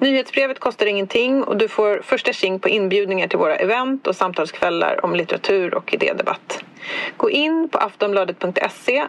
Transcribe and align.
Nyhetsbrevet 0.00 0.58
kostar 0.58 0.86
ingenting 0.86 1.44
och 1.44 1.56
du 1.56 1.68
får 1.68 2.00
första 2.04 2.32
tjing 2.32 2.60
på 2.60 2.68
inbjudningar 2.68 3.28
till 3.28 3.38
våra 3.38 3.56
event 3.56 4.06
och 4.06 4.16
samtalskvällar 4.16 5.04
om 5.04 5.14
litteratur 5.14 5.74
och 5.74 5.94
idédebatt. 5.94 6.64
Gå 7.16 7.30
in 7.30 7.68
på 7.68 7.78
aftonbladet.se 7.78 9.08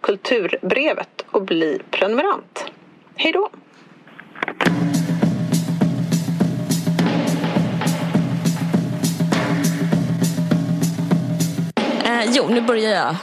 kulturbrevet 0.00 1.24
och 1.30 1.42
bli 1.42 1.80
prenumerant. 1.90 2.64
Hej 3.14 3.32
då! 3.32 3.50
Eh, 12.04 12.24
jo, 12.32 12.48
nu 12.48 12.60
börjar 12.60 12.90
jag. 12.90 13.16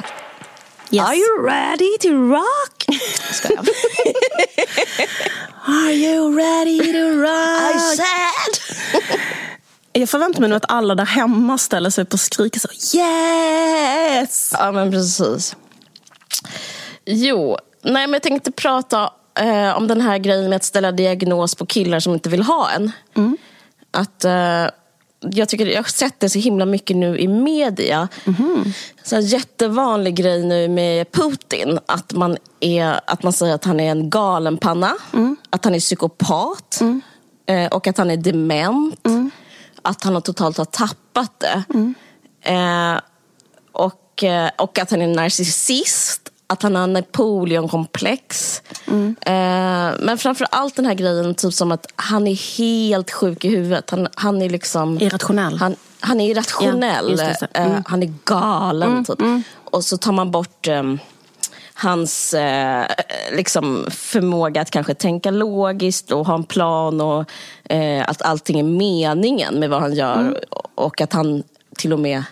Yes. 0.92 1.10
Are 1.10 1.16
you 1.16 1.46
ready 1.46 1.98
to 2.02 2.10
rock? 2.10 2.77
Ska 3.32 3.54
jag? 3.54 3.66
Are 5.68 5.92
you 5.92 6.38
ready 6.38 6.80
to 6.80 7.22
rock? 7.22 7.76
I 7.76 7.80
said! 7.98 8.60
Jag 9.94 10.10
förväntar 10.10 10.40
mig 10.42 10.50
nu 10.50 10.56
att 10.56 10.72
alla 10.72 10.96
där 10.96 11.06
hemma 11.06 11.58
ställer 11.58 11.90
sig 11.90 12.02
upp 12.02 12.14
och 12.14 12.20
skriker 12.20 12.60
så 12.60 12.98
yes! 12.98 14.54
Ja, 14.60 14.72
men 14.72 14.92
precis. 14.92 15.56
Jo, 17.06 17.58
nej 17.82 18.08
men 18.08 18.14
jag 18.14 18.24
tänkte 18.24 18.52
prata 18.52 19.12
eh, 19.40 19.78
om 19.78 19.88
den 19.88 20.02
här 20.02 20.18
grejen 20.18 20.50
med 20.50 20.56
att 20.56 20.64
ställa 20.64 20.92
diagnos 20.92 21.56
på 21.56 21.66
killar 21.66 22.00
som 22.00 22.14
inte 22.14 22.30
vill 22.30 22.44
ha 22.44 22.70
en. 22.72 22.92
Att, 23.92 24.26
eh, 24.26 24.66
jag, 25.34 25.50
tycker, 25.50 25.66
jag 25.66 25.78
har 25.78 25.84
sett 25.84 26.20
det 26.20 26.30
så 26.30 26.40
himla 26.40 26.66
mycket 26.66 26.98
nu 26.98 27.18
i 27.20 27.28
media. 27.28 28.08
Så 29.04 29.16
en 29.16 29.22
jättevanlig 29.26 30.16
grej 30.16 30.44
nu 30.44 30.68
med 30.68 31.12
Putin. 31.12 31.80
Att 31.86 32.14
man, 32.14 32.38
är, 32.60 33.00
att 33.08 33.24
man 33.24 33.34
säger 33.34 33.56
att 33.56 33.66
han 33.66 33.80
är 33.80 33.92
en 33.92 34.10
galenpanna. 34.10 34.94
Att 35.50 35.66
han 35.66 35.76
är 35.76 35.80
psykopat. 35.80 36.82
Eh, 37.46 37.68
och 37.68 37.88
att 37.88 37.98
han 37.98 38.12
är 38.12 38.18
dement. 38.18 38.96
Att 39.82 40.04
han 40.04 40.14
har 40.14 40.22
totalt 40.22 40.58
har 40.58 40.66
tappat 40.66 41.40
det. 41.40 41.64
Eh, 42.42 43.00
och, 43.72 44.24
eh, 44.24 44.50
och 44.58 44.80
att 44.80 44.92
han 44.92 45.02
är 45.02 45.08
narcissist. 45.08 46.30
Att 46.48 46.64
han 46.64 46.76
har 46.76 46.88
Napoleonkomplex. 46.88 48.62
Eh, 49.22 49.92
men 50.00 50.18
framför 50.18 50.48
allt 50.52 50.76
den 50.76 50.86
här 50.86 50.94
grejen 50.94 51.36
typ 51.36 51.54
som 51.54 51.72
att 51.72 51.86
han 51.96 52.28
är 52.28 52.58
helt 52.58 53.12
sjuk 53.12 53.46
i 53.46 53.50
huvudet. 53.50 53.90
Han, 53.90 54.08
han 54.16 54.42
är 54.42 54.50
liksom... 54.50 55.02
Irrationell. 55.02 55.58
Han, 55.58 55.76
han 56.00 56.22
är 56.22 56.32
irrationell. 56.32 57.16
Ja, 57.18 57.24
det, 57.26 57.38
det. 57.40 57.60
Mm. 57.60 57.72
Eh, 57.72 57.82
han 57.86 58.04
är 58.04 58.14
galen. 58.26 59.06
Typ. 59.06 59.20
Och 59.72 59.84
så 59.84 59.98
tar 59.98 60.12
man 60.12 60.32
bort 60.32 60.68
ehm, 60.68 61.00
hans 61.74 62.34
eh, 62.34 62.86
liksom 63.32 63.86
förmåga 63.90 64.62
att 64.62 64.72
kanske 64.72 64.94
tänka 64.94 65.32
logiskt 65.32 66.12
och 66.12 66.28
ha 66.28 66.36
en 66.36 66.44
plan 66.44 67.02
och 67.02 67.26
eh, 67.70 68.10
att 68.10 68.22
allting 68.22 68.60
är 68.60 68.64
meningen 68.64 69.60
med 69.60 69.70
vad 69.70 69.82
han 69.82 69.94
gör. 69.94 70.44
Och 70.76 71.02
att 71.02 71.14
han 71.14 71.44
till 71.78 71.94
och 71.94 72.00
med 72.00 72.24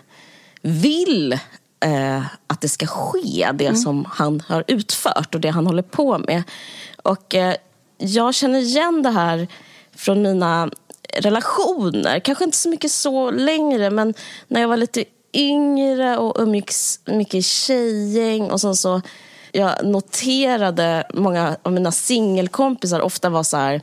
vill 0.62 1.38
eh, 1.80 2.22
att 2.46 2.60
det 2.60 2.68
ska 2.68 2.86
ske, 2.86 3.50
det 3.54 3.76
som 3.76 4.04
han 4.10 4.42
har 4.48 4.64
utfört 4.66 5.34
och 5.34 5.40
det 5.40 5.48
han 5.48 5.66
håller 5.66 5.82
på 5.82 6.18
med. 6.18 6.42
Och 7.02 7.34
eh, 7.34 7.54
jag 7.98 8.34
känner 8.34 8.58
igen 8.58 9.02
det 9.02 9.10
här 9.10 9.48
från 9.96 10.22
mina 10.22 10.70
relationer. 11.18 12.18
Kanske 12.18 12.44
inte 12.44 12.56
så 12.56 12.68
mycket 12.68 12.90
så 12.90 13.30
längre, 13.30 13.90
men 13.90 14.14
när 14.48 14.60
jag 14.60 14.68
var 14.68 14.76
lite 14.76 15.04
yngre 15.32 16.18
och 16.18 16.42
umgicks 16.42 17.00
mycket 17.04 17.44
tjejgäng 17.44 18.50
och 18.50 18.60
sen 18.60 18.76
så 18.76 19.00
jag 19.52 19.86
noterade 19.86 21.06
många 21.14 21.56
av 21.62 21.72
mina 21.72 21.92
singelkompisar 21.92 23.00
ofta 23.00 23.28
var 23.28 23.42
så 23.42 23.56
här 23.56 23.80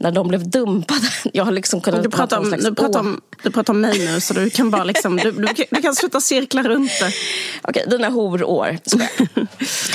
när 0.00 0.10
de 0.10 0.28
blev 0.28 0.50
dumpade. 0.50 1.06
Jag 1.32 1.44
har 1.44 1.52
liksom 1.52 1.80
kunnat 1.80 2.02
Du 2.02 2.10
pratar, 2.10 2.38
om, 2.38 2.50
du, 2.50 2.74
pratar 2.74 3.00
om, 3.00 3.20
du 3.42 3.50
pratar 3.50 3.72
om 3.72 3.80
mig 3.80 3.98
nu 3.98 4.20
så 4.20 4.34
du 4.34 4.50
kan 4.50 4.70
bara 4.70 4.84
liksom, 4.84 5.16
du, 5.16 5.30
du, 5.30 5.64
du 5.70 5.82
kan 5.82 5.94
sluta 5.94 6.20
cirkla 6.20 6.62
runt 6.62 6.92
det. 7.00 7.12
Okej, 7.62 7.84
dina 7.90 8.08
horår. 8.08 8.78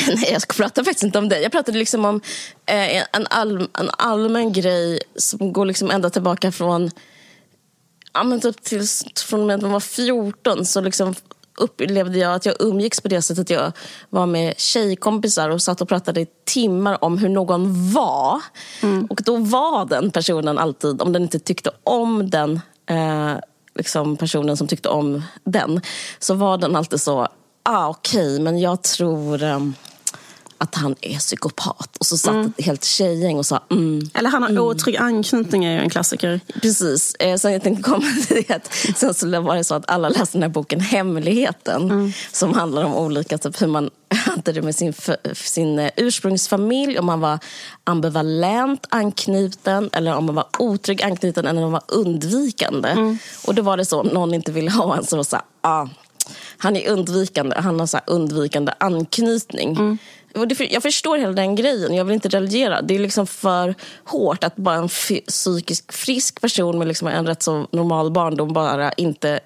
Nej, 0.07 0.29
jag 0.31 0.41
ska 0.41 0.53
prata 0.53 0.83
faktiskt 0.83 1.03
inte 1.03 1.17
om 1.17 1.29
dig. 1.29 1.43
Jag 1.43 1.51
pratade 1.51 1.77
liksom 1.77 2.05
om 2.05 2.21
eh, 2.65 2.97
en, 2.97 3.27
all, 3.29 3.67
en 3.79 3.89
allmän 3.97 4.53
grej 4.53 4.99
som 5.15 5.53
går 5.53 5.65
liksom 5.65 5.91
ända 5.91 6.09
tillbaka 6.09 6.51
från 6.51 6.91
ja, 8.13 8.23
men 8.23 8.41
typ 8.41 8.63
till, 8.63 8.87
från 9.27 9.39
och 9.39 9.47
med 9.47 9.55
att 9.55 9.61
man 9.61 9.71
var 9.71 9.79
14 9.79 10.65
så 10.65 10.81
liksom 10.81 11.15
upplevde 11.57 12.19
jag 12.19 12.33
att 12.33 12.45
jag 12.45 12.55
umgicks 12.59 13.01
på 13.01 13.07
det 13.07 13.21
sättet. 13.21 13.49
Jag 13.49 13.71
var 14.09 14.25
med 14.25 14.53
tjejkompisar 14.57 15.49
och 15.49 15.61
satt 15.61 15.81
och 15.81 15.89
pratade 15.89 16.21
i 16.21 16.27
timmar 16.45 17.03
om 17.03 17.17
hur 17.17 17.29
någon 17.29 17.91
var. 17.91 18.41
Och 19.09 19.21
då 19.25 19.37
var 19.37 19.85
den 19.85 20.11
personen 20.11 20.57
alltid, 20.57 21.01
om 21.01 21.13
den 21.13 21.21
inte 21.21 21.39
tyckte 21.39 21.71
om 21.83 22.29
den 22.29 22.59
eh, 22.89 23.33
liksom 23.75 24.17
personen 24.17 24.57
som 24.57 24.67
tyckte 24.67 24.89
om 24.89 25.23
den, 25.43 25.81
så 26.19 26.33
var 26.33 26.57
den 26.57 26.75
alltid 26.75 27.01
så, 27.01 27.27
ah 27.63 27.89
okej, 27.89 28.39
men 28.39 28.59
jag 28.59 28.81
tror 28.81 29.43
ehm, 29.43 29.73
att 30.65 30.75
han 30.75 30.95
är 31.01 31.17
psykopat. 31.17 31.97
Och 31.99 32.05
så 32.05 32.17
satt 32.17 32.45
ett 32.45 32.65
helt 32.65 32.83
tjejgäng 32.83 33.37
och 33.37 33.45
sa 33.45 33.63
mm, 33.71 34.09
Eller 34.13 34.29
han 34.29 34.43
har 34.43 34.59
otrygg 34.59 34.97
anknytning 34.97 35.65
är 35.65 35.71
ju 35.71 35.79
en 35.79 35.89
klassiker. 35.89 36.39
Precis. 36.61 37.15
Eh, 37.15 37.37
sen 37.37 37.53
jag 37.53 37.63
tänkte 37.63 37.83
komma 37.83 38.05
till 38.27 38.43
det. 38.47 38.61
Sen 38.95 39.13
så 39.13 39.41
var 39.41 39.55
det 39.55 39.63
så 39.63 39.75
att 39.75 39.89
alla 39.89 40.09
läste 40.09 40.37
den 40.37 40.41
här 40.41 40.49
boken 40.49 40.79
Hemligheten. 40.79 42.13
Som 42.31 42.53
handlar 42.53 42.83
om 42.83 42.95
olika, 42.95 43.37
typ 43.37 43.61
hur 43.61 43.67
man 43.67 43.89
hade 44.15 44.51
det 44.51 44.61
med 44.61 44.75
sin, 44.75 44.93
sin 45.33 45.79
eh, 45.79 45.91
ursprungsfamilj. 45.95 46.99
Om 46.99 47.05
man 47.05 47.19
var 47.19 47.39
ambivalent 47.83 48.87
anknuten 48.89 49.89
eller 49.93 50.15
om 50.15 50.25
man 50.25 50.35
var 50.35 50.47
otrygg 50.59 51.03
anknuten 51.03 51.47
eller 51.47 51.63
om 51.63 51.71
man 51.71 51.81
var 51.87 51.97
undvikande. 51.97 53.17
Och 53.47 53.55
då 53.55 53.61
var 53.61 53.77
det 53.77 53.85
så, 53.85 53.99
om 53.99 54.07
någon 54.07 54.33
inte 54.33 54.51
ville 54.51 54.71
ha 54.71 54.97
en 54.97 55.05
så 55.05 55.15
var 55.15 55.23
det 55.23 55.29
så 55.29 55.35
här, 55.35 55.45
ah, 55.61 55.87
han 56.57 56.75
är 56.75 56.89
undvikande, 56.89 57.55
han 57.59 57.79
har 57.79 57.87
så 57.87 57.99
undvikande 58.07 58.71
anknytning. 58.77 59.75
Det, 59.75 59.97
jag 60.69 60.83
förstår 60.83 61.17
hela 61.17 61.33
den 61.33 61.55
grejen, 61.55 61.93
jag 61.93 62.05
vill 62.05 62.13
inte 62.13 62.29
reagera. 62.29 62.81
Det 62.81 62.95
är 62.95 62.99
liksom 62.99 63.27
för 63.27 63.75
hårt 64.03 64.43
att 64.43 64.55
bara 64.55 64.75
en 64.75 64.89
psykiskt 65.27 65.93
frisk 65.93 66.41
person 66.41 66.77
med 66.77 66.87
liksom 66.87 67.07
en 67.07 67.27
rätt 67.27 67.43
så 67.43 67.67
normal 67.71 68.11
barndom 68.11 68.53
bara 68.53 68.91
inte... 68.91 69.39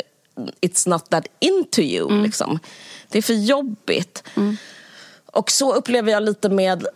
It's 0.62 0.90
not 0.90 1.10
that 1.10 1.28
into 1.40 1.82
you. 1.82 2.24
Liksom. 2.24 2.60
Det 3.10 3.18
är 3.18 3.22
för 3.22 3.34
jobbigt. 3.34 4.24
Och 5.26 5.52
så 5.52 5.74
upplever 5.74 6.12
jag 6.12 6.24
lite 6.24 6.50
med 6.50 6.88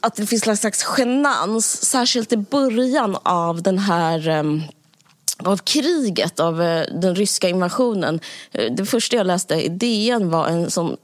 att 0.00 0.14
det 0.14 0.26
finns 0.26 0.46
en 0.46 0.56
slags 0.56 0.86
genans, 0.98 1.84
särskilt 1.84 2.32
i 2.32 2.36
början 2.36 3.16
av 3.22 3.62
den 3.62 3.78
här 3.78 4.28
ehm, 4.28 4.62
av 5.38 5.56
kriget, 5.56 6.40
av 6.40 6.62
eh, 6.62 6.86
den 7.00 7.14
ryska 7.14 7.48
invasionen. 7.48 8.20
Eh, 8.52 8.72
Det 8.72 8.86
första 8.86 9.16
jag 9.16 9.26
läste 9.26 9.54
i 9.54 9.68
DN 9.68 10.30
var 10.30 10.48
en 10.48 10.70
sån 10.70 10.96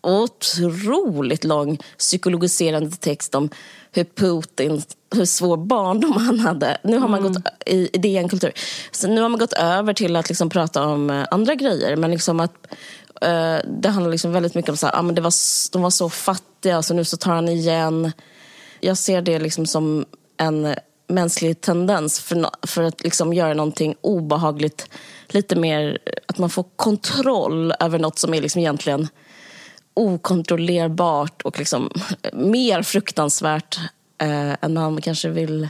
otroligt 0.00 1.44
lång 1.44 1.78
psykologiserande 1.98 2.96
text 2.96 3.34
om 3.34 3.50
hur 3.92 4.04
Putin, 4.04 4.82
hur 5.14 5.24
svår 5.24 5.56
barndom 5.56 6.12
han 6.12 6.40
hade. 6.40 6.78
Nu 6.84 6.98
har 6.98 7.08
man 7.08 7.22
gått 7.22 7.38
i, 7.66 7.90
i 7.92 7.98
DN 7.98 8.28
Kultur. 8.28 8.52
Så 8.90 9.08
nu 9.08 9.20
har 9.20 9.28
man 9.28 9.38
gått 9.38 9.52
över 9.52 9.92
till 9.94 10.16
att 10.16 10.28
liksom 10.28 10.50
prata 10.50 10.86
om 10.86 11.10
eh, 11.10 11.26
andra 11.30 11.54
grejer. 11.54 11.96
Men 11.96 12.10
liksom 12.10 12.40
att 12.40 12.54
eh, 13.20 13.56
det 13.80 13.88
handlar 13.88 14.10
liksom 14.10 14.32
väldigt 14.32 14.54
mycket 14.54 14.70
om 14.70 14.76
så 14.76 14.86
här, 14.86 14.98
ah, 14.98 15.02
men 15.02 15.14
det 15.14 15.20
var, 15.20 15.32
de 15.72 15.82
var 15.82 15.90
så 15.90 16.10
fattiga 16.10 16.82
så 16.82 16.94
nu 16.94 17.04
så 17.04 17.16
tar 17.16 17.34
han 17.34 17.48
igen. 17.48 18.12
Jag 18.80 18.98
ser 18.98 19.22
det 19.22 19.38
liksom 19.38 19.66
som 19.66 20.04
en 20.36 20.74
mänsklig 21.08 21.60
tendens 21.60 22.20
för, 22.20 22.46
för 22.66 22.82
att 22.82 23.02
liksom 23.04 23.32
göra 23.32 23.54
någonting 23.54 23.94
obehagligt. 24.00 24.90
Lite 25.28 25.56
mer 25.56 25.98
att 26.26 26.38
man 26.38 26.50
får 26.50 26.64
kontroll 26.76 27.72
över 27.80 27.98
något 27.98 28.18
som 28.18 28.34
är 28.34 28.42
liksom 28.42 28.60
egentligen 28.60 29.08
okontrollerbart 29.98 31.42
och 31.42 31.58
liksom 31.58 31.90
mer 32.32 32.82
fruktansvärt 32.82 33.78
eh, 34.20 34.52
än 34.60 34.74
man 34.74 35.00
kanske 35.00 35.28
vill 35.28 35.68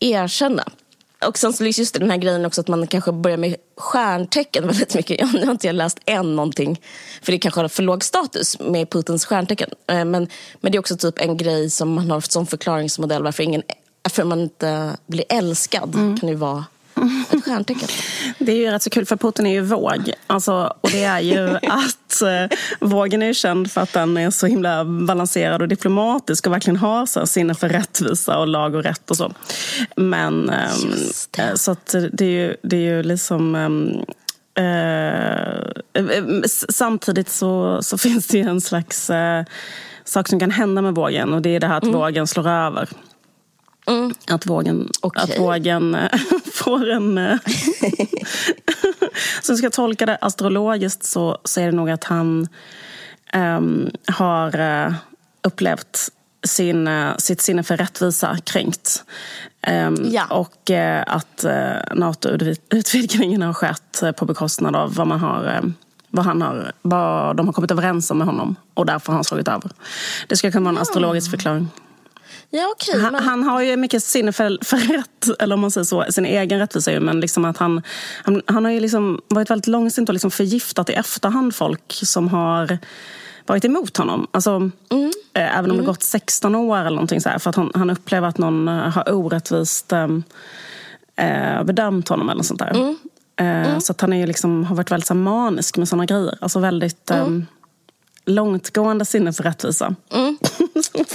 erkänna. 0.00 0.64
Och 1.26 1.38
sen 1.38 1.52
så 1.52 1.64
just 1.64 1.94
den 1.94 2.10
här 2.10 2.16
grejen 2.16 2.44
också 2.46 2.60
att 2.60 2.68
man 2.68 2.86
kanske 2.86 3.12
börjar 3.12 3.36
med 3.36 3.56
stjärntecken 3.76 4.66
väldigt 4.66 4.94
mycket. 4.94 5.16
Ja, 5.20 5.28
nu 5.32 5.44
har 5.44 5.52
inte 5.52 5.66
jag 5.66 5.76
läst 5.76 5.98
än 6.06 6.36
någonting, 6.36 6.80
för 7.22 7.32
det 7.32 7.38
kanske 7.38 7.60
har 7.60 7.68
för 7.68 7.82
låg 7.82 8.04
status 8.04 8.58
med 8.60 8.90
Putins 8.90 9.24
stjärntecken. 9.24 9.70
Eh, 9.86 10.04
Men, 10.04 10.28
men 10.60 10.72
det 10.72 10.76
är 10.76 10.80
också 10.80 10.96
typ 10.96 11.20
en 11.20 11.36
grej 11.36 11.70
som 11.70 11.92
man 11.92 12.10
har 12.10 12.20
som 12.20 12.46
förklaringsmodell 12.46 13.22
varför, 13.22 13.42
ingen, 13.42 13.62
varför 14.02 14.24
man 14.24 14.40
inte 14.40 14.96
blir 15.06 15.24
älskad. 15.28 15.92
kan 16.20 16.28
ju 16.28 16.34
vara 16.34 16.64
ett 17.30 17.44
stjärntecken. 17.44 17.88
Det 18.38 18.52
är 18.52 18.56
ju 18.56 18.70
rätt 18.70 18.82
så 18.82 18.90
kul, 18.90 19.06
för 19.06 19.16
Putin 19.16 19.46
är 19.46 19.52
ju 19.52 19.60
våg. 19.60 20.12
Alltså, 20.26 20.74
och 20.80 20.90
det 20.90 21.04
är 21.04 21.20
ju 21.20 21.48
att 21.62 22.22
eh, 22.22 22.56
vågen 22.80 23.22
är 23.22 23.26
ju 23.26 23.34
känd 23.34 23.72
för 23.72 23.80
att 23.80 23.92
den 23.92 24.16
är 24.16 24.30
så 24.30 24.46
himla 24.46 24.84
balanserad 24.84 25.62
och 25.62 25.68
diplomatisk 25.68 26.46
och 26.46 26.52
verkligen 26.52 26.76
har 26.76 27.06
så 27.06 27.18
här, 27.18 27.26
sinne 27.26 27.54
för 27.54 27.68
rättvisa 27.68 28.38
och 28.38 28.48
lag 28.48 28.74
och 28.74 28.82
rätt 28.82 29.10
och 29.10 29.16
så. 29.16 29.32
Men, 29.96 30.50
ehm, 30.50 30.92
eh, 31.38 31.54
så 31.54 31.70
att 31.72 31.94
det 32.12 32.24
är 32.24 32.28
ju, 32.30 32.56
det 32.62 32.76
är 32.76 32.80
ju 32.96 33.02
liksom... 33.02 33.54
ehm, 33.54 33.90
eh, 34.54 35.60
eh, 35.94 36.24
s- 36.44 36.76
samtidigt 36.76 37.28
så, 37.28 37.78
så 37.82 37.98
finns 38.08 38.26
det 38.26 38.38
ju 38.38 38.44
en 38.48 38.60
slags 38.60 39.10
eh, 39.10 39.44
sak 40.04 40.28
som 40.28 40.40
kan 40.40 40.50
hända 40.50 40.82
med 40.82 40.94
vågen 40.94 41.32
och 41.32 41.42
det 41.42 41.50
är 41.56 41.60
det 41.60 41.66
här 41.66 41.76
att 41.76 41.86
vågen 41.86 42.26
slår 42.26 42.48
över. 42.48 42.88
Att 44.28 44.46
vågen, 44.46 44.88
Okej. 45.00 45.22
att 45.22 45.38
vågen 45.38 45.94
eh, 45.94 46.18
får 46.52 46.90
en... 46.90 47.18
eh, 47.18 47.38
så 49.42 49.56
ska 49.56 49.66
jag 49.66 49.72
tolka 49.72 50.06
det 50.06 50.16
astrologiskt 50.16 51.04
så, 51.04 51.38
så 51.44 51.60
är 51.60 51.66
det 51.66 51.72
nog 51.72 51.90
att 51.90 52.04
han 52.04 52.48
ehm, 53.32 53.90
har 54.06 54.60
eh, 54.60 54.92
upplevt 55.42 56.08
sin, 56.46 56.88
sitt 57.18 57.40
sinne 57.40 57.62
för 57.62 57.76
rättvisa 57.76 58.38
kränkt. 58.44 59.04
Ehm, 59.62 59.96
Ja. 60.10 60.26
Och 60.30 60.70
eh, 60.70 61.04
att 61.06 61.44
uh, 61.44 61.94
NATO-utvidgningen 61.94 63.42
har 63.42 63.52
skett 63.52 64.02
på 64.16 64.24
bekostnad 64.24 64.76
av 64.76 64.94
vad, 64.94 65.06
man 65.06 65.20
har, 65.20 65.72
vad, 66.10 66.24
han 66.24 66.42
har, 66.42 66.72
vad 66.82 67.36
de 67.36 67.46
har 67.46 67.52
kommit 67.52 67.70
överens 67.70 68.10
om 68.10 68.18
med 68.18 68.26
honom. 68.26 68.56
Och 68.74 68.86
därför 68.86 69.06
har 69.06 69.14
han 69.14 69.24
slagit 69.24 69.48
över. 69.48 69.70
Det 70.28 70.36
ska 70.36 70.50
kunna 70.50 70.64
vara 70.64 70.76
en 70.76 70.82
astrologisk 70.82 71.30
förklaring. 71.30 71.68
Ja. 72.50 72.74
Han, 72.92 73.12
men... 73.12 73.22
han 73.22 73.42
har 73.42 73.62
ju 73.62 73.76
mycket 73.76 74.02
sinne 74.02 74.32
för, 74.32 74.58
för 74.64 74.76
rätt, 74.76 75.40
eller 75.42 75.54
om 75.54 75.60
man 75.60 75.70
säger 75.70 75.84
så, 75.84 76.04
sin 76.10 76.24
egen 76.26 76.58
rättvisa. 76.58 76.92
ju, 76.92 77.00
Men 77.00 77.20
liksom 77.20 77.44
att 77.44 77.56
han, 77.56 77.82
han, 78.24 78.42
han 78.46 78.64
har 78.64 78.72
ju 78.72 78.80
liksom 78.80 79.20
varit 79.28 79.50
väldigt 79.50 79.66
långsint 79.66 80.08
och 80.08 80.12
liksom 80.12 80.30
förgiftat 80.30 80.90
i 80.90 80.92
efterhand 80.92 81.54
folk 81.54 81.92
som 81.92 82.28
har 82.28 82.78
varit 83.46 83.64
emot 83.64 83.96
honom. 83.96 84.26
Alltså, 84.30 84.70
eh, 85.34 85.58
även 85.58 85.70
om 85.70 85.76
det 85.76 85.82
gått 85.84 86.02
16 86.02 86.54
år 86.54 86.78
eller 86.78 86.90
någonting 86.90 87.20
så 87.20 87.28
här, 87.28 87.38
för 87.38 87.50
att 87.50 87.56
han, 87.56 87.70
han 87.74 87.90
upplever 87.90 88.28
att 88.28 88.38
någon 88.38 88.68
eh, 88.68 88.74
har 88.74 89.12
orättvist 89.12 89.92
eh, 89.92 90.08
eh, 91.16 91.62
bedömt 91.64 92.08
honom 92.08 92.28
eller 92.28 92.36
något 92.36 92.46
sånt 92.46 92.60
där. 92.60 92.96
Eh, 93.36 93.78
Så 93.78 93.92
att 93.92 94.00
han 94.00 94.12
är 94.12 94.16
ju 94.16 94.26
liksom, 94.26 94.64
har 94.64 94.76
varit 94.76 94.90
väldigt 94.90 95.06
så 95.06 95.14
manisk 95.14 95.76
med 95.76 95.88
såna 95.88 96.06
grejer. 96.06 96.38
Alltså 96.40 96.58
väldigt 96.58 97.10
eh, 97.10 97.26
långtgående 98.24 99.04
sinne 99.04 99.32
för 99.32 99.42
rättvisa. 99.42 99.94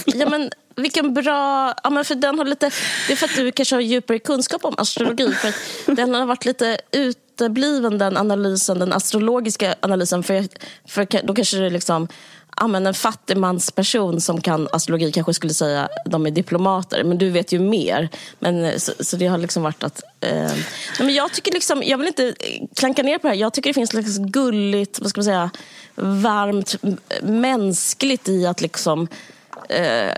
Ja, 0.05 0.29
men 0.29 0.51
vilken 0.75 1.13
bra... 1.13 1.73
Ja, 1.83 1.89
men 1.89 2.05
för 2.05 2.15
den 2.15 2.37
har 2.37 2.45
lite, 2.45 2.71
det 3.07 3.13
är 3.13 3.17
för 3.17 3.25
att 3.25 3.35
du 3.35 3.51
kanske 3.51 3.75
har 3.75 3.81
djupare 3.81 4.19
kunskap 4.19 4.65
om 4.65 4.75
astrologi. 4.77 5.31
För 5.31 5.47
att 5.47 5.55
den 5.97 6.13
har 6.13 6.25
varit 6.25 6.45
lite 6.45 6.77
utebliven, 6.91 7.97
den 7.97 8.17
analysen, 8.17 8.79
den 8.79 8.93
astrologiska 8.93 9.75
analysen. 9.79 10.23
För, 10.23 10.47
för 10.87 11.25
då 11.27 11.33
kanske 11.33 11.57
det 11.57 11.65
är 11.65 11.69
liksom... 11.69 12.07
Ja, 12.57 12.67
men 12.67 12.87
en 12.87 12.93
fattigmansperson 12.93 14.21
som 14.21 14.41
kan 14.41 14.67
astrologi 14.71 15.11
kanske 15.11 15.33
skulle 15.33 15.53
säga 15.53 15.89
de 16.05 16.25
är 16.25 16.31
diplomater. 16.31 17.03
Men 17.03 17.17
du 17.17 17.29
vet 17.29 17.51
ju 17.51 17.59
mer. 17.59 18.09
Men, 18.39 18.79
så, 18.79 18.91
så 18.99 19.17
det 19.17 19.27
har 19.27 19.37
liksom 19.37 19.63
varit 19.63 19.83
att... 19.83 20.03
Eh, 20.21 20.29
nej, 20.29 20.65
men 20.99 21.13
jag 21.13 21.33
tycker 21.33 21.51
liksom, 21.51 21.83
jag 21.83 21.97
vill 21.97 22.07
inte 22.07 22.35
klanka 22.75 23.03
ner 23.03 23.17
på 23.17 23.27
det 23.27 23.33
här. 23.33 23.39
Jag 23.39 23.53
tycker 23.53 23.69
det 23.69 23.73
finns 23.73 23.93
liksom 23.93 24.31
gulligt, 24.31 24.99
vad 24.99 25.09
ska 25.09 25.19
man 25.19 25.25
säga, 25.25 25.49
varmt, 25.95 26.75
mänskligt 27.21 28.29
i 28.29 28.45
att 28.45 28.61
liksom 28.61 29.07
Eh, 29.69 30.13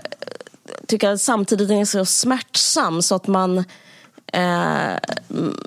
tycker 0.86 1.08
att 1.10 1.20
samtidigt 1.20 1.68
den 1.68 1.78
är 1.78 1.84
så 1.84 2.04
smärtsam 2.04 3.02
så 3.02 3.14
att 3.14 3.26
man... 3.26 3.64
Eh, 4.32 4.98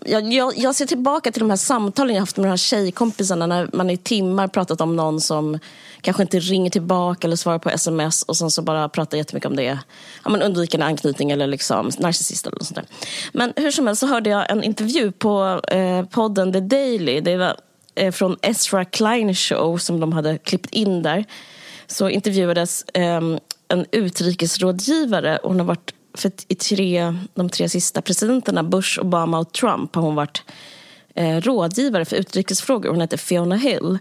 jag, 0.05 0.33
jag, 0.33 0.53
jag 0.57 0.75
ser 0.75 0.85
tillbaka 0.85 1.31
till 1.31 1.39
de 1.39 1.49
här 1.49 1.57
samtalen 1.57 2.15
jag 2.15 2.21
haft 2.21 2.37
med 2.37 2.45
de 2.45 2.49
här 2.49 2.57
tjejkompisarna 2.57 3.47
när 3.47 3.69
man 3.73 3.89
i 3.89 3.97
timmar 3.97 4.47
pratat 4.47 4.81
om 4.81 4.95
någon 4.95 5.21
som 5.21 5.59
kanske 6.01 6.23
inte 6.23 6.39
ringer 6.39 6.69
tillbaka 6.69 7.27
eller 7.27 7.35
svarar 7.35 7.59
på 7.59 7.69
sms 7.69 8.23
och 8.23 8.37
sen 8.37 8.51
så 8.51 8.61
bara 8.61 8.89
pratar 8.89 9.17
jättemycket 9.17 9.49
om 9.49 9.55
det. 9.55 9.79
Ja, 10.23 10.29
men 10.29 10.41
undvikande 10.41 10.85
anknytning 10.85 11.31
eller 11.31 11.47
liksom 11.47 11.91
narcissist 11.99 12.47
eller 12.47 12.57
något 12.57 12.67
sånt 12.67 12.75
där. 12.75 12.85
Men 13.33 13.53
hur 13.55 13.71
som 13.71 13.87
helst 13.87 13.99
så 13.99 14.07
hörde 14.07 14.29
jag 14.29 14.51
en 14.51 14.63
intervju 14.63 15.11
på 15.11 15.61
eh, 15.67 16.05
podden 16.05 16.53
The 16.53 16.59
Daily. 16.59 17.21
Det 17.21 17.37
var 17.37 17.55
eh, 17.95 18.11
från 18.11 18.37
Ezra 18.41 18.85
Klein 18.85 19.35
show 19.35 19.77
som 19.77 19.99
de 19.99 20.13
hade 20.13 20.37
klippt 20.37 20.69
in 20.69 21.03
där 21.03 21.25
så 21.87 22.09
intervjuades 22.09 22.85
ehm, 22.93 23.39
en 23.71 23.85
utrikesrådgivare. 23.91 25.39
Hon 25.43 25.59
har 25.59 25.65
varit 25.65 25.93
för 26.13 26.31
i 26.47 26.55
tre, 26.55 27.15
de 27.33 27.49
tre 27.49 27.69
sista 27.69 28.01
presidenterna, 28.01 28.63
Bush, 28.63 28.99
Obama 28.99 29.39
och 29.39 29.51
Trump, 29.53 29.95
har 29.95 30.01
hon 30.01 30.15
varit 30.15 30.43
eh, 31.15 31.37
rådgivare 31.41 32.05
för 32.05 32.15
utrikesfrågor. 32.15 32.89
Hon 32.89 33.01
heter 33.01 33.17
Fiona 33.17 33.55
Hill. 33.55 33.97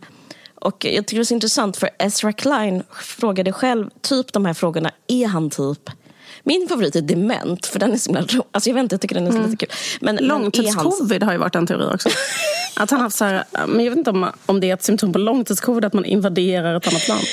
Och 0.54 0.84
jag 0.84 1.06
tycker 1.06 1.16
det 1.16 1.22
är 1.22 1.24
så 1.24 1.34
intressant 1.34 1.76
för 1.76 1.90
Ezra 1.98 2.32
Klein 2.32 2.82
frågade 3.02 3.52
själv 3.52 3.90
typ 4.00 4.32
de 4.32 4.44
här 4.46 4.54
frågorna. 4.54 4.90
Är 5.08 5.26
han 5.26 5.50
typ 5.50 5.90
min 6.42 6.68
favorit 6.68 6.96
är 6.96 7.00
dement, 7.00 7.66
för 7.66 7.78
den 7.78 7.92
är 7.92 7.96
så 7.96 8.10
himla 8.10 8.22
ro- 8.26 8.44
alltså 8.52 8.70
jag 8.70 8.74
vet 8.74 8.82
inte, 8.82 8.94
jag 8.94 9.00
tycker 9.00 9.14
den 9.14 9.26
är 9.26 9.32
så 9.32 9.38
lite 9.50 9.66
kul. 9.66 9.74
Men, 10.00 10.14
är 10.18 10.18
han- 10.18 10.28
Långtidscovid 10.28 11.22
har 11.22 11.32
ju 11.32 11.38
varit 11.38 11.54
en 11.54 11.66
teori 11.66 11.94
också. 11.94 12.08
Att 12.76 12.90
han 12.90 13.00
haft 13.00 13.16
så 13.16 13.24
här, 13.24 13.44
men 13.68 13.84
jag 13.84 13.90
vet 13.90 13.98
inte 13.98 14.10
om, 14.10 14.26
om 14.46 14.60
det 14.60 14.70
är 14.70 14.74
ett 14.74 14.82
symptom 14.82 15.12
på 15.12 15.18
långtidscovid 15.18 15.84
att 15.84 15.92
man 15.92 16.04
invaderar 16.04 16.74
ett 16.76 16.88
annat 16.88 17.08
land. 17.08 17.24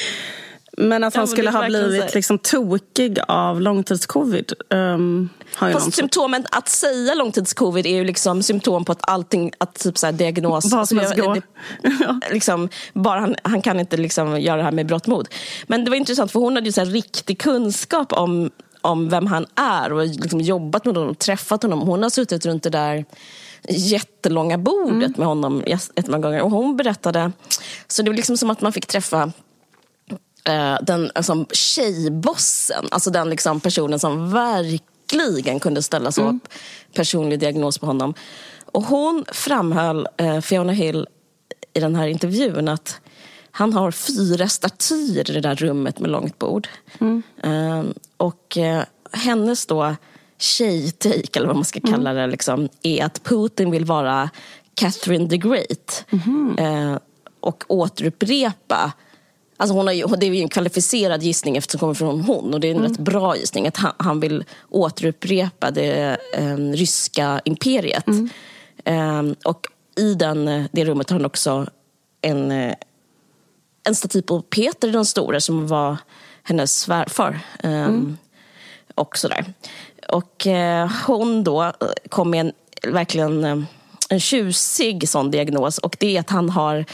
Men 0.79 1.03
att 1.03 1.13
Ja, 1.15 1.19
han 1.21 1.27
skulle 1.27 1.49
ha 1.51 1.65
blivit 1.65 2.13
liksom 2.15 2.37
tokig 2.39 3.19
av 3.27 3.61
långtidscovid. 3.61 4.53
Um, 4.69 5.29
har 5.55 5.71
Fast 5.71 5.93
symptomen 5.93 6.45
att 6.51 6.69
säga 6.69 7.13
långtidscovid 7.13 7.85
är 7.85 7.95
ju 7.95 8.03
liksom 8.03 8.43
symptom 8.43 8.85
på 8.85 8.91
att 8.91 9.09
allting, 9.09 9.51
att 9.57 9.75
typ 9.75 9.97
så 9.97 10.05
här 10.05 10.13
diagnos... 10.13 10.71
Vad 10.71 10.87
som 10.87 10.99
alltså, 10.99 11.13
helst 11.15 11.25
går. 11.25 11.41
liksom, 12.33 12.69
bara 12.93 13.19
han, 13.19 13.35
han 13.43 13.61
kan 13.61 13.79
inte 13.79 13.97
liksom 13.97 14.41
göra 14.41 14.57
det 14.57 14.63
här 14.63 14.71
med 14.71 14.85
brått 14.85 15.07
mod. 15.07 15.27
Men 15.67 15.83
det 15.85 15.89
var 15.89 15.97
intressant 15.97 16.31
för 16.31 16.39
hon 16.39 16.55
hade 16.55 16.65
ju 16.65 16.71
så 16.71 16.81
här 16.81 16.87
riktig 16.91 17.39
kunskap 17.39 18.13
om, 18.13 18.49
om 18.81 19.09
vem 19.09 19.27
han 19.27 19.45
är 19.55 19.93
och 19.93 20.05
liksom 20.07 20.41
jobbat 20.41 20.85
med 20.85 20.95
honom 20.95 21.09
och 21.09 21.19
träffat 21.19 21.63
honom. 21.63 21.79
Hon 21.81 22.03
har 22.03 22.09
suttit 22.09 22.45
runt 22.45 22.63
det 22.63 22.69
där 22.69 23.05
jättelånga 23.69 24.57
bordet 24.57 24.91
Mm. 25.07 25.13
med 25.17 25.27
honom 25.27 25.63
jätt- 25.67 25.91
jättemånga 25.95 26.27
gånger. 26.27 26.41
Och 26.41 26.51
hon 26.51 26.77
berättade, 26.77 27.31
så 27.87 28.01
det 28.01 28.09
var 28.09 28.15
liksom 28.15 28.37
som 28.37 28.49
att 28.49 28.61
man 28.61 28.73
fick 28.73 28.85
träffa 28.85 29.31
eh, 30.47 30.77
den 30.81 31.11
alltså, 31.15 31.45
tjejbossen, 31.51 32.85
alltså 32.91 33.09
den 33.09 33.29
liksom, 33.29 33.59
personen 33.59 33.99
som 33.99 34.31
verkligen 34.31 35.59
kunde 35.59 35.81
ställa 35.83 36.11
så 36.11 36.29
upp 36.29 36.47
personlig 36.93 37.39
diagnos 37.39 37.77
på 37.77 37.85
honom. 37.85 38.13
Och 38.65 38.83
hon 38.83 39.25
framhöll, 39.31 40.07
eh, 40.17 40.39
Fiona 40.41 40.73
Hill, 40.73 41.07
i 41.73 41.79
den 41.79 41.95
här 41.95 42.07
intervjun 42.07 42.67
att 42.67 42.99
han 43.51 43.73
har 43.73 43.91
fyra 43.91 44.47
statyer 44.47 45.31
i 45.31 45.33
det 45.33 45.41
där 45.41 45.55
rummet 45.55 45.99
med 45.99 46.11
långt 46.11 46.39
bord. 46.39 46.67
Eh, 47.43 47.83
och 48.17 48.57
eh, 48.57 48.83
hennes 49.11 49.65
då 49.65 49.95
tjejtake, 50.37 51.39
eller 51.39 51.47
vad 51.47 51.55
man 51.55 51.65
ska 51.65 51.79
kalla 51.79 52.13
det, 52.13 52.27
liksom, 52.27 52.69
är 52.83 53.05
att 53.05 53.23
Putin 53.23 53.71
vill 53.71 53.85
vara 53.85 54.29
Catherine 54.73 55.29
the 55.29 55.37
Great. 55.37 56.05
Eh, 56.57 56.97
och 57.39 57.63
återupprepa 57.67 58.93
Alltså 59.57 59.75
hon 59.75 59.87
har 59.87 59.93
ju, 59.93 60.07
det 60.07 60.25
är 60.25 60.33
ju 60.33 60.41
en 60.41 60.49
kvalificerad 60.49 61.23
gissning 61.23 61.57
eftersom 61.57 61.77
det 61.77 61.79
kommer 61.79 61.93
från 61.93 62.21
hon 62.21 62.53
och 62.53 62.59
det 62.59 62.67
är 62.67 62.75
en 62.75 62.81
rätt 62.81 62.99
bra 62.99 63.37
gissning 63.37 63.67
att 63.67 63.77
han, 63.77 63.93
han 63.97 64.19
vill 64.19 64.43
återupprepa 64.69 65.71
det 65.71 66.17
eh, 66.33 66.57
ryska 66.57 67.41
imperiet. 67.45 68.05
Eh, 68.85 69.23
och 69.45 69.67
i 69.97 70.13
den, 70.13 70.47
eh, 70.47 70.65
det 70.71 70.85
rummet 70.85 71.09
har 71.09 71.19
han 71.19 71.25
också 71.25 71.67
en, 72.21 72.51
eh, 72.51 72.73
en 73.87 73.95
staty 73.95 74.21
på 74.21 74.41
Peter 74.41 74.91
den 74.91 75.05
store 75.05 75.41
som 75.41 75.67
var 75.67 75.97
hennes 76.43 76.79
svärfar. 76.79 77.39
Eh, 77.63 77.89
och 78.95 79.17
sådär. 79.17 79.53
Och 80.09 80.47
eh, 80.47 80.91
hon 81.07 81.43
då 81.43 81.73
kom 82.09 82.29
med 82.29 82.39
en 82.39 82.51
verkligen 82.93 83.67
en 84.09 84.19
tjusig 84.19 85.09
sån 85.09 85.31
diagnos 85.31 85.77
och 85.77 85.97
det 85.99 86.15
är 86.15 86.19
att 86.19 86.29
han 86.29 86.49
har 86.49 86.85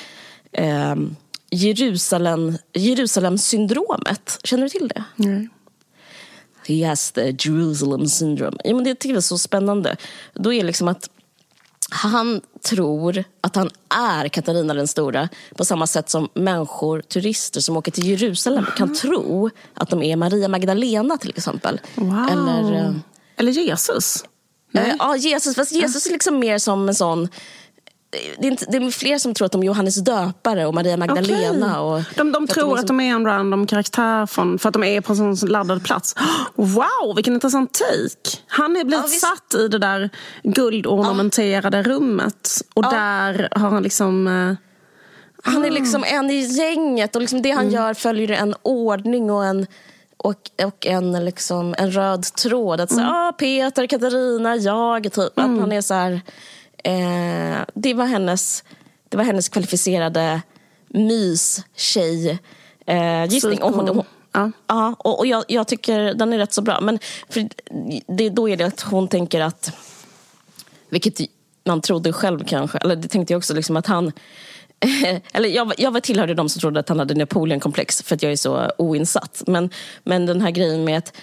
eh, 0.51 0.95
Jerusalem, 1.53 2.57
Jerusalem-syndromet. 2.73 4.39
Känner 4.43 4.63
du 4.63 4.69
till 4.69 4.87
det? 4.87 5.03
Nej. 5.15 5.49
Has 6.87 7.11
the 7.11 7.35
Jerusalem 7.39 8.07
syndrome. 8.07 8.57
Ja, 8.63 8.75
men 8.75 8.83
det 8.83 8.95
tycker 8.95 9.09
jag 9.09 9.17
är 9.17 9.21
så 9.21 9.37
spännande. 9.37 9.95
Då 10.33 10.53
är 10.53 10.57
det 10.57 10.67
liksom 10.67 10.87
att 10.87 11.09
han 11.89 12.41
tror 12.61 13.23
att 13.41 13.55
han 13.55 13.69
är 13.89 14.27
Katarina 14.27 14.73
den 14.73 14.87
stora 14.87 15.29
på 15.55 15.65
samma 15.65 15.87
sätt 15.87 16.09
som 16.09 16.29
människor, 16.33 17.01
turister 17.01 17.61
som 17.61 17.77
åker 17.77 17.91
till 17.91 18.07
Jerusalem 18.09 18.65
kan 18.77 18.93
tro 18.93 19.49
att 19.73 19.89
de 19.89 20.03
är 20.03 20.15
Maria 20.15 20.47
Magdalena 20.47 21.17
till 21.17 21.29
exempel. 21.29 21.81
Wow. 21.95 22.27
Eller, 22.31 22.73
eh, 22.73 22.93
Eller 23.37 23.51
Jesus. 23.51 24.25
Eh, 24.73 24.95
Ja, 24.99 25.15
Jesus. 25.15 25.55
Fast 25.55 25.71
Jesus 25.71 26.05
är 26.05 26.11
liksom 26.11 26.39
mer 26.39 26.57
som 26.57 26.89
en 26.89 26.95
sån... 26.95 27.27
det, 28.39 28.47
är 28.47 28.51
inte, 28.51 28.65
det 28.65 28.77
är 28.77 28.91
fler 28.91 29.17
som 29.17 29.33
tror 29.33 29.45
att 29.45 29.51
de 29.51 29.61
är 29.61 29.65
Johannes 29.65 29.95
döpare 29.95 30.65
och 30.65 30.73
Maria 30.73 30.97
Magdalena. 30.97 31.81
Och, 31.81 32.01
de, 32.15 32.31
de 32.31 32.47
tror 32.47 32.63
att 32.63 32.75
de, 32.75 32.79
att 32.79 32.87
de 32.87 32.99
är 32.99 33.11
en 33.13 33.25
random 33.25 33.67
karaktär 33.67 34.25
från, 34.25 34.59
för 34.59 34.69
att 34.69 34.73
de 34.73 34.83
är 34.83 35.01
på 35.01 35.13
en 35.13 35.37
sån 35.37 35.49
laddad 35.49 35.83
plats. 35.83 36.15
Wow, 36.55 37.15
vilken 37.15 37.33
intressant 37.33 37.73
take! 37.73 38.37
Han 38.47 38.77
är 38.77 38.83
blivit 38.83 39.05
ja, 39.21 39.27
satt 39.29 39.59
i 39.59 39.67
det 39.67 39.77
där 39.77 40.09
guldornamenterade 40.43 41.77
ja. 41.77 41.83
rummet. 41.83 42.61
Och 42.73 42.85
ja. 42.85 42.91
där 42.91 43.49
har 43.51 43.69
han 43.69 43.83
liksom... 43.83 44.27
Eh, 44.27 44.55
han 45.45 45.65
är 45.65 45.71
liksom 45.71 46.03
en 46.03 46.29
i 46.29 46.39
gänget 46.39 47.15
och 47.15 47.21
liksom 47.21 47.41
det 47.41 47.51
han 47.51 47.63
mm. 47.63 47.73
gör 47.73 47.93
följer 47.93 48.29
en 48.29 48.55
ordning 48.61 49.31
och 49.31 49.45
en 49.45 49.67
och, 50.23 50.51
och 50.65 50.85
en, 50.85 51.25
liksom, 51.25 51.75
en 51.77 51.91
röd 51.91 52.23
tråd. 52.23 52.81
Att 52.81 52.91
mm. 52.91 53.05
ah, 53.05 53.31
Peter, 53.31 53.87
Katarina, 53.87 54.55
jag. 54.55 55.03
Typ. 55.03 55.37
Mm. 55.37 55.53
Att 55.53 55.59
han 55.59 55.71
är 55.71 55.81
så 55.81 55.93
här, 55.93 56.21
eh, 56.83 57.65
det, 57.73 57.93
var 57.93 58.05
hennes, 58.05 58.63
det 59.09 59.17
var 59.17 59.23
hennes 59.23 59.49
kvalificerade 59.49 60.41
mys-tjej 60.87 62.39
eh, 62.85 63.25
gissning. 63.25 63.61
Och 63.61 63.73
hon, 63.73 63.87
hon, 63.87 64.05
ja. 64.31 64.51
ja. 64.67 64.95
och, 64.99 65.19
och 65.19 65.27
jag, 65.27 65.43
jag, 65.47 65.67
tycker 65.67 66.13
den 66.13 66.33
är 66.33 66.37
rätt 66.37 66.53
så 66.53 66.61
bra. 66.61 66.81
Men 66.81 66.99
det, 68.07 68.29
då 68.29 68.49
är 68.49 68.57
det 68.57 68.63
att 68.63 68.81
hon 68.81 69.07
tänker 69.07 69.41
att, 69.41 69.71
vilket 70.89 71.19
man 71.65 71.81
trodde 71.81 72.13
själv 72.13 72.43
kanske, 72.47 72.77
eller 72.77 72.95
det 72.95 73.07
tänkte 73.07 73.33
jag 73.33 73.37
också, 73.37 73.53
liksom 73.53 73.77
att 73.77 73.87
han 73.87 74.11
eller 75.33 75.49
jag, 75.49 75.73
jag 75.77 75.91
var 75.91 75.99
tillhörde 75.99 76.33
de 76.33 76.49
som 76.49 76.59
trodde 76.59 76.79
att 76.79 76.89
han 76.89 76.99
hade 76.99 77.15
Napoleonkomplex 77.15 78.01
för 78.01 78.15
att 78.15 78.23
jag 78.23 78.31
är 78.31 78.35
så 78.35 78.71
oinsatt. 78.77 79.43
Men, 79.47 79.69
men 80.03 80.25
den 80.25 80.41
här 80.41 80.51
grejen 80.51 80.83
med 80.83 80.97
att 80.97 81.13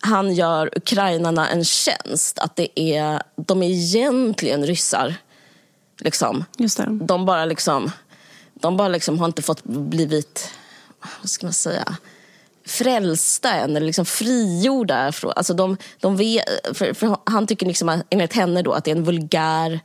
han 0.00 0.34
gör 0.34 0.70
ukrainarna 0.76 1.48
en 1.48 1.64
tjänst. 1.64 2.38
Att 2.38 2.56
det 2.56 2.80
är, 2.80 3.22
de 3.36 3.62
är 3.62 3.70
egentligen 3.70 4.66
ryssar. 4.66 5.14
Liksom. 6.00 6.44
De 7.06 7.26
bara 7.26 7.44
liksom, 7.44 7.90
de 8.54 8.76
bara 8.76 8.88
liksom 8.88 9.18
har 9.18 9.26
inte 9.26 9.42
fått 9.42 9.64
blivit, 9.64 10.50
vad 11.20 11.30
ska 11.30 11.46
man 11.46 11.52
säga, 11.52 11.96
frälsta 12.66 13.52
än 13.52 13.76
eller 13.76 13.86
liksom 13.86 14.06
frigjorda. 14.06 15.12
Alltså 15.36 15.54
de, 15.54 15.76
de 16.00 16.16
vet, 16.16 16.44
för, 16.72 16.94
för 16.94 17.16
han 17.24 17.46
tycker 17.46 17.66
liksom, 17.66 18.02
enligt 18.10 18.32
henne 18.32 18.62
då 18.62 18.72
att 18.72 18.84
det 18.84 18.90
är 18.90 18.96
en 18.96 19.04
vulgär 19.04 19.80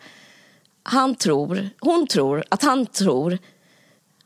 han 0.86 1.16
tror, 1.16 1.70
hon 1.80 2.08
tror 2.08 2.44
att 2.50 2.64
han 2.64 2.86
tror 2.86 3.38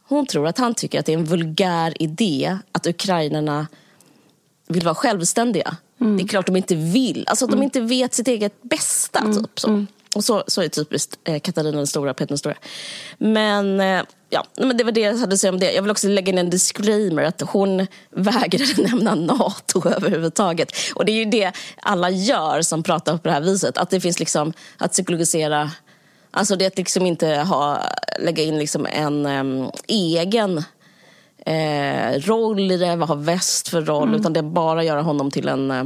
hon 0.10 0.25
tror 0.25 0.48
att 0.48 0.58
han 0.58 0.74
tycker 0.74 1.00
att 1.00 1.06
det 1.06 1.13
är 1.13 1.17
en 1.17 1.25
vulgär 1.25 2.01
idé 2.01 2.58
att 2.72 2.88
ukrainarna 2.88 3.67
vill 4.67 4.83
vara 4.83 4.95
självständiga. 4.95 5.75
Mm. 6.01 6.17
Det 6.17 6.24
är 6.24 6.27
klart 6.27 6.45
de 6.45 6.55
inte 6.55 6.75
vill. 6.75 7.24
Alltså 7.27 7.45
att 7.45 7.51
mm. 7.51 7.59
de 7.59 7.65
inte 7.65 7.79
vet 7.79 8.13
sitt 8.13 8.27
eget 8.27 8.63
bästa. 8.63 9.19
Mm. 9.19 9.33
Typ, 9.33 9.59
så. 9.59 9.67
Mm. 9.67 9.88
Och 10.15 10.24
så, 10.24 10.43
så 10.47 10.62
är 10.62 10.67
typiskt 10.67 11.19
eh, 11.24 11.39
Katarina 11.39 11.77
den 11.77 11.88
stora, 11.88 12.13
Peter 12.13 12.27
den 12.27 12.38
stora. 12.38 12.55
Men, 13.17 13.79
eh, 13.79 14.01
ja, 14.29 14.45
men 14.57 14.77
det 14.77 14.83
var 14.83 14.91
det 14.91 15.01
jag 15.01 15.17
hade 15.17 15.33
att 15.33 15.39
säga 15.39 15.53
om 15.53 15.59
det. 15.59 15.74
Jag 15.74 15.81
vill 15.81 15.91
också 15.91 16.07
lägga 16.07 16.31
in 16.31 16.38
en 16.38 16.50
disclaimer 16.50 17.24
att 17.24 17.41
hon 17.41 17.88
vägrade 18.09 18.74
nämna 18.81 19.15
NATO 19.15 19.89
överhuvudtaget. 19.89 20.71
Och 20.95 21.05
det 21.05 21.12
är 21.12 21.15
ju 21.15 21.25
det 21.25 21.51
alla 21.81 22.09
gör 22.09 22.62
som 22.62 22.83
pratar 22.83 23.17
på 23.17 23.27
det 23.27 23.33
här 23.33 23.41
viset. 23.41 23.77
Att 23.77 23.89
det 23.89 24.00
finns 24.00 24.19
liksom 24.19 24.53
att 24.77 24.91
psykologisera 24.91 25.71
Alltså 26.31 26.55
det 26.55 26.65
att 26.65 26.77
liksom 26.77 27.05
inte 27.05 27.27
ha, 27.27 27.81
lägga 28.19 28.43
in 28.43 28.59
liksom 28.59 28.86
en 28.86 29.25
um, 29.25 29.71
egen 29.88 30.63
eh, 31.47 32.19
roll 32.19 32.71
i 32.71 32.77
det, 32.77 32.95
vad 32.95 33.09
har 33.09 33.15
väst 33.15 33.67
för 33.67 33.81
roll, 33.81 34.07
mm. 34.07 34.19
utan 34.19 34.33
det 34.33 34.39
är 34.39 34.43
bara 34.43 34.83
göra 34.83 35.01
honom 35.01 35.31
till 35.31 35.47
en 35.47 35.71
uh, 35.71 35.85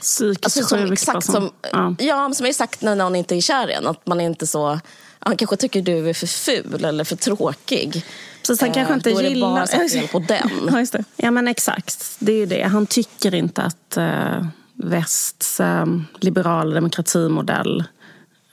Psykiskt 0.00 0.44
alltså, 0.44 0.62
som, 0.64 0.92
exakt 0.92 1.24
som, 1.24 1.50
ja. 1.72 1.94
ja, 1.98 2.32
som 2.34 2.46
exakt 2.46 2.82
när 2.82 2.96
någon 2.96 3.16
inte 3.16 3.36
är 3.36 3.40
kär 3.40 3.70
i 3.70 3.72
en. 3.72 3.86
Att 3.86 4.06
man 4.06 4.20
inte 4.20 4.46
så... 4.46 4.80
Han 5.18 5.36
kanske 5.36 5.56
tycker 5.56 5.82
du 5.82 6.08
är 6.08 6.14
för 6.14 6.26
ful 6.26 6.84
eller 6.84 7.04
för 7.04 7.16
tråkig. 7.16 8.04
Precis, 8.40 8.60
han 8.60 8.72
kanske 8.72 8.94
inte 8.94 9.10
eh, 9.10 9.16
då 9.16 9.22
gillar... 9.22 9.48
Då 9.48 9.56
är 9.56 9.66
det 9.66 9.78
bara 9.78 9.88
fel 9.88 10.08
på 10.08 10.18
den. 10.28 10.86
Ja, 10.92 11.02
ja, 11.16 11.30
men 11.30 11.48
exakt. 11.48 12.16
Det 12.18 12.32
är 12.32 12.36
ju 12.36 12.46
det. 12.46 12.62
Han 12.62 12.86
tycker 12.86 13.34
inte 13.34 13.62
att 13.62 13.98
uh, 13.98 14.46
västs 14.74 15.60
uh, 15.60 15.86
liberala 16.20 16.74
demokratimodell 16.74 17.84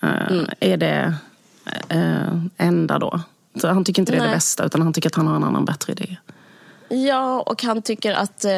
mm. 0.02 0.50
är 0.60 0.78
det 0.78 1.16
eh, 1.90 2.44
enda 2.58 3.00
då. 3.00 3.22
Så 3.60 3.68
han 3.68 3.86
tycker 3.86 4.02
inte 4.02 4.12
det 4.12 4.18
är 4.18 4.20
Nej. 4.20 4.30
det 4.30 4.36
bästa, 4.36 4.66
utan 4.66 4.82
han 4.82 4.94
tycker 4.94 5.10
att 5.10 5.16
han 5.16 5.28
har 5.28 5.36
en 5.36 5.44
annan 5.44 5.66
bättre 5.66 5.94
idé. 5.94 6.18
Ja, 6.90 7.42
och 7.42 7.64
han 7.64 7.82
tycker 7.82 8.14
att, 8.14 8.46
eh, 8.46 8.52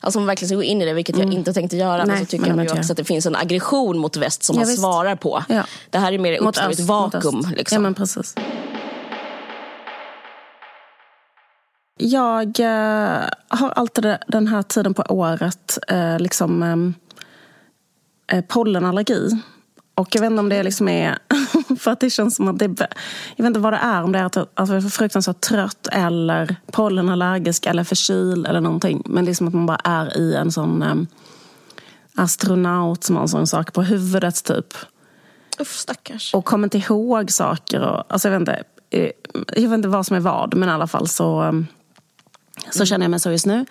alltså 0.00 0.18
om 0.18 0.22
man 0.22 0.26
verkligen 0.26 0.48
ska 0.48 0.56
gå 0.56 0.62
in 0.62 0.82
i 0.82 0.84
det, 0.84 0.92
vilket 0.92 1.16
mm. 1.16 1.28
jag 1.28 1.38
inte 1.38 1.52
tänkte 1.52 1.76
göra, 1.76 2.04
Nej, 2.04 2.18
så 2.18 2.24
tycker 2.26 2.50
han 2.50 2.64
ju 2.64 2.70
också 2.70 2.92
att 2.92 2.96
det 2.96 3.04
finns 3.04 3.26
en 3.26 3.36
aggression 3.36 3.98
mot 3.98 4.16
väst 4.16 4.42
som 4.42 4.54
ja, 4.54 4.60
han 4.60 4.68
visst. 4.68 4.80
svarar 4.80 5.16
på. 5.16 5.44
Ja. 5.48 5.64
Det 5.90 5.98
här 5.98 6.12
är 6.12 6.18
mer 6.18 6.38
uppstår 6.38 6.70
ett 6.70 6.80
vakuum. 6.80 7.46
Liksom. 7.56 7.76
Ja, 7.76 7.80
men 7.80 7.94
precis. 7.94 8.34
Jag 12.00 12.60
eh, 12.60 13.28
har 13.48 13.70
alltid 13.70 14.16
den 14.26 14.46
här 14.46 14.62
tiden 14.62 14.94
på 14.94 15.02
året 15.08 15.78
eh, 15.88 16.18
liksom 16.18 16.62
ehm, 16.62 16.94
eh, 18.32 18.44
pollenallergi. 18.44 19.42
Och 19.94 20.08
jag 20.14 20.20
vet 20.20 20.30
inte 20.30 20.40
om 20.40 20.48
det 20.48 20.62
liksom 20.62 20.88
är 20.88 21.18
för 21.78 21.90
att 21.90 22.00
det 22.00 22.10
känns 22.10 22.36
som 22.36 22.48
att 22.48 22.58
det 22.58 22.64
Jag 23.36 23.44
vet 23.44 23.46
inte 23.46 23.60
vad 23.60 23.72
det 23.72 23.76
är, 23.76 24.02
om 24.02 24.12
det 24.12 24.18
är 24.18 24.24
att 24.24 24.36
jag 24.36 24.68
är 24.68 24.88
fruktansvärt 24.88 25.40
trött 25.40 25.88
eller 25.92 26.56
pollenallergisk 26.72 27.66
eller 27.66 27.84
förkyld 27.84 28.46
eller 28.46 28.60
någonting. 28.60 29.02
Men 29.06 29.24
det 29.24 29.30
är 29.30 29.34
som 29.34 29.48
att 29.48 29.54
man 29.54 29.66
bara 29.66 29.80
är 29.84 30.18
i 30.18 30.34
en 30.34 30.52
sån 30.52 30.82
um, 30.82 31.06
astronaut 32.14 33.04
som 33.04 33.16
har 33.16 33.22
en 33.22 33.28
sån 33.28 33.46
sak 33.46 33.72
på 33.72 33.82
huvudet 33.82 34.44
typ. 34.44 34.74
Uff, 35.58 35.76
stackars. 35.76 36.34
Och 36.34 36.44
kommer 36.44 36.66
inte 36.66 36.78
ihåg 36.78 37.30
saker. 37.30 37.80
Och, 37.80 38.12
alltså 38.12 38.28
jag, 38.28 38.32
vet 38.32 38.40
inte, 38.40 38.62
eh, 38.90 39.10
jag 39.56 39.68
vet 39.68 39.76
inte 39.76 39.88
vad 39.88 40.06
som 40.06 40.16
är 40.16 40.20
vad, 40.20 40.54
men 40.54 40.68
i 40.68 40.72
alla 40.72 40.86
fall 40.86 41.08
så, 41.08 41.42
um, 41.42 41.66
så 42.70 42.86
känner 42.86 43.04
jag 43.04 43.10
mig 43.10 43.20
så 43.20 43.30
just 43.30 43.46
nu. 43.46 43.66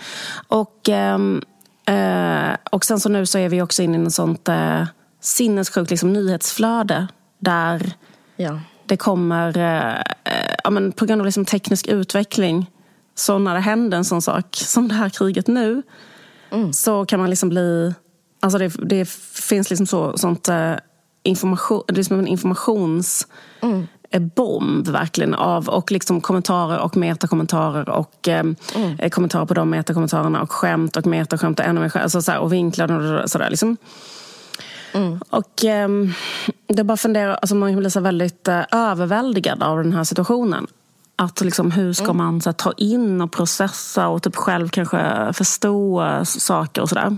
Och, 0.48 0.90
um, 0.90 1.42
uh, 1.90 2.56
och 2.72 2.86
sen 2.86 3.00
så 3.00 3.10
nu 3.10 3.26
så 3.26 3.38
är 3.38 3.50
vi 3.50 3.62
också 3.62 3.84
inne 3.84 3.98
i 3.98 4.02
en 4.02 4.12
sånt 4.12 4.50
uh, 4.50 4.84
sinnessjukt 5.22 5.92
liksom, 5.92 6.14
nyhetsflöde 6.14 7.08
där 7.39 7.94
ja. 8.36 8.60
det 8.86 8.98
kommer, 8.98 9.58
eh, 9.58 10.01
ja, 10.63 10.70
men 10.70 10.91
på 10.91 11.06
grund 11.06 11.22
av 11.22 11.25
liksom 11.25 11.46
teknisk 11.46 11.88
utveckling, 11.88 12.72
så 13.15 13.38
när 13.38 13.53
det 13.53 13.60
händer 13.60 13.98
en 13.98 14.06
sån 14.06 14.22
sak 14.22 14.46
som 14.51 14.88
det 14.88 14.96
här 14.96 15.10
kriget 15.10 15.48
nu, 15.48 15.84
mm. 16.51 16.74
så 16.74 17.06
kan 17.06 17.20
man 17.20 17.29
liksom 17.29 17.50
bli... 17.50 17.94
Alltså 18.39 18.58
det, 18.58 18.67
det 18.67 19.10
finns 19.50 19.70
liksom 19.70 19.88
så, 19.88 20.17
sånt 20.17 20.50
eh, 20.50 20.74
information, 21.24 21.84
det 21.88 22.00
är 22.00 22.03
som 22.03 22.20
en 22.20 22.27
informations... 22.27 23.27
Mm 23.62 23.88
bomb 24.12 24.88
verkligen 24.88 25.34
av 25.34 25.70
och 25.70 25.91
liksom 25.91 26.22
kommentarer 26.22 26.79
och 26.79 26.98
metakommentarer 26.98 27.89
och 27.89 28.27
eh, 28.27 28.39
mm. 28.39 29.00
Eh, 29.00 29.10
kommentarer 29.10 29.46
på 29.46 29.53
de 29.53 29.70
metakommentarerna 29.70 30.41
och 30.41 30.51
skämt 30.51 30.98
och 30.98 31.06
metaskämt 31.06 31.60
och 31.60 31.65
ännu 31.65 31.79
mer 31.82 31.89
skämt. 31.89 32.03
Alltså 32.03 32.22
så 32.22 32.32
här, 32.32 32.39
och 32.39 32.53
vinklar 32.53 33.22
och 33.22 33.29
sådär. 33.29 33.50
Liksom. 33.50 33.77
Mm. 34.98 35.20
Och 35.30 35.66
eh, 35.66 35.89
det 36.68 36.84
bara 36.84 36.98
funderar, 36.98 37.34
alltså 37.34 37.56
man 37.56 37.75
blir 37.75 37.89
så 37.89 38.00
väldigt 38.00 38.48
eh, 38.48 38.62
överväldigad 38.72 39.63
av 39.63 39.77
den 39.77 39.94
här 39.94 40.04
situationen. 40.04 40.68
Att 41.16 41.42
liksom, 41.42 41.72
hur 41.72 41.94
ska 41.94 42.04
mm. 42.04 42.18
man 42.18 42.42
så 42.42 42.50
här, 42.50 42.54
ta 42.54 42.72
in 42.77 43.22
och 43.22 43.32
processa 43.32 44.08
och 44.08 44.24
typ 44.24 44.36
själv 44.36 44.70
kanske 44.70 45.34
förstå 45.34 46.04
saker 46.25 46.82
och 46.82 46.89
sådär. 46.89 47.18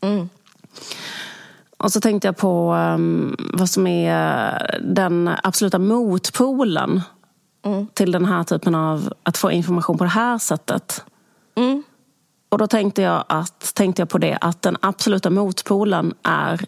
Mm. 0.00 0.28
Och 1.76 1.92
så 1.92 2.00
tänkte 2.00 2.28
jag 2.28 2.36
på 2.36 2.74
um, 2.74 3.36
vad 3.52 3.70
som 3.70 3.86
är 3.86 4.80
den 4.82 5.30
absoluta 5.42 5.78
motpolen 5.78 7.02
mm. 7.64 7.86
till 7.94 8.12
den 8.12 8.24
här 8.24 8.44
typen 8.44 8.74
av 8.74 9.12
att 9.22 9.36
få 9.36 9.50
information 9.50 9.98
på 9.98 10.04
det 10.04 10.10
här 10.10 10.38
sättet. 10.38 11.04
Mm. 11.54 11.82
Och 12.48 12.58
då 12.58 12.66
tänkte 12.66 13.02
jag, 13.02 13.24
att, 13.28 13.74
tänkte 13.74 14.02
jag 14.02 14.08
på 14.08 14.18
det 14.18 14.38
att 14.40 14.62
den 14.62 14.76
absoluta 14.80 15.30
motpolen 15.30 16.14
är 16.22 16.60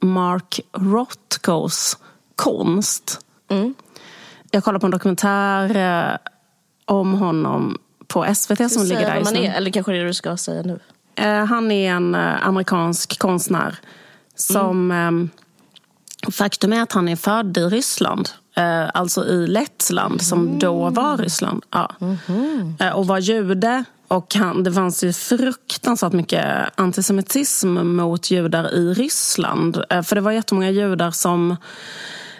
Mark 0.00 0.60
Rothkos 0.72 1.98
konst. 2.36 3.20
Mm. 3.48 3.74
Jag 4.50 4.64
kollade 4.64 4.80
på 4.80 4.86
en 4.86 4.90
dokumentär 4.90 5.76
eh, 5.76 6.16
om 6.84 7.14
honom 7.14 7.78
på 8.06 8.34
SVT 8.34 8.72
som 8.72 8.84
ligger 8.84 9.14
där 9.14 9.24
man 9.24 9.36
är, 9.36 9.54
Eller 9.54 9.70
kanske 9.70 9.92
det 9.92 10.04
du 10.04 10.14
ska 10.14 10.36
säga 10.36 10.62
nu? 10.62 10.80
Eh, 11.14 11.44
han 11.44 11.70
är 11.70 11.92
en 11.92 12.14
eh, 12.14 12.46
amerikansk 12.46 13.18
konstnär 13.18 13.78
som... 14.34 14.90
Mm. 14.90 15.30
Faktum 16.32 16.72
är 16.72 16.82
att 16.82 16.92
han 16.92 17.08
är 17.08 17.16
född 17.16 17.56
i 17.56 17.60
Ryssland. 17.60 18.28
Alltså 18.94 19.26
i 19.26 19.46
Lettland, 19.46 20.12
mm. 20.12 20.18
som 20.18 20.58
då 20.58 20.90
var 20.90 21.16
Ryssland. 21.16 21.64
Ja. 21.70 21.90
Mm. 22.00 22.74
Och 22.94 23.06
var 23.06 23.18
jude 23.18 23.84
och 24.08 24.34
han, 24.34 24.62
det 24.62 24.72
fanns 24.72 25.04
ju 25.04 25.12
fruktansvärt 25.12 26.12
mycket 26.12 26.46
antisemitism 26.74 27.68
mot 27.96 28.30
judar 28.30 28.74
i 28.74 28.94
Ryssland. 28.94 29.82
Eh, 29.90 30.02
för 30.02 30.16
det 30.16 30.20
var 30.20 30.32
jättemånga 30.32 30.70
judar 30.70 31.10
som 31.10 31.56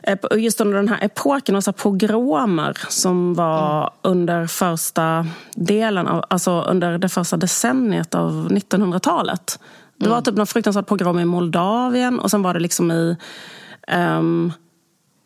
eh, 0.03 0.19
just 0.37 0.61
under 0.61 0.77
den 0.77 0.89
här 0.89 1.05
epoken, 1.05 1.55
var 1.55 1.61
så 1.61 1.73
pogromer 1.73 2.79
som 2.89 3.35
var 3.35 3.81
mm. 3.81 3.91
under 4.03 4.47
första 4.47 5.27
delen 5.55 6.07
av, 6.07 6.25
alltså 6.29 6.63
under 6.63 6.99
det 6.99 7.09
första 7.09 7.37
decenniet 7.37 8.15
av 8.15 8.49
1900-talet. 8.51 9.59
Det 9.97 10.05
mm. 10.05 10.15
var 10.15 10.23
typ 10.23 10.37
någon 10.37 10.47
fruktansvärd 10.47 10.87
pogrom 10.87 11.19
i 11.19 11.25
Moldavien 11.25 12.19
och 12.19 12.31
sen 12.31 12.43
var 12.43 12.55
det 12.55 12.61
liksom 12.61 12.91
i 12.93 13.17
um, 13.93 14.53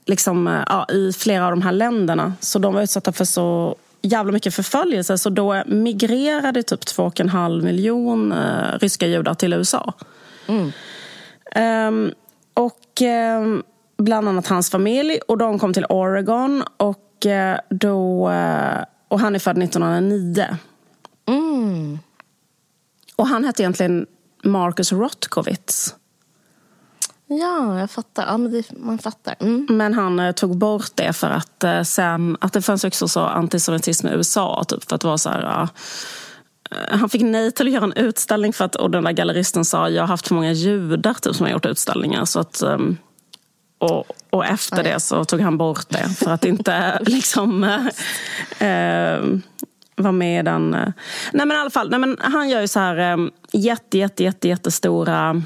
liksom, 0.06 0.46
eh, 0.46 0.62
ja, 0.66 0.86
i 0.88 1.12
flera 1.12 1.44
av 1.44 1.50
de 1.50 1.62
här 1.62 1.72
länderna. 1.72 2.32
Så 2.40 2.58
de 2.58 2.74
var 2.74 2.82
utsatta 2.82 3.12
för 3.12 3.24
så 3.24 3.76
jävla 4.02 4.32
mycket 4.32 4.54
förföljelse. 4.54 5.18
Så 5.18 5.30
då 5.30 5.62
migrerade 5.66 6.62
typ 6.62 6.80
2,5 6.80 7.62
miljon 7.62 8.32
eh, 8.32 8.78
ryska 8.80 9.06
judar 9.06 9.34
till 9.34 9.52
USA. 9.52 9.92
Mm. 10.46 10.72
Um, 11.56 12.12
och 12.54 13.02
um, 13.38 13.62
bland 13.98 14.28
annat 14.28 14.46
hans 14.46 14.70
familj. 14.70 15.18
Och 15.28 15.38
de 15.38 15.58
kom 15.58 15.72
till 15.72 15.86
Oregon. 15.88 16.62
Och, 16.76 17.26
uh, 17.26 17.60
då, 17.70 18.30
uh, 18.30 18.84
och 19.08 19.20
han 19.20 19.34
är 19.34 19.38
född 19.38 19.62
1909. 19.62 20.46
Mm. 21.28 21.98
Och 23.16 23.26
han 23.26 23.44
hette 23.44 23.62
egentligen 23.62 24.06
Marcus 24.44 24.92
Rotkowitz. 24.92 25.94
Ja, 27.32 27.80
jag 27.80 27.90
fattar. 27.90 28.26
Ja, 28.26 28.36
men 28.36 28.52
det, 28.52 28.72
man 28.72 28.98
fattar. 28.98 29.34
Mm. 29.40 29.66
Men 29.70 29.94
han 29.94 30.18
eh, 30.18 30.32
tog 30.32 30.56
bort 30.56 30.90
det 30.94 31.12
för 31.12 31.30
att 31.30 31.64
eh, 31.64 31.82
sen, 31.82 32.36
att 32.40 32.52
det 32.52 32.62
fanns 32.62 32.84
också 32.84 33.08
så 33.08 33.20
antisemitism 33.20 34.06
i 34.06 34.10
USA. 34.10 34.64
Typ, 34.68 34.88
för 34.88 34.96
att 34.96 35.04
vara 35.04 35.18
så 35.18 35.30
här, 35.30 35.62
eh, 35.62 35.68
han 36.98 37.08
fick 37.08 37.22
nej 37.22 37.52
till 37.52 37.66
att 37.66 37.72
göra 37.72 37.84
en 37.84 37.92
utställning 37.92 38.52
för 38.52 38.64
att 38.64 38.76
och 38.76 38.90
den 38.90 39.04
där 39.04 39.12
galleristen 39.12 39.64
sa 39.64 39.88
jag 39.88 40.02
har 40.02 40.08
haft 40.08 40.28
för 40.28 40.34
många 40.34 40.52
judar 40.52 41.14
typ, 41.14 41.34
som 41.34 41.46
har 41.46 41.52
gjort 41.52 41.66
utställningar. 41.66 42.24
Så 42.24 42.40
att, 42.40 42.62
um, 42.62 42.96
och, 43.78 44.04
och 44.30 44.46
efter 44.46 44.76
Aj. 44.76 44.84
det 44.84 45.00
så 45.00 45.24
tog 45.24 45.40
han 45.40 45.58
bort 45.58 45.88
det 45.88 46.08
för 46.08 46.30
att 46.30 46.44
inte 46.44 46.98
liksom 47.06 47.64
eh, 48.58 49.40
vara 49.96 50.12
med 50.12 50.40
i 50.40 50.42
den. 50.42 50.74
Eh. 50.74 50.88
Nej 51.32 51.46
men 51.46 51.56
i 51.56 51.60
alla 51.60 51.70
fall, 51.70 51.90
nej, 51.90 51.98
men 51.98 52.16
han 52.20 52.48
gör 52.48 52.60
ju 52.60 52.68
så 52.68 52.80
här 52.80 53.12
eh, 53.12 53.28
jätte, 53.52 53.98
jätte, 53.98 54.24
jätte, 54.24 54.48
jättestora 54.48 55.42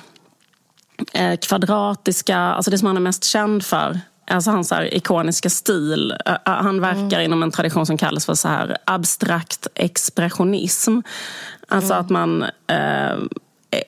eh, 1.13 1.37
kvadratiska, 1.37 2.39
alltså 2.39 2.71
det 2.71 2.79
som 2.79 2.87
han 2.87 2.97
är 2.97 3.01
mest 3.01 3.25
känd 3.25 3.65
för. 3.65 4.01
Alltså 4.31 4.51
hans 4.51 4.71
här 4.71 4.95
ikoniska 4.95 5.51
stil. 5.51 6.15
Uh, 6.29 6.37
han 6.45 6.81
verkar 6.81 7.19
mm. 7.19 7.23
inom 7.23 7.43
en 7.43 7.51
tradition 7.51 7.87
som 7.87 7.99
kallas 7.99 8.27
för 8.27 8.35
så 8.35 8.49
här 8.49 8.77
abstrakt 8.85 9.67
expressionism. 9.75 11.01
Alltså 11.69 11.93
mm. 11.93 12.05
att 12.05 12.11
man 12.11 12.43
uh, 12.43 13.25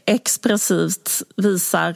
expressivt 0.06 1.22
visar 1.36 1.90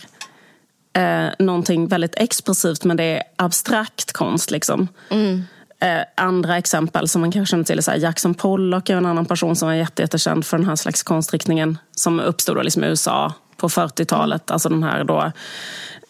uh, 0.98 1.30
någonting 1.38 1.88
väldigt 1.88 2.14
expressivt 2.16 2.84
men 2.84 2.96
det 2.96 3.04
är 3.04 3.22
abstrakt 3.36 4.12
konst. 4.12 4.50
Liksom. 4.50 4.88
Mm. 5.10 5.42
Eh, 5.82 6.02
andra 6.14 6.58
exempel 6.58 7.08
som 7.08 7.20
man 7.20 7.32
kanske 7.32 7.50
känner 7.50 7.64
till 7.64 7.78
är 7.78 7.82
så 7.82 7.92
Jackson 7.96 8.34
Pollock 8.34 8.88
är 8.88 8.96
en 8.96 9.06
annan 9.06 9.26
person 9.26 9.56
som 9.56 9.68
var 9.68 9.74
jättekänd 9.74 10.46
för 10.46 10.58
den 10.58 10.66
här 10.66 10.76
slags 10.76 11.02
konstriktningen 11.02 11.78
som 11.96 12.20
uppstod 12.20 12.64
liksom 12.64 12.84
i 12.84 12.86
USA 12.86 13.32
på 13.60 13.68
40-talet. 13.68 14.50
Alltså 14.50 14.68
den 14.68 14.82
här 14.82 15.04
då... 15.04 15.32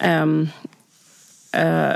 Um, 0.04 0.48
uh, 1.56 1.94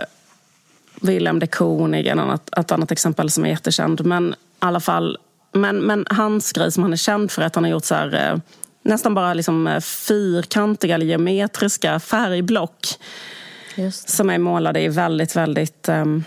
Willem 1.01 1.39
de 1.39 1.47
Kooning 1.47 2.07
är 2.07 2.13
annat, 2.13 2.59
ett 2.59 2.73
annat 2.73 2.91
exempel 2.91 3.31
som 3.31 3.45
är 3.45 3.49
jättekänd. 3.49 4.05
Men 4.05 4.31
i 4.31 4.35
alla 4.59 4.81
fall, 4.81 5.19
men, 5.53 5.77
men 5.77 6.07
hans 6.11 6.53
grej 6.53 6.73
som 6.73 6.83
han 6.83 6.93
är 6.93 6.97
känd 6.97 7.31
för 7.31 7.43
är 7.43 7.47
att 7.47 7.55
han 7.55 7.65
har 7.65 7.71
gjort 7.71 7.85
så 7.85 7.95
här, 7.95 8.33
uh, 8.33 8.41
nästan 8.83 9.15
bara 9.15 9.35
liksom 9.35 9.67
uh, 9.67 9.81
fyrkantiga 9.81 10.95
eller 10.95 11.07
geometriska 11.07 12.01
färgblock. 12.01 12.87
Som 13.93 14.31
är 14.31 14.39
målade 14.39 14.81
i 14.81 14.89
väldigt, 14.89 15.37
väldigt 15.37 15.89
um, 15.89 16.25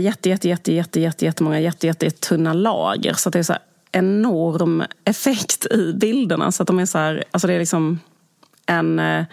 jätte, 0.00 0.28
jätte, 0.28 0.48
jätte, 0.48 0.72
jätte, 0.72 1.00
jätte, 1.00 1.24
jättemånga 1.24 1.60
jätte, 1.60 1.86
jätte, 1.86 2.06
jätte 2.06 2.28
tunna 2.28 2.52
lager. 2.52 3.12
Så 3.14 3.30
det 3.30 3.38
är 3.38 3.42
så 3.42 3.52
här, 3.52 3.62
enorm 3.96 4.84
effekt 5.04 5.66
i 5.66 5.92
bilderna. 5.92 6.52
Så 6.52 6.62
att 6.62 6.66
de 6.66 6.78
är 6.78 6.86
så 6.86 6.98
här, 6.98 7.24
alltså 7.30 7.46
det 7.46 7.54
är 7.54 7.58
liksom 7.58 8.00
en, 8.66 8.98
eh, 8.98 9.24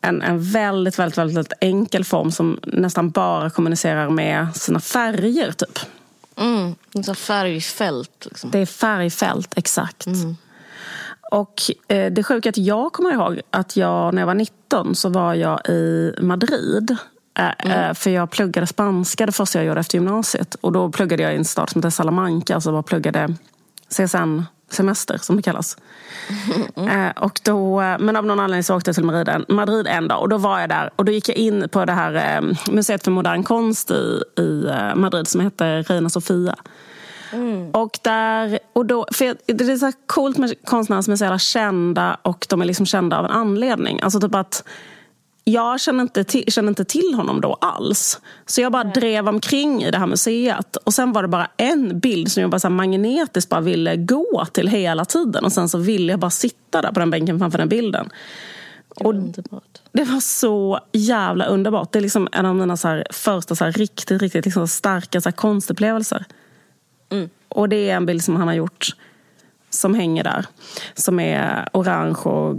en, 0.00 0.22
en 0.22 0.42
väldigt, 0.42 0.98
väldigt, 0.98 1.18
väldigt 1.18 1.52
enkel 1.60 2.04
form 2.04 2.32
som 2.32 2.60
nästan 2.62 3.10
bara 3.10 3.50
kommunicerar 3.50 4.10
med 4.10 4.56
sina 4.56 4.80
färger. 4.80 5.52
typ. 5.52 5.78
Mm, 6.36 6.74
så 7.04 7.14
färgfält. 7.14 8.26
Liksom. 8.30 8.50
Det 8.50 8.58
är 8.58 8.66
färgfält, 8.66 9.52
exakt. 9.56 10.06
Mm. 10.06 10.36
Och 11.30 11.54
eh, 11.88 12.12
det 12.12 12.22
sjuka 12.22 12.48
är 12.48 12.50
att 12.50 12.56
jag 12.56 12.92
kommer 12.92 13.12
ihåg 13.12 13.40
att 13.50 13.76
jag 13.76 14.14
när 14.14 14.22
jag 14.22 14.26
var 14.26 14.34
19 14.34 14.94
så 14.94 15.08
var 15.08 15.34
jag 15.34 15.68
i 15.68 16.14
Madrid. 16.20 16.96
Eh, 17.38 17.52
mm. 17.58 17.90
Eh, 17.90 17.94
för 17.94 18.10
jag 18.10 18.30
pluggade 18.30 18.66
spanska 18.66 19.26
det 19.26 19.32
första 19.32 19.58
jag 19.58 19.66
gjorde 19.66 19.80
efter 19.80 19.98
gymnasiet. 19.98 20.54
Och 20.54 20.72
då 20.72 20.90
pluggade 20.90 21.22
jag 21.22 21.32
i 21.32 21.36
en 21.36 21.44
stad 21.44 21.70
som 21.70 21.78
heter 21.78 21.90
Salamanca. 21.90 22.54
Alltså 22.54 22.72
bara 22.72 22.82
pluggade 22.82 23.34
CSN-semester 23.90 25.18
som 25.18 25.36
det 25.36 25.42
kallas. 25.42 25.76
Mm. 26.76 27.06
Eh, 27.06 27.22
och 27.22 27.40
då, 27.44 27.80
men 27.80 28.16
av 28.16 28.26
någon 28.26 28.40
anledning 28.40 28.64
så 28.64 28.76
åkte 28.76 28.88
jag 28.88 28.94
till 28.94 29.04
Madrid, 29.04 29.44
Madrid 29.48 29.86
en 29.86 30.08
dag 30.08 30.20
och 30.20 30.28
då 30.28 30.38
var 30.38 30.60
jag 30.60 30.68
där 30.68 30.90
och 30.96 31.04
då 31.04 31.12
gick 31.12 31.28
jag 31.28 31.36
in 31.36 31.68
på 31.68 31.84
det 31.84 31.92
här 31.92 32.36
eh, 32.36 32.72
museet 32.72 33.04
för 33.04 33.10
modern 33.10 33.42
konst 33.42 33.90
i, 33.90 34.22
i 34.38 34.66
eh, 34.66 34.94
Madrid 34.94 35.28
som 35.28 35.40
heter 35.40 35.82
Reina 35.82 36.08
Sofia. 36.08 36.56
Mm. 37.32 37.70
Och, 37.70 37.98
där, 38.02 38.58
och 38.72 38.86
då, 38.86 39.06
för 39.12 39.36
det 39.46 39.64
är 39.64 39.76
så 39.76 39.92
coolt 40.06 40.38
med 40.38 40.54
konstnärer 40.64 41.02
som 41.02 41.12
är 41.12 41.16
så 41.16 41.24
jävla 41.24 41.38
kända 41.38 42.16
och 42.22 42.46
de 42.48 42.60
är 42.60 42.64
liksom 42.64 42.86
kända 42.86 43.18
av 43.18 43.24
en 43.24 43.30
anledning. 43.30 44.00
Alltså 44.00 44.20
typ 44.20 44.34
att 44.34 44.64
jag 45.52 45.80
kände 45.80 46.02
inte, 46.02 46.24
till, 46.24 46.52
kände 46.52 46.68
inte 46.68 46.84
till 46.84 47.14
honom 47.14 47.40
då 47.40 47.54
alls. 47.60 48.20
Så 48.46 48.60
jag 48.60 48.72
bara 48.72 48.84
drev 48.84 49.28
omkring 49.28 49.82
i 49.82 49.90
det 49.90 49.98
här 49.98 50.06
museet. 50.06 50.76
Och 50.76 50.94
sen 50.94 51.12
var 51.12 51.22
det 51.22 51.28
bara 51.28 51.50
en 51.56 52.00
bild 52.00 52.32
som 52.32 52.40
jag 52.40 52.50
bara 52.50 52.58
så 52.58 52.70
magnetiskt 52.70 53.50
bara 53.50 53.60
ville 53.60 53.96
gå 53.96 54.46
till 54.52 54.68
hela 54.68 55.04
tiden. 55.04 55.44
Och 55.44 55.52
sen 55.52 55.68
så 55.68 55.78
ville 55.78 56.12
jag 56.12 56.20
bara 56.20 56.30
sitta 56.30 56.82
där 56.82 56.92
på 56.92 57.00
den 57.00 57.10
bänken 57.10 57.38
framför 57.38 57.58
den 57.58 57.68
bilden. 57.68 58.08
Det 58.96 59.04
var, 59.04 59.14
underbart. 59.14 59.80
det 59.92 60.04
var 60.04 60.20
så 60.20 60.80
jävla 60.92 61.44
underbart. 61.44 61.92
Det 61.92 61.98
är 61.98 62.02
liksom 62.02 62.28
en 62.32 62.46
av 62.46 62.54
mina 62.56 62.76
så 62.76 62.88
här 62.88 63.06
första 63.10 63.54
så 63.56 63.64
riktigt, 63.64 64.22
riktigt 64.22 64.44
liksom 64.44 64.68
starka 64.68 65.20
så 65.20 65.28
här 65.28 65.36
konstupplevelser. 65.36 66.24
Mm. 67.10 67.28
Och 67.48 67.68
det 67.68 67.90
är 67.90 67.96
en 67.96 68.06
bild 68.06 68.24
som 68.24 68.36
han 68.36 68.48
har 68.48 68.54
gjort 68.54 68.94
som 69.70 69.94
hänger 69.94 70.24
där. 70.24 70.46
Som 70.94 71.20
är 71.20 71.68
orange 71.72 72.18
och, 72.24 72.56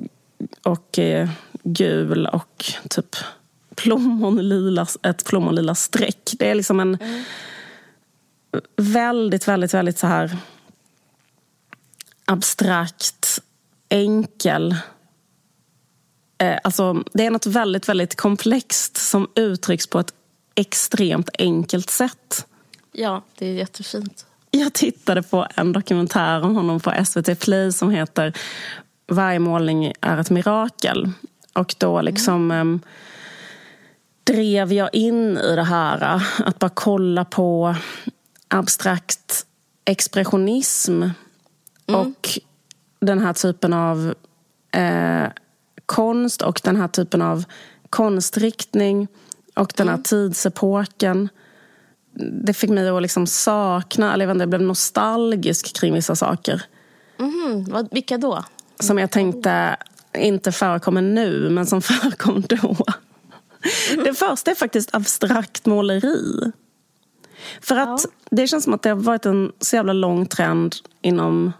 och 0.63 0.99
eh, 0.99 1.29
gul 1.63 2.27
och 2.27 2.65
typ 2.89 3.15
plommonlila, 3.75 4.87
ett 5.03 5.25
plommonlila 5.25 5.75
streck. 5.75 6.31
Det 6.39 6.49
är 6.49 6.55
liksom 6.55 6.79
en 6.79 6.95
mm. 6.95 7.23
väldigt, 8.75 9.47
väldigt, 9.47 9.73
väldigt 9.73 9.97
så 9.97 10.07
här 10.07 10.37
abstrakt, 12.25 13.39
enkel 13.89 14.75
eh, 16.37 16.57
Alltså, 16.63 17.03
det 17.13 17.25
är 17.25 17.31
något 17.31 17.45
väldigt, 17.45 17.89
väldigt 17.89 18.15
komplext 18.15 18.97
som 18.97 19.29
uttrycks 19.35 19.87
på 19.87 19.99
ett 19.99 20.13
extremt 20.55 21.29
enkelt 21.39 21.89
sätt. 21.89 22.47
Ja, 22.91 23.23
det 23.37 23.45
är 23.45 23.53
jättefint. 23.53 24.25
Jag 24.51 24.73
tittade 24.73 25.23
på 25.23 25.47
en 25.55 25.73
dokumentär 25.73 26.43
om 26.43 26.55
honom 26.55 26.79
på 26.79 27.05
SVT 27.05 27.39
Play 27.39 27.71
som 27.71 27.89
heter 27.91 28.33
Varje 29.07 29.39
målning 29.39 29.93
är 30.01 30.17
ett 30.17 30.29
mirakel. 30.29 31.11
Och 31.53 31.75
då 31.77 32.01
liksom 32.01 32.51
mm. 32.51 32.79
drev 34.23 34.73
jag 34.73 34.89
in 34.93 35.37
i 35.37 35.55
det 35.55 35.63
här 35.63 36.21
att 36.45 36.59
bara 36.59 36.71
kolla 36.73 37.25
på 37.25 37.75
abstrakt 38.47 39.45
expressionism 39.85 41.01
mm. 41.01 41.13
och 42.01 42.29
den 42.99 43.19
här 43.19 43.33
typen 43.33 43.73
av 43.73 44.13
eh, 44.71 45.27
konst 45.85 46.41
och 46.41 46.61
den 46.63 46.75
här 46.75 46.87
typen 46.87 47.21
av 47.21 47.45
konstriktning 47.89 49.07
och 49.55 49.73
den 49.75 49.87
här 49.87 49.95
mm. 49.95 50.03
tidsepoken. 50.03 51.29
Det 52.43 52.53
fick 52.53 52.69
mig 52.69 52.89
att 52.89 53.01
liksom 53.01 53.27
sakna, 53.27 54.13
eller 54.13 54.25
jag, 54.25 54.35
inte, 54.35 54.41
jag 54.41 54.49
blev 54.49 54.61
nostalgisk 54.61 55.75
kring 55.75 55.93
vissa 55.93 56.15
saker. 56.15 56.63
Mm, 57.19 57.87
vilka 57.91 58.17
då? 58.17 58.43
Som 58.79 58.97
jag 58.97 59.11
tänkte, 59.11 59.77
inte 60.17 60.51
förekommer 60.51 61.01
nu, 61.01 61.49
men 61.49 61.65
som 61.65 61.81
förekom 61.81 62.41
då. 62.41 62.77
Det 64.03 64.13
första 64.13 64.51
är 64.51 64.55
faktiskt 64.55 64.95
abstrakt 64.95 65.65
måleri. 65.65 66.51
För 67.61 67.77
att 67.77 68.05
det 68.29 68.47
känns 68.47 68.63
som 68.63 68.73
att 68.73 68.81
det 68.81 68.89
har 68.89 68.95
varit 68.95 69.25
en 69.25 69.51
så 69.59 69.75
jävla 69.75 69.93
lång 69.93 70.25
trend 70.25 70.75
inom 71.01 71.53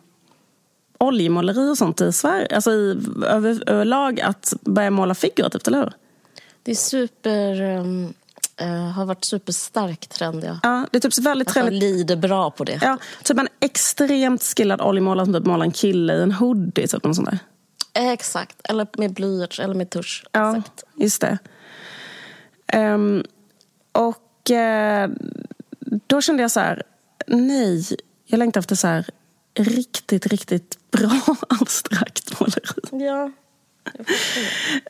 oljemåleri 0.97 1.69
och 1.69 1.77
sånt 1.77 2.01
i 2.01 2.13
Sverige. 2.13 2.55
Alltså 2.55 2.71
i, 2.71 2.97
över, 3.25 3.69
överlag 3.69 4.21
att 4.21 4.53
börja 4.61 4.91
måla 4.91 5.15
figurativt, 5.15 5.67
eller 5.67 5.79
hur? 5.79 5.93
Det 6.63 6.71
är 6.71 6.75
super... 6.75 7.61
Um, 7.61 8.13
uh, 8.61 8.67
har 8.67 9.05
varit 9.05 9.25
superstark 9.25 10.07
trend, 10.07 10.43
ja. 10.43 10.59
ja 10.63 10.87
det 10.91 10.97
är 10.97 11.09
typ 11.09 11.17
väldigt 11.17 11.47
att 11.47 11.53
trendigt. 11.53 11.83
lider 11.83 12.15
bra 12.15 12.51
på 12.51 12.63
det. 12.63 12.79
Ja, 12.81 12.97
typ 13.23 13.39
en 13.39 13.47
extremt 13.59 14.43
skillad 14.43 14.81
oljemålare 14.81 15.25
som 15.25 15.33
typ 15.33 15.45
målar 15.45 15.65
en 15.65 15.71
kille 15.71 16.13
i 16.13 16.21
en 16.21 16.31
hoodie. 16.31 16.87
Typ, 16.87 17.03
något 17.03 17.15
sånt 17.15 17.29
där. 17.29 17.39
Exakt, 17.93 18.61
eller 18.63 18.87
med 18.97 19.13
blyerts 19.13 19.59
eller 19.59 19.73
med 19.73 19.89
tusch. 19.89 20.25
Ja, 20.31 20.57
Exakt. 20.57 20.83
just 20.95 21.21
det. 21.21 21.37
Um, 22.73 23.23
och 23.91 24.51
uh, 24.51 25.15
då 26.07 26.21
kände 26.21 26.43
jag 26.43 26.51
så 26.51 26.59
här, 26.59 26.83
nej, 27.27 27.85
jag 28.25 28.37
längtar 28.37 28.59
efter 28.59 28.75
så 28.75 28.87
här 28.87 29.09
riktigt, 29.53 30.27
riktigt 30.27 30.77
bra 30.91 31.21
abstrakt 31.61 32.39
måleri. 32.39 33.05
Ja, 33.05 33.31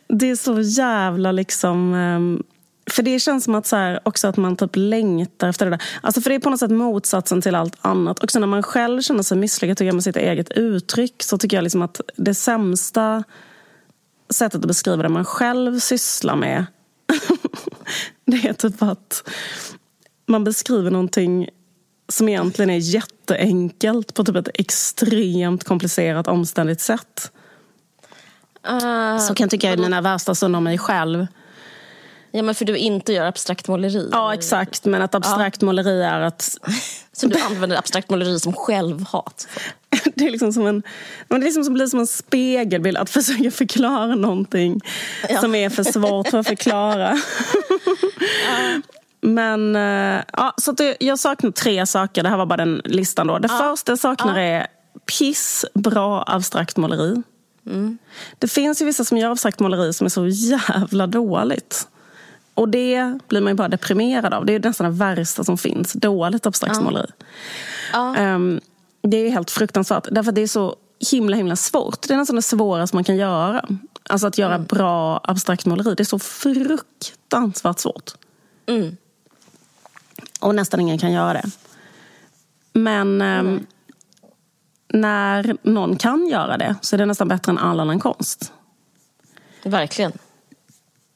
det 0.08 0.30
är 0.30 0.36
så 0.36 0.62
jävla 0.62 1.32
liksom 1.32 1.94
um, 1.94 2.44
för 2.92 3.04
det 3.04 3.20
känns 3.20 3.44
som 3.44 3.56
att 3.56 3.68
så 3.68 3.76
här, 3.76 4.00
också 4.04 4.28
att 4.28 4.38
man 4.38 4.56
typ 4.56 4.72
längtar 4.74 5.50
efter 5.50 5.66
det 5.66 5.72
där. 5.72 5.82
Alltså 6.02 6.22
för 6.22 6.30
det 6.30 6.36
är 6.36 6.40
på 6.40 6.50
något 6.50 6.60
sätt 6.60 6.72
motsatsen 6.72 7.42
till 7.42 7.56
allt 7.56 7.78
annat. 7.82 8.24
Också 8.24 8.40
när 8.40 8.48
man 8.48 8.64
själv 8.64 9.02
känner 9.02 9.24
sig 9.24 9.38
misslyckad 9.38 9.78
tycker 9.78 9.86
jag, 9.86 9.96
med 9.96 10.04
sitt 10.04 10.18
eget 10.18 10.52
uttryck 10.52 11.24
så 11.24 11.38
tycker 11.38 11.58
jag 11.58 11.64
liksom 11.64 11.82
att 11.82 12.02
det 12.16 12.36
sämsta 12.36 13.24
sättet 14.30 14.62
att 14.62 14.68
beskriva 14.68 15.04
det 15.04 15.10
man 15.10 15.26
själv 15.26 15.80
sysslar 15.80 16.36
med 16.36 16.66
det 18.26 18.48
är 18.48 18.54
typ 18.54 18.82
att 18.82 19.24
man 20.26 20.44
beskriver 20.44 20.92
någonting 20.92 21.50
som 22.10 22.30
egentligen 22.30 22.70
är 22.70 22.78
jätteenkelt 22.78 24.14
på 24.14 24.24
typ 24.24 24.36
ett 24.36 24.50
extremt 24.54 25.64
komplicerat 25.64 26.28
omständigt 26.28 26.82
sätt. 26.82 27.32
Uh, 28.70 29.18
så 29.18 29.34
kan 29.34 29.44
jag 29.44 29.52
tycka 29.52 29.74
i 29.74 29.78
mina 29.78 30.02
värsta 30.02 30.36
stunder 30.36 30.58
om 30.58 30.64
mig 30.64 30.78
själv. 30.78 31.28
Ja, 32.32 32.44
men 32.44 32.56
för 32.56 32.66
du 32.66 32.78
inte 32.78 33.14
gör 33.14 33.26
abstrakt 33.26 33.68
måleri? 33.68 34.10
Ja, 34.12 34.34
exakt. 34.34 34.86
Men 34.86 35.02
att 35.02 35.16
abstrakt 35.16 35.62
ja. 35.62 35.66
måleri 35.66 36.02
är 36.02 36.20
att... 36.20 36.58
Så 37.14 37.28
du 37.28 37.40
använder 37.40 37.78
abstrakt 37.78 38.10
måleri 38.10 38.40
som 38.40 38.54
självhat? 38.54 39.48
det 40.16 40.26
är 40.26 40.32
liksom 40.32 40.54
som 40.54 40.68
en, 40.68 40.84
det 41.28 41.36
är 41.36 41.40
liksom 41.40 41.64
som, 41.64 41.74
blir 41.74 41.88
som 41.88 42.00
en 42.00 42.08
spegelbild. 42.08 42.98
Att 42.98 43.10
försöka 43.10 43.52
förklara 43.52 44.16
någonting 44.16 44.82
ja. 45.30 45.42
som 45.42 45.56
är 45.56 45.70
för 45.70 45.84
svårt 45.84 46.28
för 46.28 46.38
att 46.38 46.48
förklara. 46.48 47.10
ja. 48.48 48.82
Men 49.22 49.76
eh, 49.76 50.24
ja, 50.34 50.54
så 50.58 50.72
det, 50.72 50.98
jag 51.00 51.20
saknar 51.20 51.52
tre 51.52 51.86
saker. 51.86 52.24
Det 52.24 52.30
här 52.30 52.38
var 52.38 52.46
bara 52.46 52.58
den 52.58 52.82
listan. 52.86 53.28
då. 53.28 53.38
Det 53.38 53.48
ja. 53.52 53.58
första 53.58 53.92
jag 53.92 54.00
saknar 54.00 54.40
är 54.40 54.68
piss, 55.18 55.66
bra 55.74 56.24
abstrakt 56.28 56.78
måleri. 56.78 57.24
Mm. 57.66 57.98
Det 58.40 58.48
finns 58.48 58.82
ju 58.82 58.86
vissa 58.86 59.06
som 59.06 59.18
gör 59.18 59.32
abstrakt 59.32 59.60
måleri 59.60 59.94
som 59.94 60.06
är 60.06 60.10
så 60.10 60.28
jävla 60.28 61.08
dåligt. 61.08 61.88
Och 62.54 62.70
det 62.70 63.20
blir 63.28 63.42
man 63.42 63.52
ju 63.52 63.58
bara 63.58 63.68
deprimerad 63.68 64.34
av. 64.34 64.46
Det 64.46 64.56
är 64.56 64.60
nästan 64.60 64.92
det 64.92 64.98
värsta 64.98 65.44
som 65.44 65.58
finns. 65.58 65.94
Dåligt 65.94 66.46
abstrakt 66.46 66.76
ja. 66.76 66.84
måleri. 66.84 67.12
Ja. 67.94 68.36
Um, 68.36 68.62
det 69.02 69.18
är 69.18 69.30
helt 69.30 69.52
fruktansvärt. 69.52 70.08
Därför 70.12 70.30
att 70.30 70.36
det 70.36 70.42
är 70.42 70.48
så 70.48 70.76
himla 71.12 71.38
himla 71.38 71.56
svårt. 71.56 72.08
Det 72.08 72.14
är 72.14 72.18
nästan 72.18 72.36
det 72.36 72.42
svåraste 72.42 72.96
man 72.96 73.04
kan 73.04 73.16
göra. 73.16 73.66
Alltså 74.10 74.28
att 74.28 74.38
göra 74.38 74.56
mm. 74.56 74.66
bra 74.66 75.22
abstrakt 75.24 75.66
måleri. 75.66 75.96
Det 75.96 76.04
är 76.04 76.06
så 76.06 76.20
fruktansvärt 76.20 77.80
svårt. 77.80 78.12
Mm. 78.66 78.98
Och 80.40 80.56
nästan 80.56 80.80
ingen 80.80 80.98
kan 80.98 81.12
göra 81.12 81.34
det. 81.34 81.52
Men 82.74 83.22
mm. 83.22 83.66
när 84.88 85.58
någon 85.62 85.96
kan 85.98 86.28
göra 86.28 86.58
det 86.58 86.76
så 86.82 86.96
är 86.96 86.98
det 86.98 87.06
nästan 87.06 87.28
bättre 87.28 87.52
än 87.52 87.58
all 87.58 87.80
annan 87.80 88.00
konst. 88.00 88.52
Verkligen. 89.64 90.12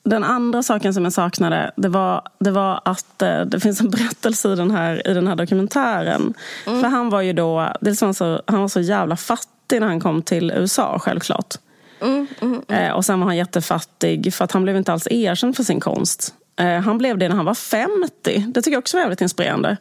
Den 0.05 0.23
andra 0.23 0.63
saken 0.63 0.93
som 0.93 1.03
jag 1.03 1.13
saknade 1.13 1.71
det 1.75 1.87
var, 1.87 2.21
det 2.39 2.51
var 2.51 2.81
att 2.85 3.21
eh, 3.21 3.41
det 3.41 3.59
finns 3.59 3.81
en 3.81 3.89
berättelse 3.89 4.53
i 4.53 4.55
den 4.55 4.71
här, 4.71 5.07
i 5.07 5.13
den 5.13 5.27
här 5.27 5.35
dokumentären. 5.35 6.33
Mm. 6.67 6.81
För 6.81 6.87
han 6.87 7.09
var 7.09 7.21
ju 7.21 7.33
då, 7.33 7.73
dels 7.81 8.01
var 8.01 8.07
han, 8.07 8.13
så, 8.13 8.41
han 8.47 8.61
var 8.61 8.67
så 8.67 8.81
jävla 8.81 9.15
fattig 9.15 9.79
när 9.79 9.87
han 9.87 9.99
kom 9.99 10.21
till 10.21 10.51
USA 10.51 10.99
självklart. 10.99 11.55
Mm, 12.01 12.27
mm, 12.41 12.61
mm. 12.67 12.83
eh, 12.83 12.93
och 12.93 13.05
sen 13.05 13.19
var 13.19 13.27
han 13.27 13.37
jättefattig 13.37 14.33
för 14.33 14.45
att 14.45 14.51
han 14.51 14.63
blev 14.63 14.77
inte 14.77 14.93
alls 14.93 15.07
erkänd 15.11 15.55
för 15.55 15.63
sin 15.63 15.79
konst. 15.79 16.33
Eh, 16.59 16.79
han 16.79 16.97
blev 16.97 17.17
det 17.17 17.29
när 17.29 17.35
han 17.35 17.45
var 17.45 17.53
50. 17.53 18.45
Det 18.47 18.61
tycker 18.61 18.71
jag 18.71 18.79
också 18.81 18.97
var 18.97 19.03
väldigt 19.03 19.21
inspirerande. 19.21 19.77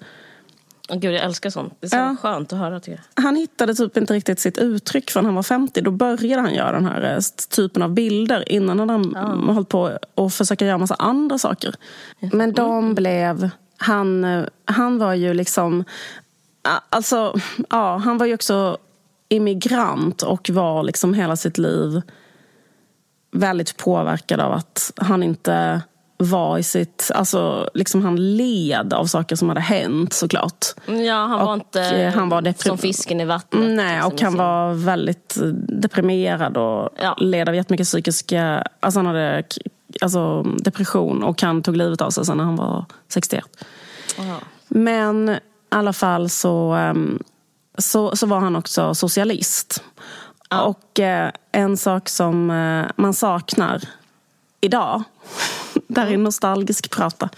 Oh, 0.88 0.98
Gud, 0.98 1.14
jag 1.14 1.22
älskar 1.22 1.50
sånt. 1.50 1.74
Det 1.80 1.86
är 1.86 1.88
så 1.88 1.96
ja. 1.96 2.16
skönt 2.22 2.52
att 2.52 2.58
höra. 2.58 2.80
Tycker 2.80 3.00
jag. 3.14 3.22
Han 3.22 3.36
hittade 3.36 3.74
typ 3.74 3.96
inte 3.96 4.14
riktigt 4.14 4.40
sitt 4.40 4.58
uttryck 4.58 5.10
förrän 5.10 5.26
han 5.26 5.34
var 5.34 5.42
50. 5.42 5.80
Då 5.80 5.90
började 5.90 6.42
han 6.42 6.54
göra 6.54 6.72
den 6.72 6.86
här 6.86 7.14
eh, 7.14 7.20
typen 7.50 7.82
av 7.82 7.90
bilder. 7.90 8.52
Innan 8.52 8.78
hade 8.78 8.92
han 8.92 9.12
ja. 9.14 9.52
hållit 9.52 9.68
på 9.68 9.98
att 10.14 10.34
försöka 10.34 10.66
göra 10.66 10.78
massa 10.78 10.94
andra 10.94 11.38
saker. 11.38 11.74
Men 12.32 12.52
de 12.52 12.94
blev... 12.94 13.50
Han, 13.76 14.24
eh, 14.24 14.44
han 14.64 14.98
var 14.98 15.14
ju 15.14 15.34
liksom... 15.34 15.84
Alltså, 16.90 17.34
ja, 17.70 17.96
han 17.96 18.18
var 18.18 18.26
ju 18.26 18.34
också 18.34 18.78
immigrant 19.28 20.22
och 20.22 20.50
var 20.50 20.82
liksom 20.82 21.14
hela 21.14 21.36
sitt 21.36 21.58
liv 21.58 22.02
väldigt 23.32 23.76
påverkad 23.76 24.40
av 24.40 24.52
att 24.52 24.92
han 24.96 25.22
inte 25.22 25.82
var 26.16 26.58
i 26.58 26.62
sitt... 26.62 27.10
Alltså, 27.14 27.70
liksom 27.74 28.02
han 28.02 28.36
led 28.36 28.92
av 28.92 29.06
saker 29.06 29.36
som 29.36 29.48
hade 29.48 29.60
hänt 29.60 30.12
såklart. 30.12 30.66
Ja, 30.86 31.14
han 31.14 31.38
var 31.38 31.46
och 31.46 31.54
inte 31.54 31.82
eh, 31.82 32.14
han 32.14 32.28
var 32.28 32.62
som 32.62 32.78
fisken 32.78 33.20
i 33.20 33.24
vattnet. 33.24 33.70
Nej, 33.70 34.02
och 34.02 34.20
han 34.20 34.36
var 34.36 34.74
väldigt 34.74 35.36
deprimerad 35.82 36.56
och 36.56 36.88
ja. 37.02 37.16
led 37.18 37.48
av 37.48 37.54
jättemycket 37.54 37.86
psykiska... 37.86 38.66
Alltså 38.80 38.98
han 38.98 39.06
hade 39.06 39.44
alltså, 40.00 40.42
depression 40.42 41.22
och 41.22 41.42
han 41.42 41.62
tog 41.62 41.76
livet 41.76 42.00
av 42.00 42.10
sig 42.10 42.26
sen 42.26 42.36
när 42.36 42.44
han 42.44 42.56
var 42.56 42.84
61. 43.08 43.44
Aha. 44.18 44.38
Men 44.68 45.28
i 45.28 45.38
alla 45.68 45.92
fall 45.92 46.30
så, 46.30 46.72
ehm, 46.72 47.22
så, 47.78 48.16
så 48.16 48.26
var 48.26 48.40
han 48.40 48.56
också 48.56 48.94
socialist. 48.94 49.82
Ja. 50.50 50.62
Och 50.62 51.00
eh, 51.00 51.30
en 51.52 51.76
sak 51.76 52.08
som 52.08 52.50
eh, 52.50 52.90
man 52.96 53.14
saknar 53.14 53.80
idag 54.64 55.02
där 55.88 56.06
är 56.06 56.16
nostalgisk 56.16 56.90
prata. 56.90 57.28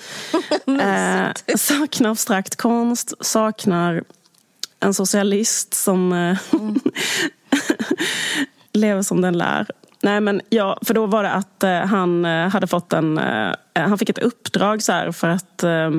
eh, 0.80 1.56
saknar 1.56 2.10
abstrakt 2.10 2.56
konst, 2.56 3.12
saknar 3.20 4.04
en 4.80 4.94
socialist 4.94 5.74
som 5.74 6.12
mm. 6.12 6.36
lever 8.72 9.02
som 9.02 9.20
den 9.20 9.38
lär. 9.38 9.66
Nej, 10.02 10.20
men 10.20 10.40
ja, 10.48 10.78
för 10.82 10.94
då 10.94 11.06
var 11.06 11.22
det 11.22 11.30
att 11.30 11.62
eh, 11.62 11.80
han 11.80 12.24
eh, 12.24 12.48
hade 12.48 12.66
fått 12.66 12.92
en... 12.92 13.18
Eh, 13.18 13.52
han 13.74 13.98
fick 13.98 14.08
ett 14.08 14.18
uppdrag 14.18 14.82
så 14.82 14.92
här, 14.92 15.12
för 15.12 15.28
att 15.28 15.62
eh, 15.62 15.90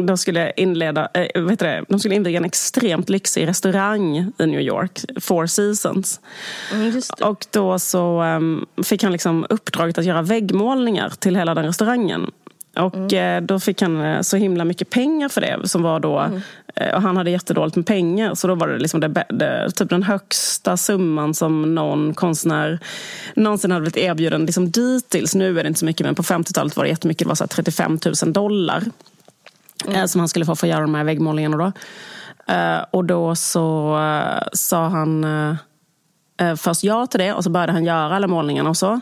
de 0.00 0.18
skulle 0.18 0.52
inleda, 0.56 1.08
eh, 1.14 1.42
vet 1.42 1.58
det, 1.58 1.84
de 1.88 1.98
skulle 1.98 2.14
inviga 2.14 2.38
en 2.38 2.44
extremt 2.44 3.08
lyxig 3.08 3.48
restaurang 3.48 4.16
i 4.38 4.46
New 4.46 4.60
York, 4.60 5.00
Four 5.20 5.46
Seasons. 5.46 6.20
Mm, 6.72 7.02
och 7.22 7.46
då 7.50 7.78
så 7.78 8.22
um, 8.22 8.66
fick 8.84 9.02
han 9.02 9.12
liksom 9.12 9.46
uppdraget 9.48 9.98
att 9.98 10.04
göra 10.04 10.22
väggmålningar 10.22 11.10
till 11.18 11.36
hela 11.36 11.54
den 11.54 11.64
restaurangen. 11.64 12.30
Och 12.76 13.12
mm. 13.12 13.42
eh, 13.42 13.46
då 13.46 13.60
fick 13.60 13.82
han 13.82 14.00
eh, 14.00 14.20
så 14.20 14.36
himla 14.36 14.64
mycket 14.64 14.90
pengar 14.90 15.28
för 15.28 15.40
det. 15.40 15.68
Som 15.68 15.82
var 15.82 16.00
då, 16.00 16.18
mm. 16.18 16.40
eh, 16.74 16.94
och 16.94 17.02
han 17.02 17.16
hade 17.16 17.30
jättedåligt 17.30 17.76
med 17.76 17.86
pengar. 17.86 18.34
Så 18.34 18.46
då 18.46 18.54
var 18.54 18.68
det, 18.68 18.78
liksom 18.78 19.00
det, 19.00 19.24
det, 19.28 19.70
typ 19.70 19.90
den 19.90 20.02
högsta 20.02 20.76
summan 20.76 21.34
som 21.34 21.74
någon 21.74 22.14
konstnär 22.14 22.78
någonsin 23.34 23.70
hade 23.70 23.80
blivit 23.80 23.96
erbjuden 23.96 24.46
liksom 24.46 24.70
dittills. 24.70 25.34
Nu 25.34 25.58
är 25.58 25.62
det 25.62 25.68
inte 25.68 25.80
så 25.80 25.86
mycket, 25.86 26.06
men 26.06 26.14
på 26.14 26.22
50-talet 26.22 26.76
var 26.76 26.84
det 26.84 26.90
jättemycket. 26.90 27.24
Det 27.24 27.28
var 27.28 27.34
så 27.34 27.46
35 27.46 27.98
000 28.22 28.32
dollar 28.32 28.84
mm. 29.88 30.08
som 30.08 30.18
han 30.18 30.28
skulle 30.28 30.46
få 30.46 30.56
för 30.56 30.66
att 30.66 30.70
göra 30.70 30.80
de 30.80 30.94
här 30.94 31.04
väggmålningarna. 31.04 31.56
Då. 31.56 31.72
Uh, 32.52 32.84
och 32.90 33.04
då 33.04 33.34
så 33.34 33.96
uh, 33.96 34.48
sa 34.52 34.88
han 34.88 35.26
först 36.56 36.84
ja 36.84 37.06
till 37.06 37.20
det 37.20 37.32
och 37.32 37.44
så 37.44 37.50
började 37.50 37.72
han 37.72 37.84
göra 37.84 38.16
alla 38.16 38.26
målningarna 38.26 38.70
och 38.70 38.76
så. 38.76 39.00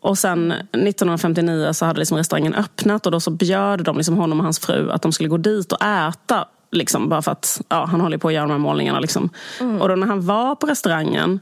Och 0.00 0.18
sen 0.18 0.52
1959 0.52 1.72
så 1.72 1.84
hade 1.84 1.98
liksom 1.98 2.16
restaurangen 2.16 2.54
öppnat 2.54 3.06
och 3.06 3.12
då 3.12 3.20
så 3.20 3.30
bjöd 3.30 3.84
de 3.84 3.96
liksom 3.96 4.16
honom 4.16 4.38
och 4.38 4.44
hans 4.44 4.58
fru 4.58 4.90
att 4.90 5.02
de 5.02 5.12
skulle 5.12 5.28
gå 5.28 5.36
dit 5.36 5.72
och 5.72 5.82
äta. 5.82 6.48
Liksom, 6.72 7.08
bara 7.08 7.22
för 7.22 7.32
att 7.32 7.60
ja, 7.68 7.84
han 7.84 8.00
håller 8.00 8.18
på 8.18 8.28
att 8.28 8.34
göra 8.34 8.44
de 8.44 8.50
här 8.50 8.58
målningarna. 8.58 9.00
Liksom. 9.00 9.30
Mm. 9.60 9.82
Och 9.82 9.88
då 9.88 9.94
när 9.94 10.06
han 10.06 10.26
var 10.26 10.54
på 10.54 10.66
restaurangen 10.66 11.40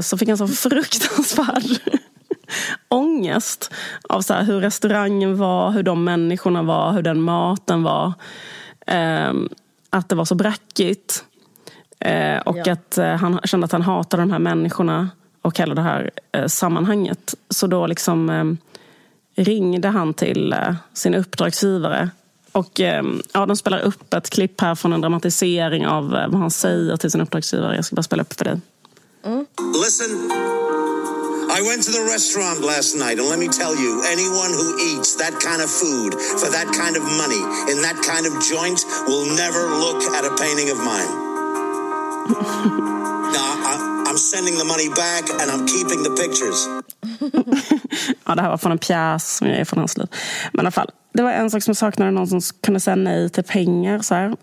så 0.00 0.18
fick 0.18 0.28
han 0.28 0.38
så 0.38 0.48
fruktansvärd 0.48 1.80
ångest 2.88 3.72
av 4.08 4.20
så 4.20 4.34
hur 4.34 4.60
restaurangen 4.60 5.36
var, 5.36 5.70
hur 5.70 5.82
de 5.82 6.04
människorna 6.04 6.62
var, 6.62 6.92
hur 6.92 7.02
den 7.02 7.20
maten 7.20 7.82
var. 7.82 8.12
Eh, 8.86 9.32
att 9.90 10.08
det 10.08 10.14
var 10.14 10.24
så 10.24 10.34
brackigt. 10.34 11.24
Eh, 12.00 12.38
och 12.38 12.58
ja. 12.64 12.72
att 12.72 12.98
eh, 12.98 13.14
han 13.14 13.40
kände 13.44 13.64
att 13.64 13.72
han 13.72 13.82
hatade 13.82 14.22
de 14.22 14.30
här 14.32 14.38
människorna 14.38 15.10
och 15.42 15.58
hela 15.58 15.74
det 15.74 15.82
här 15.82 16.10
eh, 16.32 16.46
sammanhanget. 16.46 17.34
Så 17.48 17.66
då 17.66 17.86
liksom 17.86 18.30
ehm, 18.30 18.58
ringde 19.36 19.88
han 19.88 20.14
till 20.14 20.52
eh, 20.52 20.74
sin 20.92 21.14
uppdragsgivare 21.14 22.10
och 22.52 22.80
ehm, 22.80 23.22
ja, 23.32 23.46
de 23.46 23.56
spelar 23.56 23.78
upp 23.78 24.14
ett 24.14 24.30
klipp 24.30 24.60
här 24.60 24.74
från 24.74 24.92
en 24.92 25.00
dramatisering 25.00 25.86
av 25.86 26.16
eh, 26.16 26.28
vad 26.28 26.40
han 26.40 26.50
säger 26.50 26.96
till 26.96 27.10
sin 27.10 27.20
uppdragsgivare. 27.20 27.76
Jag 27.76 27.84
ska 27.84 27.96
bara 27.96 28.02
spela 28.02 28.22
upp 28.22 28.32
för 28.32 28.44
dig. 28.44 28.60
Mm. 29.24 29.46
Listen. 29.84 30.30
I 31.60 31.62
went 31.62 31.82
to 31.82 31.90
the 31.90 32.04
restaurant 32.16 32.62
last 32.62 32.94
night, 32.96 33.18
and 33.18 33.28
let 33.28 33.38
me 33.38 33.46
tell 33.46 33.76
you, 33.76 34.02
anyone 34.08 34.50
who 34.58 34.68
eats 34.90 35.16
that 35.16 35.34
kind 35.44 35.60
of 35.60 35.68
food 35.68 36.16
for 36.40 36.48
that 36.56 36.68
kind 36.72 36.96
of 36.96 37.04
money 37.20 37.42
in 37.68 37.84
that 37.84 38.00
kind 38.00 38.24
of 38.24 38.32
joint 38.52 38.80
will 39.04 39.28
never 39.36 39.62
look 39.84 40.00
at 40.16 40.24
a 40.24 40.32
painting 40.40 40.68
of 40.74 40.78
mine. 40.80 41.12
now, 43.36 43.50
I, 43.70 43.74
I'm 44.08 44.16
sending 44.16 44.56
the 44.56 44.64
money 44.64 44.88
back 44.88 45.28
and 45.40 45.50
I'm 45.52 45.66
keeping 45.68 46.00
the 46.00 46.12
pictures. 46.22 46.58
ja, 48.26 48.34
det 48.34 48.42
här 48.42 48.50
var 48.50 48.58
från 48.58 48.72
en 48.72 48.78
pjäs 48.78 49.36
som 49.36 49.46
jag 49.46 49.56
är 49.58 49.64
från 49.64 49.78
hans 49.78 49.98
liv. 49.98 50.08
Men 50.52 50.60
i 50.60 50.62
alla 50.64 50.70
fall, 50.70 50.90
det 51.12 51.22
var 51.22 51.30
en 51.30 51.50
sak 51.50 51.62
som 51.62 51.70
jag 51.70 51.76
saknade, 51.76 52.10
någon 52.10 52.28
som 52.28 52.40
kunde 52.62 52.80
säga 52.80 52.96
nej 52.96 53.30
till 53.30 53.44
pengar. 53.44 53.98
Så 53.98 54.14
här. 54.14 54.36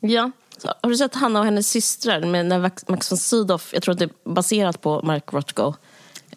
Ja. 0.00 0.30
Så, 0.56 0.72
har 0.82 0.90
du 0.90 0.96
sett 0.96 1.14
Hanna 1.14 1.38
och 1.38 1.44
hennes 1.44 1.70
systrar? 1.70 2.20
Med 2.20 2.46
när 2.46 2.58
Max 2.88 3.10
von 3.10 3.18
Sydow, 3.18 3.62
jag 3.72 3.82
tror 3.82 3.92
att 3.92 3.98
det 3.98 4.04
är 4.04 4.30
baserat 4.34 4.80
på 4.80 5.00
Mark 5.02 5.32
Rothko. 5.32 5.74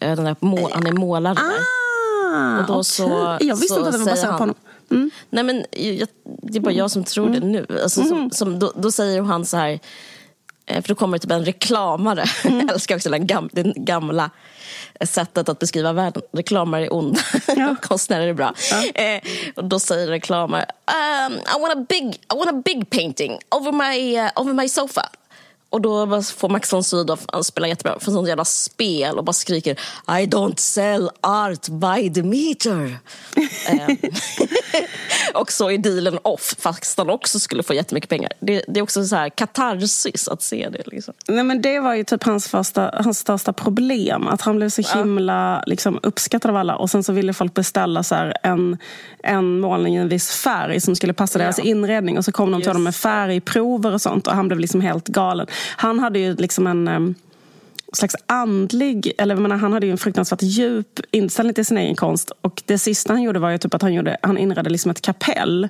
Eh, 0.02 0.16
den 0.16 0.24
där 0.24 0.36
må, 0.40 0.70
han 0.72 0.86
är 0.86 0.92
målare. 0.92 1.38
Ah, 1.38 2.60
Och 2.60 2.66
då 2.66 2.84
så- 2.84 3.34
okej. 3.34 3.48
Jag 3.48 3.56
visste 3.56 3.74
så 3.74 3.76
inte 3.76 3.88
att 3.88 3.92
det 3.92 3.98
var 3.98 4.06
baserat 4.06 4.32
på 4.32 4.42
honom. 4.42 4.54
Mm. 4.90 5.10
Nej, 5.30 5.44
men 5.44 5.64
jag, 5.70 6.08
det 6.42 6.58
är 6.58 6.60
bara 6.60 6.74
jag 6.74 6.90
som 6.90 7.04
tror 7.04 7.28
det 7.30 7.40
nu. 7.40 7.66
Alltså, 7.82 8.04
som, 8.04 8.30
som, 8.30 8.58
då, 8.58 8.72
då 8.76 8.90
säger 8.92 9.22
han 9.22 9.46
så 9.46 9.56
här, 9.56 9.80
eh, 10.66 10.82
för 10.82 10.88
då 10.88 10.94
kommer 10.94 11.18
det 11.18 11.22
typ 11.22 11.30
en 11.30 11.44
reklamare. 11.44 12.24
Jag 12.44 12.70
älskar 12.72 12.96
också 12.96 13.10
den, 13.10 13.26
gam, 13.26 13.48
den 13.52 13.72
gamla 13.76 14.30
sättet 15.04 15.48
att 15.48 15.58
beskriva 15.58 15.92
världen. 15.92 16.22
Reklamare 16.32 16.84
är 16.86 16.94
onda, 16.94 17.20
konstnärer 17.82 18.26
är 18.26 18.32
bra. 18.34 18.54
Eh, 18.94 19.20
och 19.56 19.64
då 19.64 19.80
säger 19.80 20.06
reklamare, 20.06 20.66
um, 21.26 21.32
I, 21.32 21.60
want 21.60 21.72
a 21.78 21.86
big, 21.88 22.04
I 22.14 22.36
want 22.36 22.50
a 22.50 22.62
big 22.64 22.90
painting 22.90 23.38
over 23.50 23.72
my, 23.72 24.18
uh, 24.20 24.28
over 24.36 24.52
my 24.54 24.68
sofa. 24.68 25.08
Och 25.72 25.80
då 25.80 26.22
får 26.22 26.48
Max 26.48 26.72
von 26.72 26.84
Sydow, 26.84 27.20
han 27.32 27.44
spelar 27.44 27.68
jättebra, 27.68 27.98
för 28.00 28.10
sånt 28.10 28.28
jävla 28.28 28.44
spel 28.44 29.18
och 29.18 29.24
bara 29.24 29.32
skriker 29.32 29.72
I 30.08 30.26
don't 30.26 30.56
sell 30.56 31.10
art 31.20 31.68
by 31.68 32.12
the 32.14 32.22
meter. 32.22 32.98
Ehm, 33.68 33.96
och 35.34 35.52
så 35.52 35.70
är 35.70 35.78
dealen 35.78 36.18
off, 36.22 36.54
fast 36.58 36.98
han 36.98 37.10
också 37.10 37.38
skulle 37.38 37.62
få 37.62 37.74
jättemycket 37.74 38.10
pengar. 38.10 38.32
Det, 38.40 38.64
det 38.68 38.80
är 38.80 38.82
också 38.82 39.04
så 39.04 39.16
här 39.16 39.28
katarsis 39.28 40.28
att 40.28 40.42
se 40.42 40.68
det. 40.68 40.82
Liksom. 40.86 41.14
Nej, 41.28 41.44
men 41.44 41.62
det 41.62 41.80
var 41.80 41.94
ju 41.94 42.04
typ 42.04 42.24
hans, 42.24 42.48
första, 42.48 42.90
hans 42.94 43.18
största 43.18 43.52
problem. 43.52 44.28
Att 44.28 44.40
han 44.40 44.56
blev 44.56 44.68
så 44.68 44.98
himla 44.98 45.62
liksom, 45.66 46.00
uppskattad 46.02 46.50
av 46.50 46.56
alla. 46.56 46.76
Och 46.76 46.90
sen 46.90 47.04
så 47.04 47.12
ville 47.12 47.32
folk 47.32 47.54
beställa 47.54 48.02
så 48.02 48.14
här, 48.14 48.36
en, 48.42 48.78
en 49.22 49.60
målning 49.60 49.96
i 49.96 49.98
en 49.98 50.08
viss 50.08 50.30
färg 50.30 50.80
som 50.80 50.96
skulle 50.96 51.12
passa 51.12 51.38
deras 51.38 51.58
inredning. 51.58 52.18
Och 52.18 52.24
så 52.24 52.32
kom 52.32 52.50
de 52.50 52.60
till 52.60 52.70
honom 52.70 52.84
med 52.84 52.94
färgprover 52.94 53.94
och 53.94 54.00
sånt. 54.02 54.26
Och 54.26 54.34
han 54.34 54.48
blev 54.48 54.60
liksom 54.60 54.80
helt 54.80 55.08
galen. 55.08 55.46
Han 55.76 55.98
hade 55.98 56.18
ju 56.18 56.34
liksom 56.34 56.66
en... 56.66 56.88
Ehm, 56.88 57.14
slags 57.92 58.16
andlig, 58.26 59.12
eller 59.18 59.34
jag 59.34 59.42
menar, 59.42 59.56
han 59.56 59.72
hade 59.72 59.86
ju 59.86 59.92
en 59.92 59.98
fruktansvärt 59.98 60.42
djup 60.42 61.00
inställning 61.10 61.54
till 61.54 61.66
sin 61.66 61.78
egen 61.78 61.96
konst. 61.96 62.32
Och 62.40 62.62
det 62.66 62.78
sista 62.78 63.12
han 63.12 63.22
gjorde 63.22 63.38
var 63.38 63.50
ju 63.50 63.58
typ 63.58 63.74
att 63.74 63.82
han, 63.82 63.94
gjorde, 63.94 64.16
han 64.22 64.38
inredde 64.38 64.70
liksom 64.70 64.90
ett 64.90 65.02
kapell 65.02 65.68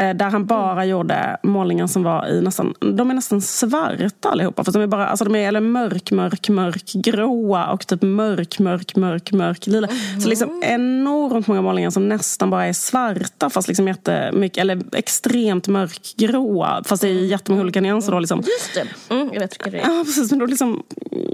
eh, 0.00 0.14
Där 0.14 0.30
han 0.30 0.46
bara 0.46 0.84
gjorde 0.84 1.36
målningar 1.42 1.86
som 1.86 2.02
var 2.02 2.26
i 2.26 2.40
nästan, 2.40 2.74
de 2.80 3.10
är 3.10 3.14
nästan 3.14 3.40
svarta 3.40 4.28
allihopa. 4.28 4.64
För 4.64 4.72
de 4.72 4.82
är 4.82 4.86
bara, 4.86 5.08
alltså 5.08 5.24
de 5.24 5.34
är 5.34 5.48
eller 5.48 5.60
mörk, 5.60 6.10
mörk, 6.10 6.48
mörk 6.48 6.92
gråa 6.92 7.66
och 7.72 7.86
typ 7.86 8.02
mörk, 8.02 8.58
mörk, 8.58 8.96
mörk, 8.96 9.32
mörk 9.32 9.66
lila. 9.66 9.88
Så 10.22 10.28
liksom 10.28 10.62
enormt 10.64 11.46
många 11.46 11.62
målningar 11.62 11.90
som 11.90 12.08
nästan 12.08 12.50
bara 12.50 12.66
är 12.66 12.72
svarta 12.72 13.50
fast 13.50 13.68
liksom 13.68 13.88
jättemycket, 13.88 14.58
eller 14.58 14.82
extremt 14.92 15.68
mörkgråa. 15.68 16.82
Fast 16.84 17.02
det 17.02 17.08
är 17.08 17.12
jättemånga 17.12 17.62
olika 17.62 17.80
nyanser 17.80 18.12
då 18.12 18.18
liksom. 18.18 18.38
Just 18.38 18.74
det, 18.74 19.14
mm, 19.14 19.30
jag 19.32 19.40
vet 19.40 19.52
vilka 19.52 19.70
det 19.70 19.78
är. 19.78 19.88
Ja, 19.88 20.04
precis. 20.04 20.30
Men 20.30 20.38
då 20.38 20.46
liksom, 20.46 20.82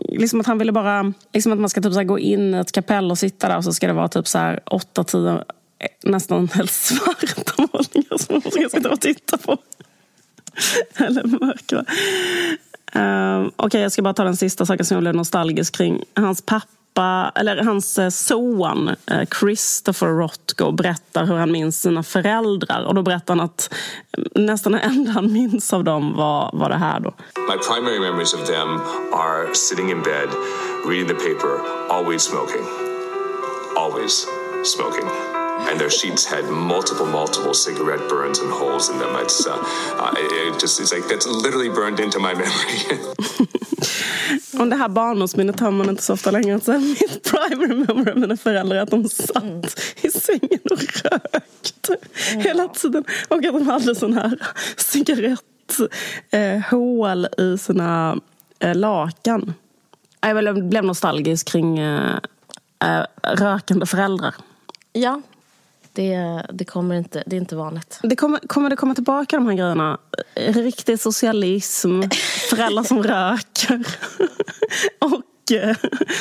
liksom 0.09 0.41
att 0.41 0.47
han 0.47 0.59
ville 0.59 0.73
bara... 0.73 1.13
Liksom 1.33 1.53
att 1.53 1.59
man 1.59 1.71
ska 1.71 1.81
typ 1.81 1.93
så 1.93 2.03
gå 2.03 2.19
in 2.19 2.55
i 2.55 2.59
ett 2.59 2.73
kapell 2.73 3.11
och 3.11 3.19
sitta 3.19 3.49
där 3.49 3.57
och 3.57 3.65
så 3.65 3.73
ska 3.73 3.87
det 3.87 3.93
vara 3.93 4.09
typ 4.09 4.29
så 4.29 4.39
här 4.39 4.61
åtta, 4.67 5.05
tio 5.05 5.31
eh, 5.31 5.41
Eh, 5.79 6.11
nästan 6.11 6.49
helt 6.49 6.71
svarta 6.71 7.53
målningar 7.57 8.19
som 8.19 8.41
man 8.45 8.53
ska 8.53 8.69
sitta 8.69 8.91
och 8.91 9.01
titta 9.01 9.39
på. 9.39 9.59
Eller 10.95 11.25
mörkare. 11.25 11.85
Um, 12.95 13.53
Okej, 13.57 13.81
jag 13.83 13.93
ska 13.93 14.03
bara 14.03 14.15
ta 14.15 14.25
den 14.25 14.37
sista 14.37 14.67
saken 14.67 14.87
som 14.87 14.95
jag 14.95 15.03
blev 15.03 15.15
nostalgisk 15.15 15.77
kring. 15.77 16.05
Hans 16.15 16.43
pappa, 16.43 17.33
eller 17.35 17.65
hans 17.65 17.99
eh, 17.99 18.09
son 18.09 18.89
eh, 18.89 19.29
Christopher 19.41 20.07
Rothko 20.07 20.73
berättar 20.73 21.25
hur 21.25 21.35
han 21.35 21.53
minns 21.53 21.81
sina 21.81 22.03
föräldrar. 22.03 22.85
Och 22.85 22.95
då 22.95 23.03
berättar 23.03 23.37
han 23.37 23.45
att 23.45 23.75
mm, 24.19 24.47
nästan 24.47 24.73
det 24.73 24.79
enda 24.79 25.11
han 25.11 25.33
minns 25.33 25.73
av 25.73 25.85
dem 25.85 26.17
var, 26.17 26.51
var 26.53 26.69
det 26.69 26.77
här 26.77 27.01
då. 27.01 27.15
My 27.49 27.59
primary 27.59 28.01
memories 28.01 28.35
of 28.35 28.47
them 28.47 28.81
are 29.13 29.55
sitting 29.55 29.91
in 29.91 30.03
bed, 30.03 30.29
reading 30.89 31.09
the 31.09 31.15
paper, 31.15 31.61
always 31.91 32.23
smoking. 32.23 32.65
Always 33.77 34.27
smoking. 34.65 35.36
And 35.59 35.81
their 35.81 35.91
sheets 35.91 36.27
had 36.27 36.45
multiple, 36.51 37.07
multiple 37.07 37.55
cigarette 37.55 38.09
burns 38.09 38.39
and 38.41 38.51
holes 38.51 38.91
in 38.91 38.99
them. 38.99 39.17
It's, 39.17 39.47
uh, 39.47 39.53
uh, 39.53 40.15
it 40.17 40.61
just, 40.61 40.81
it's 40.81 40.93
like 40.93 41.09
that's 41.09 41.27
literally 41.27 41.71
burned 41.71 42.01
into 42.01 42.19
my 42.19 42.35
memory. 42.43 42.99
Om 44.59 44.71
det 44.71 44.77
här 44.77 44.89
barndomsminnet 44.89 45.61
har 45.61 45.71
man 45.71 45.89
inte 45.89 46.03
så 46.03 46.13
ofta 46.13 46.31
längre. 46.31 46.61
Så 46.61 46.79
mitt 46.79 47.31
primary 47.31 47.75
memory 47.87 48.11
av 48.11 48.19
mina 48.19 48.37
föräldrar 48.37 48.77
är 48.77 48.81
att 48.81 48.91
de 48.91 49.09
satt 49.09 49.81
i 50.01 50.11
sängen 50.11 50.61
och 50.71 50.79
rökte 51.05 51.97
hela 52.37 52.69
tiden. 52.69 53.05
Och 53.29 53.37
att 53.37 53.53
de 53.53 53.67
hade 53.67 53.95
sån 53.95 54.13
här 54.13 54.39
cigaretthål 54.77 55.89
eh, 57.39 57.45
i 57.45 57.59
sina 57.59 58.21
eh, 58.59 58.75
lakan. 58.75 59.55
Jag 60.21 60.37
blev, 60.37 60.69
blev 60.69 60.85
nostalgisk 60.85 61.49
kring 61.49 61.79
eh, 61.79 62.19
eh, 62.85 63.05
rökande 63.23 63.87
föräldrar. 63.87 64.35
Ja, 64.93 65.21
det, 65.97 66.43
det, 66.53 66.65
kommer 66.65 66.95
inte, 66.95 67.23
det 67.27 67.37
är 67.37 67.41
inte 67.41 67.57
vanligt. 67.57 67.99
Det 68.03 68.17
kommer, 68.17 68.39
kommer 68.39 68.71
det 68.71 68.77
komma 68.77 68.95
tillbaka 68.95 69.37
de 69.37 69.47
här 69.47 69.55
grejerna? 69.55 69.99
Riktig 70.35 71.01
socialism, 71.01 72.03
föräldrar 72.51 72.83
som 72.83 73.03
röker 73.03 73.87
och 75.01 75.53
eh, 75.53 75.77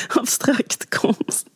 abstrakt 0.08 0.90
konst. 0.90 1.48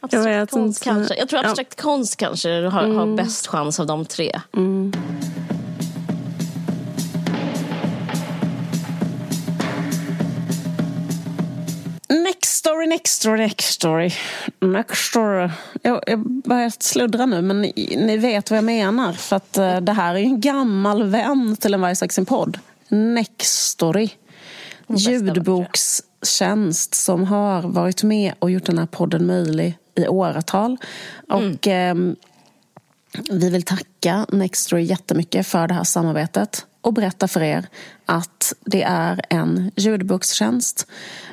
Abstrakt 0.00 0.50
konst 0.50 0.86
inte. 0.86 0.90
kanske. 0.90 1.16
Jag 1.18 1.28
tror 1.28 1.42
Ja. 1.42 1.48
abstrakt 1.48 1.80
konst 1.82 2.16
kanske 2.16 2.50
har, 2.50 2.86
har 2.88 3.16
bäst 3.16 3.46
chans 3.46 3.80
av 3.80 3.86
de 3.86 4.04
tre. 4.04 4.40
Next 12.08 12.52
story, 12.58 12.86
next 12.86 13.12
story, 13.12 13.38
next 13.38 13.66
story. 13.66 14.10
Next 14.60 15.08
story. 15.08 15.50
Jag, 15.82 16.00
jag 16.06 16.20
börjar 16.20 16.72
sluddra 16.78 17.26
nu, 17.26 17.42
men 17.42 17.62
ni, 17.62 17.96
ni 17.96 18.16
vet 18.16 18.50
vad 18.50 18.56
jag 18.56 18.64
menar. 18.64 19.12
För 19.12 19.36
att 19.36 19.56
eh, 19.56 19.80
det 19.80 19.92
här 19.92 20.14
är 20.14 20.18
en 20.18 20.40
gammal 20.40 21.04
vän 21.04 21.56
till 21.56 21.74
en 21.74 21.80
varje 21.80 21.96
slags 21.96 22.18
podd. 22.28 22.58
Next 22.88 23.68
story. 23.68 24.10
bästa 24.86 25.10
Ljudbokstjänst 25.10 26.94
som 26.94 27.24
har 27.24 27.62
varit 27.62 28.02
med 28.02 28.34
och 28.38 28.50
gjort 28.50 28.66
den 28.66 28.78
här 28.78 28.86
podden 28.86 29.26
möjlig 29.26 29.78
i 29.94 30.08
åratal. 30.08 30.76
Och 31.28 31.66
ehm, 31.66 32.16
vi 33.30 33.50
vill 33.50 33.62
tacka 33.62 34.26
Nextory 34.32 34.82
jättemycket 34.82 35.46
för 35.46 35.68
det 35.68 35.74
här 35.74 35.84
samarbetet 35.84 36.66
och 36.80 36.92
berätta 36.92 37.28
för 37.28 37.42
er 37.42 37.66
att 38.04 38.54
det 38.60 38.82
är 38.82 39.20
en 39.30 39.70
ljudbokstjänst 39.76 40.86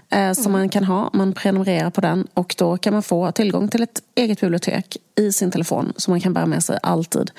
eh, 0.09 0.33
som 0.33 0.51
man 0.51 0.69
kan 0.69 0.83
ha. 0.83 1.09
Man 1.13 1.33
prenumererar 1.33 1.89
på 1.89 2.01
den 2.01 2.27
och 2.33 2.55
då 2.57 2.77
kan 2.77 2.93
man 2.93 3.03
få 3.03 3.31
tillgång 3.31 3.67
till 3.67 3.83
ett 3.83 4.03
eget 4.15 4.41
bibliotek 4.41 4.97
i 5.15 5.31
sin 5.31 5.51
telefon 5.51 5.93
som 5.97 6.11
man 6.11 6.21
kan 6.21 6.33
bära 6.33 6.45
med 6.45 6.63
sig 6.63 6.79
alltid. 6.83 7.31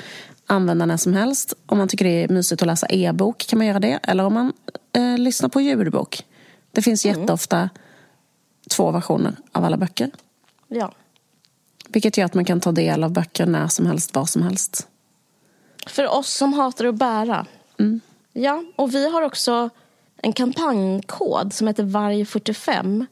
Använda 0.46 0.86
när 0.86 0.96
som 0.96 1.14
helst. 1.14 1.54
Om 1.66 1.78
man 1.78 1.88
tycker 1.88 2.04
det 2.04 2.24
är 2.24 2.28
mysigt 2.28 2.62
att 2.62 2.66
läsa 2.66 2.86
e-bok 2.86 3.46
kan 3.48 3.58
man 3.58 3.66
göra 3.66 3.80
det. 3.80 3.98
Eller 4.02 4.24
om 4.24 4.34
man 4.34 4.52
eh, 4.92 5.18
lyssnar 5.18 5.48
på 5.48 5.60
ljudbok. 5.60 6.24
Det 6.72 6.82
finns 6.82 7.06
jätteofta 7.06 7.70
två 8.70 8.90
versioner 8.90 9.36
av 9.52 9.64
alla 9.64 9.76
böcker. 9.76 10.10
Ja. 10.68 10.92
Vilket 11.94 12.16
gör 12.16 12.24
att 12.24 12.34
man 12.34 12.44
kan 12.44 12.60
ta 12.60 12.72
del 12.72 13.04
av 13.04 13.12
böcker 13.12 13.46
när 13.46 13.68
som 13.68 13.86
helst, 13.86 14.14
var 14.14 14.26
som 14.26 14.42
helst. 14.42 14.88
För 15.86 16.08
oss 16.08 16.32
som 16.32 16.52
hatar 16.52 16.84
att 16.84 16.94
bära. 16.94 17.46
Ja, 18.32 18.64
och 18.76 18.94
vi 18.94 19.10
har 19.10 19.22
också 19.22 19.70
en 20.16 20.32
kampanjkod 20.32 21.52
som 21.52 21.66
heter 21.66 21.84
varg45. 21.84 23.06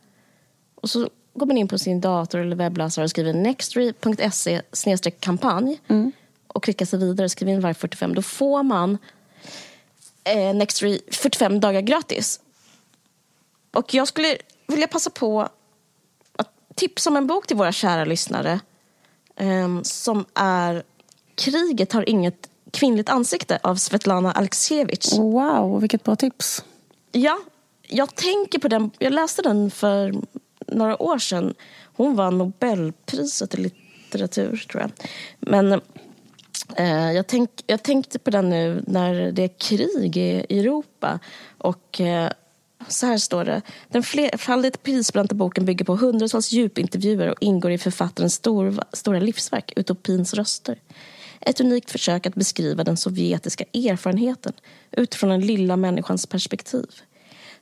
Och 0.75 0.91
så 0.91 1.09
går 1.35 1.47
man 1.47 1.57
in 1.59 1.69
på 1.69 1.79
sin 1.79 2.01
dator 2.01 2.39
eller 2.39 2.57
webbläsare 2.57 3.05
och 3.05 3.11
skriver 3.11 3.33
nextory.se 3.33 5.11
kampanj 5.11 5.81
och 6.47 6.63
klickar 6.63 6.87
sig 6.87 6.99
vidare 6.99 7.25
och 7.25 7.31
skriver 7.31 7.53
in 7.53 7.61
varg45. 7.61 8.15
Då 8.15 8.23
får 8.23 8.63
man 8.63 8.99
eh, 10.25 10.55
Nextory 10.55 11.01
45 11.11 11.61
dagar 11.61 11.81
gratis. 11.81 12.41
Och 13.75 13.95
jag 13.95 14.09
skulle 14.09 14.37
vilja 14.67 14.89
passa 14.89 15.11
på 15.11 15.49
att 16.37 16.51
tipsa 16.75 17.11
om 17.11 17.17
en 17.17 17.27
bok 17.27 17.47
till 17.47 17.57
våra 17.57 17.73
kära 17.73 18.05
lyssnare 18.05 18.61
som 19.83 20.25
är 20.35 20.83
Kriget 21.35 21.93
har 21.93 22.09
inget 22.09 22.49
kvinnligt 22.71 23.09
ansikte 23.09 23.59
av 23.63 23.77
Svetlana 23.77 24.33
Aleksijevitj. 24.33 25.19
Wow, 25.19 25.81
vilket 25.81 26.05
bra 26.05 26.17
tips. 26.17 26.65
Ja, 27.13 27.39
jag 27.89 28.15
tänker 28.15 28.59
på 28.59 28.69
den. 28.69 28.91
Jag 28.99 29.13
läste 29.13 29.43
den 29.43 29.71
för 29.71 30.15
några 30.67 31.03
år 31.03 31.19
sedan. 31.19 31.55
Hon 31.97 32.17
vann 32.17 32.39
Nobelpriset 32.39 33.55
i 33.55 33.57
litteratur, 33.57 34.67
tror 34.71 34.83
jag. 34.83 34.91
Men 35.41 35.73
eh, 36.77 37.13
jag, 37.13 37.27
tänk, 37.27 37.51
jag 37.67 37.83
tänkte 37.83 38.19
på 38.19 38.31
den 38.31 38.51
nu 38.51 38.85
när 38.87 39.33
det 39.33 39.43
är 39.43 39.59
krig 39.59 40.17
i 40.17 40.59
Europa. 40.59 41.19
Och 41.59 42.01
eh, 42.01 42.31
så 42.89 43.07
här 43.07 43.19
står 43.19 43.45
det. 43.45 43.63
Den 43.89 44.03
flerfaldigt 44.03 44.83
prisbelönta 44.83 45.35
boken 45.35 45.65
bygger 45.65 45.85
på 45.85 45.97
hundratals 45.97 46.53
djupintervjuer 46.53 47.29
och 47.29 47.37
ingår 47.41 47.71
i 47.71 47.79
författarens 47.79 48.35
stor, 48.35 48.85
stora 48.93 49.21
livsverk, 49.21 49.73
Utopins 49.77 50.35
röster. 50.35 50.79
Ett 51.41 51.61
unikt 51.61 51.91
försök 51.91 52.27
att 52.27 52.35
beskriva 52.35 52.85
den 52.85 52.97
sovjetiska 52.97 53.65
erfarenheten 53.75 54.53
utifrån 54.91 55.31
den 55.31 55.41
lilla 55.41 55.77
människans 55.77 56.27
perspektiv. 56.27 56.87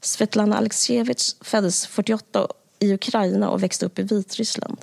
Svetlana 0.01 0.57
Aleksijevitj 0.57 1.37
föddes 1.41 1.87
48 1.87 2.47
i 2.79 2.95
Ukraina 2.95 3.51
och 3.51 3.63
växte 3.63 3.87
upp 3.87 3.99
i 3.99 4.03
Vitryssland. 4.03 4.81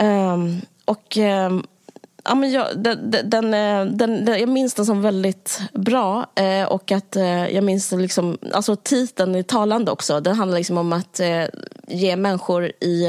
Um, 0.00 0.60
och 0.84 1.16
um, 1.16 1.66
ja, 2.24 2.34
men 2.34 2.52
jag, 2.52 2.66
den, 2.76 3.10
den, 3.10 3.30
den, 3.30 3.54
eh, 3.54 3.94
den, 3.96 4.24
den, 4.24 4.40
jag 4.40 4.48
minns 4.48 4.74
den 4.74 4.86
som 4.86 5.02
väldigt 5.02 5.60
bra. 5.72 6.26
Eh, 6.34 6.64
och 6.64 6.92
att 6.92 7.16
eh, 7.16 7.48
jag 7.48 7.64
minns 7.64 7.92
liksom, 7.92 8.38
alltså 8.52 8.76
titeln 8.76 9.34
är 9.34 9.42
talande 9.42 9.90
också. 9.90 10.20
Den 10.20 10.34
handlar 10.34 10.58
liksom 10.58 10.78
om 10.78 10.92
att 10.92 11.20
eh, 11.20 11.44
ge 11.86 12.16
människor 12.16 12.72
i 12.80 13.06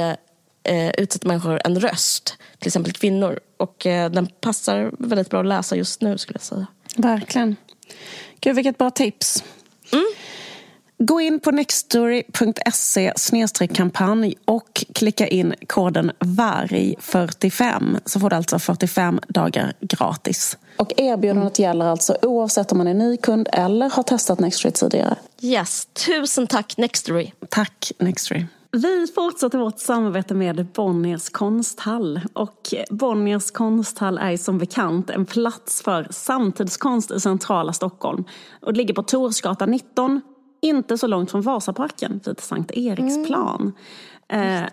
eh, 0.63 0.89
utsatta 0.89 1.28
människor 1.28 1.62
en 1.65 1.80
röst. 1.80 2.38
Till 2.60 2.67
exempel 2.67 2.93
kvinnor. 2.93 3.39
Och 3.58 3.75
den 3.86 4.28
passar 4.28 4.91
väldigt 4.99 5.30
bra 5.30 5.39
att 5.39 5.45
läsa 5.45 5.75
just 5.75 6.01
nu 6.01 6.17
skulle 6.17 6.36
jag 6.36 6.41
säga. 6.41 6.67
Verkligen. 6.97 7.56
Gud, 8.39 8.56
vilket 8.56 8.78
bra 8.78 8.89
tips. 8.89 9.43
Gå 10.97 11.21
in 11.21 11.39
på 11.39 11.51
nextory.se 11.51 13.13
kampanj 13.73 14.36
och 14.45 14.86
klicka 14.95 15.27
in 15.27 15.53
koden 15.67 16.12
VARG45 16.19 17.99
så 18.05 18.19
får 18.19 18.29
du 18.29 18.36
alltså 18.36 18.60
45 18.60 19.19
dagar 19.27 19.73
gratis. 19.81 20.58
Och 20.77 20.93
erbjudandet 20.97 21.60
gäller 21.60 21.86
alltså 21.86 22.17
oavsett 22.21 22.71
om 22.71 22.77
man 22.77 22.88
är 22.88 22.93
ny 22.93 23.17
kund 23.17 23.49
eller 23.53 23.89
har 23.89 24.03
testat 24.03 24.39
Nextory 24.39 24.71
tidigare. 24.71 25.15
Yes, 25.41 25.86
tusen 25.86 26.47
tack 26.47 26.77
Nextory. 26.77 27.31
Tack 27.49 27.91
Nextory. 27.99 28.45
Vi 28.71 29.08
fortsätter 29.15 29.58
vårt 29.58 29.79
samarbete 29.79 30.34
med 30.34 30.65
Bonniers 30.65 31.29
konsthall. 31.29 32.21
Och 32.34 32.73
Bonniers 32.89 33.51
konsthall 33.51 34.17
är 34.17 34.38
som 34.38 34.58
bekant 34.58 35.10
en 35.10 35.25
plats 35.25 35.81
för 35.81 36.08
samtidskonst 36.10 37.12
i 37.12 37.19
centrala 37.19 37.73
Stockholm. 37.73 38.23
Och 38.62 38.73
det 38.73 38.77
ligger 38.77 38.93
på 38.93 39.03
Torsgatan 39.03 39.71
19, 39.71 40.21
inte 40.61 40.97
så 40.97 41.07
långt 41.07 41.31
från 41.31 41.41
Vasaparken 41.41 42.21
vid 42.25 42.39
Sankt 42.39 42.71
Eriksplan. 42.71 43.73
Eh, 44.27 44.63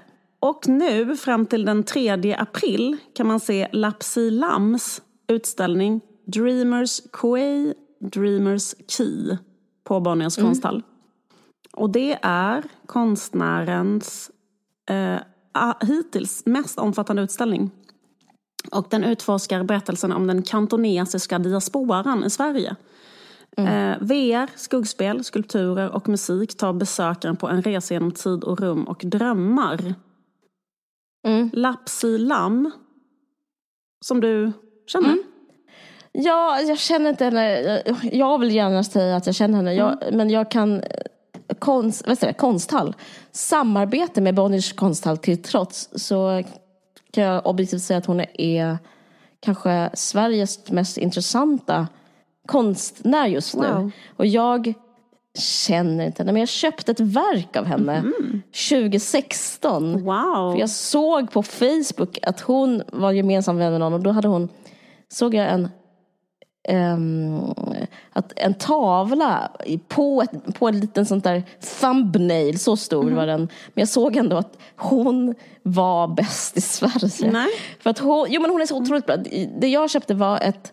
och 0.41 0.69
nu 0.69 1.17
fram 1.17 1.47
till 1.47 1.65
den 1.65 1.85
3 1.85 2.35
april 2.39 2.97
kan 3.15 3.27
man 3.27 3.41
se 3.41 3.69
Lapsi 3.73 4.31
Lams 4.31 5.03
utställning 5.29 6.01
Dreamers 6.27 7.01
Quay, 7.13 7.75
Dreamers 8.01 8.75
Key 8.89 9.37
på 9.85 10.01
Bonniers 10.01 10.37
konsthall. 10.37 10.83
Och 11.73 11.91
det 11.91 12.19
är 12.23 12.63
konstnärens 12.87 14.31
eh, 14.89 15.21
hittills 15.81 16.47
mest 16.47 16.79
omfattande 16.79 17.23
utställning. 17.23 17.71
Och 18.71 18.87
den 18.91 19.05
utforskar 19.05 19.63
berättelsen 19.63 20.13
om 20.13 20.27
den 20.27 20.43
kantonesiska 20.43 21.39
diasporan 21.39 22.25
i 22.25 22.31
Sverige. 22.31 22.77
Eh, 23.57 23.95
VR, 24.01 24.51
skuggspel, 24.59 25.25
skulpturer 25.25 25.91
och 25.91 26.09
musik 26.09 26.57
tar 26.57 26.73
besökaren 26.73 27.37
på 27.37 27.49
en 27.49 27.63
resa 27.63 27.95
genom 27.95 28.11
tid 28.13 28.45
och 28.45 28.61
rum 28.61 28.85
och 28.85 29.03
drömmar. 29.05 29.95
Mm. 31.27 31.51
Lapsi 31.53 32.19
Lam, 32.19 32.71
som 34.05 34.21
du 34.21 34.53
känner. 34.87 35.17
Ja, 36.13 36.61
jag 36.61 36.79
känner 36.79 37.11
inte 37.11 37.25
henne. 37.25 37.61
Jag- 38.13 38.39
vill 38.39 38.55
gärna 38.55 38.85
säga 38.85 39.17
att 39.17 39.27
jag 39.27 39.35
känner 39.35 39.57
henne. 39.57 39.75
Jag, 39.75 39.99
men 40.13 40.31
jag 40.31 40.51
kan... 40.51 40.81
eh, 40.81 40.85
Konst, 41.59 42.09
vad 42.09 42.19
säger 42.19 42.33
konsthall. 42.33 42.97
Samarbete 43.33 44.21
med 44.21 44.35
Bonniers 44.35 44.73
konsthall 44.73 45.19
till 45.19 45.43
trots 45.43 45.89
så 45.95 46.43
kan 47.11 47.25
jag 47.25 47.47
objektivt 47.47 47.83
säga 47.83 47.99
att 47.99 48.07
hon 48.07 48.21
är 48.35 48.79
kanske 49.41 49.91
Sveriges 49.95 50.71
mest 50.71 50.97
intressanta 50.99 51.89
konstnär 52.47 53.27
just 53.27 53.57
nu. 53.57 53.73
Wow. 53.73 53.91
Och 54.17 54.27
jag 54.27 54.75
känner 55.39 56.07
inte 56.07 56.23
henne, 56.23 56.33
men 56.33 56.41
jag 56.41 56.49
köpte 56.49 56.93
ett 56.93 57.01
verk 57.01 57.57
av 57.57 57.65
henne 57.65 58.05
2016. 58.71 60.05
Wow! 60.05 60.53
För 60.53 60.61
jag 60.61 60.71
såg 60.71 61.31
på 61.31 61.43
Facebook 61.43 62.19
att 62.23 62.41
hon 62.41 62.83
var 62.93 63.13
gemensam 63.13 63.57
vän 63.57 63.71
med 63.71 63.81
någon 63.81 63.93
och 63.93 64.01
då 64.01 64.11
hade 64.11 64.29
hon, 64.29 64.49
såg 65.09 65.35
jag 65.35 65.49
en, 65.49 65.69
ehm, 66.69 67.41
att 68.13 68.33
en 68.37 68.55
tavla 68.55 69.51
på, 69.89 70.23
ett, 70.23 70.59
på 70.59 70.69
en 70.69 70.81
liten 70.81 71.07
sånt 71.07 71.25
där 71.25 71.43
thumbnail, 71.81 72.59
så 72.59 72.77
stor 72.77 73.11
var 73.11 73.27
den. 73.27 73.41
Men 73.41 73.83
jag 73.83 73.89
såg 73.89 74.17
ändå 74.17 74.37
att 74.37 74.59
hon 74.77 75.35
var 75.63 76.09
bäst 76.09 76.57
i 76.57 76.61
Sverige. 76.61 77.33
Nej. 77.33 77.49
För 77.81 77.91
att 77.91 77.99
hon, 77.99 78.27
jo 78.31 78.41
men 78.41 78.51
hon 78.51 78.61
är 78.61 78.67
så 78.67 78.77
otroligt 78.77 79.07
bra. 79.07 79.17
Det 79.59 79.69
jag 79.69 79.91
köpte 79.91 80.15
var 80.15 80.41
ett, 80.41 80.73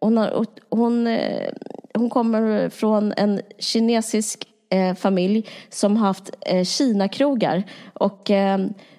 hon, 0.00 0.16
har, 0.16 0.46
hon, 0.70 1.06
eh, 1.06 1.48
hon 1.94 2.10
kommer 2.10 2.68
från 2.68 3.12
en 3.16 3.40
kinesisk 3.58 4.46
eh, 4.70 4.94
familj 4.94 5.48
som 5.68 5.96
har 5.96 6.06
haft 6.06 6.30
eh, 6.40 6.64
Kina-krogar. 6.64 7.62
Och 7.94 8.30
eh, 8.30 8.58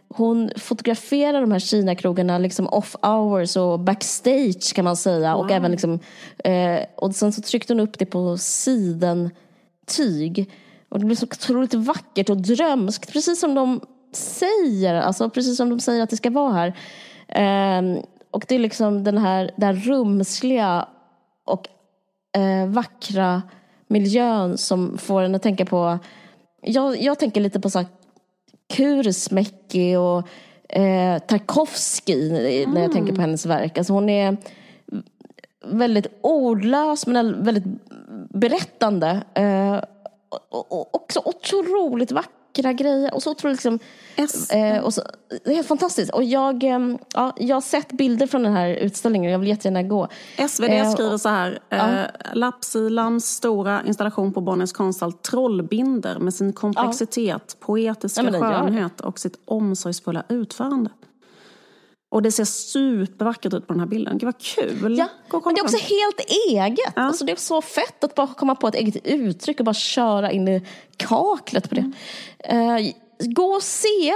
hon 0.10 0.52
fotograferar 0.58 1.42
de 1.42 1.52
här 1.52 1.60
Kina-krogarna 1.60 2.38
liksom 2.38 2.68
off 2.68 2.96
hours 3.02 3.58
och 3.58 3.80
backstage 3.80 4.76
kan 4.76 4.86
man 4.86 4.98
säga. 4.98 5.36
Och, 5.36 5.52
även 5.52 5.72
liksom, 5.72 6.00
eh, 6.44 6.80
och 6.96 7.16
sen 7.16 7.34
så 7.34 7.42
tryckte 7.42 7.74
hon 7.74 7.80
upp 7.80 8.00
det 8.00 8.06
på 8.06 8.38
sidentyg. 8.38 9.32
Och 10.90 11.00
det 11.00 11.06
blev 11.06 11.16
så 11.16 11.26
otroligt 11.26 11.74
vackert 11.74 12.30
och 12.30 12.38
drömskt, 12.38 13.14
precis 13.14 13.40
som 13.40 13.56
de 13.56 13.82
säger. 14.14 14.96
Alltså 14.96 15.30
precis 15.30 15.58
som 15.58 15.70
de 15.70 15.80
säger 15.80 16.04
att 16.04 16.10
det 16.10 16.18
ska 16.18 16.30
vara 16.30 16.54
här. 16.54 16.74
Ehm, 17.28 17.98
och 18.38 18.45
det 18.47 18.56
är 18.56 18.60
liksom 18.60 19.04
den 19.04 19.17
här, 19.17 19.52
den 19.56 19.76
här 19.76 19.84
rumsliga 19.84 20.88
och 21.45 21.67
eh, 22.38 22.67
vackra 22.67 23.41
miljön 23.88 24.58
som 24.58 24.97
får 24.97 25.21
en 25.21 25.36
att 25.36 25.41
tänka 25.41 25.65
på... 25.65 26.00
Jag, 26.62 27.02
jag 27.02 27.19
tänker 27.19 27.41
lite 27.41 27.60
på 27.60 27.69
så 27.69 27.80
här 27.80 27.88
Kurismäki 28.73 29.95
och 29.95 30.28
eh, 30.78 31.19
Tarkovsky 31.19 32.32
när 32.67 32.82
jag 32.82 32.91
tänker 32.91 33.15
på 33.15 33.21
hennes 33.21 33.45
verk. 33.45 33.78
Alltså 33.78 33.93
hon 33.93 34.10
är 34.10 34.38
väldigt 35.65 36.08
ordlös 36.21 37.08
men 37.08 37.43
väldigt 37.43 37.82
berättande. 38.30 39.21
Eh, 39.34 39.82
och, 40.50 40.71
och 40.71 40.95
också 40.95 41.21
otroligt 41.26 42.12
vackra 42.58 42.74
grejer. 42.74 43.13
Och 43.13 43.24
så 43.24 43.32
otroligt 43.32 43.63
liksom, 43.63 43.80
eh, 44.52 44.84
och 44.84 44.93
så, 44.93 45.02
det 45.43 45.52
är 45.52 45.56
helt 45.56 45.67
fantastiskt. 45.67 46.13
Och 46.13 46.24
jag, 46.24 46.63
eh, 46.63 46.80
ja, 47.13 47.34
jag 47.38 47.56
har 47.56 47.62
sett 47.62 47.91
bilder 47.91 48.28
från 48.28 48.43
den 48.43 48.54
här 48.54 48.70
utställningen 48.70 49.30
och 49.30 49.34
jag 49.34 49.39
vill 49.39 49.50
jättegärna 49.50 49.84
gå. 49.84 50.08
SvD 50.50 50.70
Eh, 50.70 50.91
skriver 50.91 51.17
så 51.17 51.30
här. 51.30 51.60
Eh, 51.70 52.34
Lapsilams 52.34 53.26
stora 53.26 53.82
installation 53.86 54.34
på 54.34 54.41
Bonniers 54.41 54.74
konsthall 54.74 55.13
trollbinder 55.13 56.20
med 56.20 56.34
sin 56.34 56.54
komplexitet, 56.54 57.58
poetiska 57.60 58.22
Ja, 58.22 58.26
gör 58.32 58.39
det. 58.39 58.39
skönhet 58.39 59.02
och 59.02 59.20
sitt 59.20 59.39
omsorgsfulla 59.46 60.24
utförande. 60.30 60.89
Och 62.10 62.22
det 62.22 62.32
ser 62.32 62.46
supervackert 62.46 63.54
ut 63.54 63.67
på 63.67 63.74
den 63.74 63.80
här 63.80 63.88
bilden. 63.88 64.17
Gud 64.17 64.26
vad 64.26 64.38
kul! 64.38 64.98
Ja, 64.98 65.08
Gå 65.30 65.41
men 65.46 65.54
det 65.54 65.60
är 65.60 65.63
också 65.63 65.78
helt 65.78 66.20
eget. 66.50 66.93
Alltså 66.96 67.26
det 67.26 67.32
är 67.32 67.36
så 67.36 67.62
fett 67.62 68.04
att 68.04 68.15
bara 68.15 68.28
komma 68.28 68.56
på 68.56 68.67
ett 68.67 68.76
eget 68.76 69.06
uttryck 69.06 69.60
och 69.60 69.65
bara 69.65 69.74
köra 69.74 70.32
in 70.32 70.48
i 70.48 70.65
kaklet 70.98 71.70
på 71.70 71.76
det. 71.76 71.91
Mm. 72.39 72.86
Eh, 72.86 72.93
gå 73.20 73.43
och 73.43 73.63
se 73.63 74.13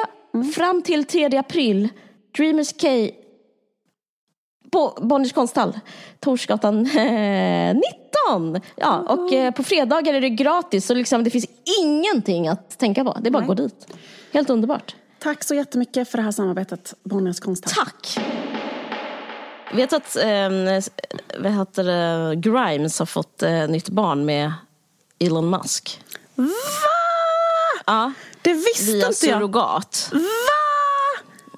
fram 0.56 0.82
till 0.82 1.06
3 1.06 1.38
april, 1.38 1.90
Dreamers 2.38 2.74
Cay 2.74 3.12
på 4.72 4.98
Bonniers 5.02 5.34
konsthall, 5.34 5.80
Torsgatan 6.20 6.86
eh, 6.86 7.76
19. 8.26 8.62
Ja, 8.76 9.00
och 9.00 9.34
eh, 9.34 9.52
på 9.52 9.64
fredagar 9.64 10.14
är 10.14 10.22
det 10.22 10.30
gratis 10.30 10.86
så 10.86 10.94
liksom, 10.94 11.24
det 11.24 11.30
finns 11.30 11.48
ingenting 11.82 12.48
att 12.48 12.78
tänka 12.80 13.04
på. 13.04 13.18
Det 13.22 13.30
är 13.30 13.32
bara 13.32 13.42
att 13.42 13.48
gå 13.48 13.54
dit. 13.54 13.88
Helt 14.34 14.50
underbart. 14.50 14.96
Tack 15.24 15.44
så 15.44 15.54
jättemycket 15.56 16.10
för 16.10 16.18
det 16.18 16.24
här 16.24 16.32
samarbetet, 16.32 16.94
Bonniers 17.04 17.40
konsthall. 17.40 17.74
Tack! 17.86 18.18
Vet 19.74 19.94
att 19.94 20.16
eh, 20.16 20.50
vad 21.40 21.52
heter 21.52 21.84
det, 21.84 22.36
Grimes 22.36 23.00
har 23.00 23.06
fått 23.06 23.44
eh, 23.44 23.68
nytt 23.68 23.90
barn 23.90 24.26
med 24.26 24.54
Elon 25.20 25.50
Musk? 25.50 26.02
Va? 26.36 26.48
Ja, 27.86 28.14
Det 28.42 28.54
visste 28.54 28.84
via 28.86 29.08
inte 29.08 29.26
jag. 29.26 29.36
surrogat. 29.38 30.10
Va? 30.12 30.20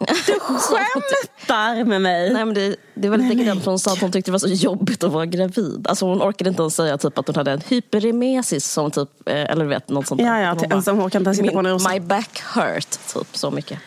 Du 0.07 0.39
skämtar 0.39 1.83
med 1.85 2.01
mig? 2.01 2.33
Nej, 2.33 2.45
men 2.45 2.53
det, 2.55 2.75
det 2.93 3.09
var 3.09 3.17
lite 3.17 3.35
likadant 3.35 3.65
hon 3.65 3.79
sa 3.79 3.91
att 3.93 4.01
hon 4.01 4.11
tyckte 4.11 4.31
det 4.31 4.33
var 4.33 4.39
så 4.39 4.47
jobbigt 4.47 5.03
att 5.03 5.11
vara 5.11 5.25
gravid. 5.25 5.85
Alltså 5.89 6.05
hon 6.05 6.21
orkade 6.21 6.49
inte 6.49 6.61
ens 6.61 6.75
säga 6.75 6.97
typ 6.97 7.17
att 7.17 7.27
hon 7.27 7.35
hade 7.35 7.51
en 7.51 7.61
hyperemesis 7.67 8.65
som 8.71 8.91
typ, 8.91 9.09
eh, 9.25 9.35
eller 9.51 9.63
du 9.63 9.69
vet 9.69 9.89
något 9.89 10.07
sånt. 10.07 10.21
Ja, 10.21 10.39
ja, 10.39 10.49
Hon 10.49 10.83
till- 10.83 10.93
hon 10.93 11.09
kan 11.09 11.23
ta 11.25 11.33
sitta 11.33 11.51
på 11.51 11.59
en 11.59 11.65
"Min- 11.65 11.73
rosa." 11.73 11.89
My 11.89 11.99
back 11.99 12.41
hurt, 12.55 12.99
typ 13.13 13.37
så 13.37 13.51
mycket. 13.51 13.79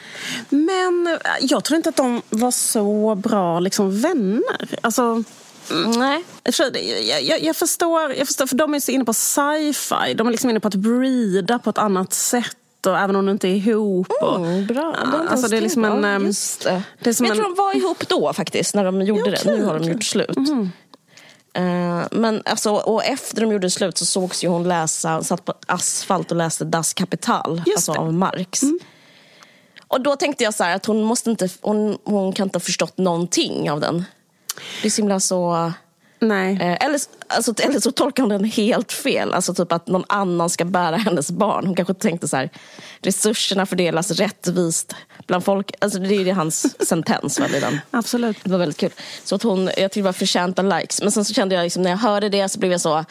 Men 0.49 1.07
eh, 1.07 1.31
jag 1.41 1.65
tror 1.65 1.77
inte 1.77 1.89
att 1.89 1.97
de 1.97 2.23
var 2.31 2.51
så 2.51 3.15
bra 3.15 3.61
liksom, 3.61 4.01
vänner. 4.01 4.43
Alltså, 4.81 5.23
Nej. 5.99 6.25
för 6.45 6.53
sig, 6.53 7.09
jag, 7.09 7.23
jag, 7.23 7.43
jag, 7.43 7.57
förstår, 7.57 8.15
jag 8.15 8.27
förstår, 8.27 8.47
för 8.47 8.57
de 8.57 8.75
är 8.75 8.81
så 8.81 8.91
inne 8.93 9.05
på 9.05 9.15
sci-fi. 9.15 10.15
De 10.15 10.27
är 10.27 10.31
liksom 10.31 10.51
inne 10.51 10.61
på 10.61 10.69
att 10.69 10.75
breeda 10.75 11.59
på 11.59 11.71
ett 11.71 11.79
annat 11.79 12.13
sätt. 12.13 12.57
Och 12.87 12.99
även 12.99 13.17
om 13.17 13.27
de 13.27 13.33
inte 13.33 13.49
är 13.49 13.55
ihop. 13.55 14.13
Och, 14.23 14.37
Mm, 14.37 14.67
bra. 14.67 14.83
Det 15.13 15.17
inte 15.21 15.29
alltså, 15.31 15.49
det 15.49 15.57
är 15.57 15.61
liksom 15.61 15.85
en... 15.85 16.03
Ja, 16.03 16.09
ehm, 16.09 16.27
Just 16.27 16.65
det. 16.65 16.83
det 17.01 17.11
är 17.11 17.15
som 17.15 17.25
men 17.25 17.29
jag 17.29 17.37
en- 17.47 17.55
tror 17.55 17.57
de 17.57 17.63
var 17.63 17.77
ihop 17.77 18.09
då 18.09 18.33
faktiskt, 18.33 18.75
när 18.75 18.85
de 18.85 19.03
gjorde 19.03 19.21
Ja, 19.21 19.31
det. 19.31 19.37
okej, 19.41 19.59
Nu 19.59 19.65
har 19.65 19.75
de 19.75 19.81
okej. 19.81 19.93
gjort 19.93 20.05
slut. 20.05 20.37
Eh, 21.55 22.03
men 22.11 22.43
alltså, 22.45 22.71
och 22.73 23.05
efter 23.05 23.41
de 23.41 23.53
gjorde 23.53 23.71
slut 23.71 23.99
så 23.99 24.07
sågs 24.07 24.45
ju 24.45 24.49
hon 24.49 24.69
läsa, 24.69 25.23
satt 25.23 25.45
på 25.45 25.55
asfalt 25.67 26.31
och 26.31 26.37
läste 26.37 26.65
Das 26.65 26.95
Kapital, 26.95 27.63
Just 27.67 27.77
alltså 27.77 27.93
det. 27.93 27.99
Mm. 27.99 28.09
av 28.09 28.15
Marx. 28.15 28.63
Och 28.63 29.97
Och 29.97 30.01
då 30.01 30.17
tänkte 30.17 30.45
jag 30.45 30.55
så 30.55 30.65
här, 30.65 30.77
att 30.77 30.87
hon, 30.87 31.03
måste 31.05 31.31
inte, 31.31 31.49
hon, 31.61 31.99
hon 32.05 32.33
kan 32.33 32.47
inte 32.47 32.57
ha 32.57 32.61
förstått 32.61 32.99
någonting 32.99 33.71
av 33.71 33.81
den. 33.81 34.05
Det 34.83 34.89
är 34.89 34.91
så 34.91 35.03
himla 35.03 35.21
så... 35.21 35.73
Nej. 36.19 36.53
Eh, 36.53 36.87
eller, 36.87 37.01
alltså, 37.27 37.55
eller 37.59 37.81
så 37.81 37.93
tolkar 37.93 38.23
hon 38.23 38.31
den 38.31 38.45
helt 38.45 38.93
fel. 38.93 39.35
Alltså 39.35 39.55
typ 39.55 39.73
att 39.73 39.87
någon 39.87 40.05
annan 40.09 40.51
ska 40.51 40.65
bära 40.65 40.97
hennes 40.97 41.31
barn. 41.31 41.67
Hon 41.67 41.77
kanske 41.77 41.95
tänkte 41.95 42.29
så 42.29 42.37
här, 42.37 42.51
resurserna 43.01 43.67
fördelas 43.67 44.11
rättvist 44.11 44.95
bland 45.27 45.45
folk. 45.45 45.71
Alltså, 45.79 45.99
det 45.99 46.15
är 46.15 46.25
ju 46.25 46.33
hans 46.33 46.77
sentens. 46.89 47.41
Va, 47.41 47.49
i 47.57 47.61
den. 47.61 47.81
Absolut. 47.91 48.37
Det 48.45 48.51
var 48.51 48.59
väldigt 48.59 48.79
kul. 48.79 48.93
Så 49.25 49.35
att 49.35 49.43
hon, 49.43 49.65
jag 49.65 49.75
tyckte 49.77 50.01
det 50.01 50.05
var 50.05 50.13
förtjänta 50.13 50.63
likes. 50.63 51.03
Men 51.03 51.13
sen 51.13 51.25
så 51.25 51.35
kände 51.35 51.55
jag 51.55 51.63
liksom, 51.63 51.83
när 51.83 51.91
jag 51.91 51.99
hörde 51.99 52.29
det 52.29 52.49
så 52.49 52.59
blev 52.59 52.73
jag 52.73 52.81
så, 52.81 53.05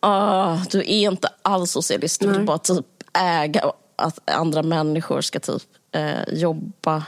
ah, 0.00 0.56
du 0.70 0.78
är 0.78 1.10
inte 1.10 1.28
alls 1.42 1.70
socialist. 1.70 2.20
Du 2.20 2.32
vill 2.32 2.44
bara 2.44 2.58
typ 2.58 2.86
äga 3.18 3.72
att 3.96 4.30
andra 4.30 4.62
människor 4.62 5.20
ska 5.20 5.40
typ 5.40 5.62
eh, 5.92 6.34
jobba 6.34 7.04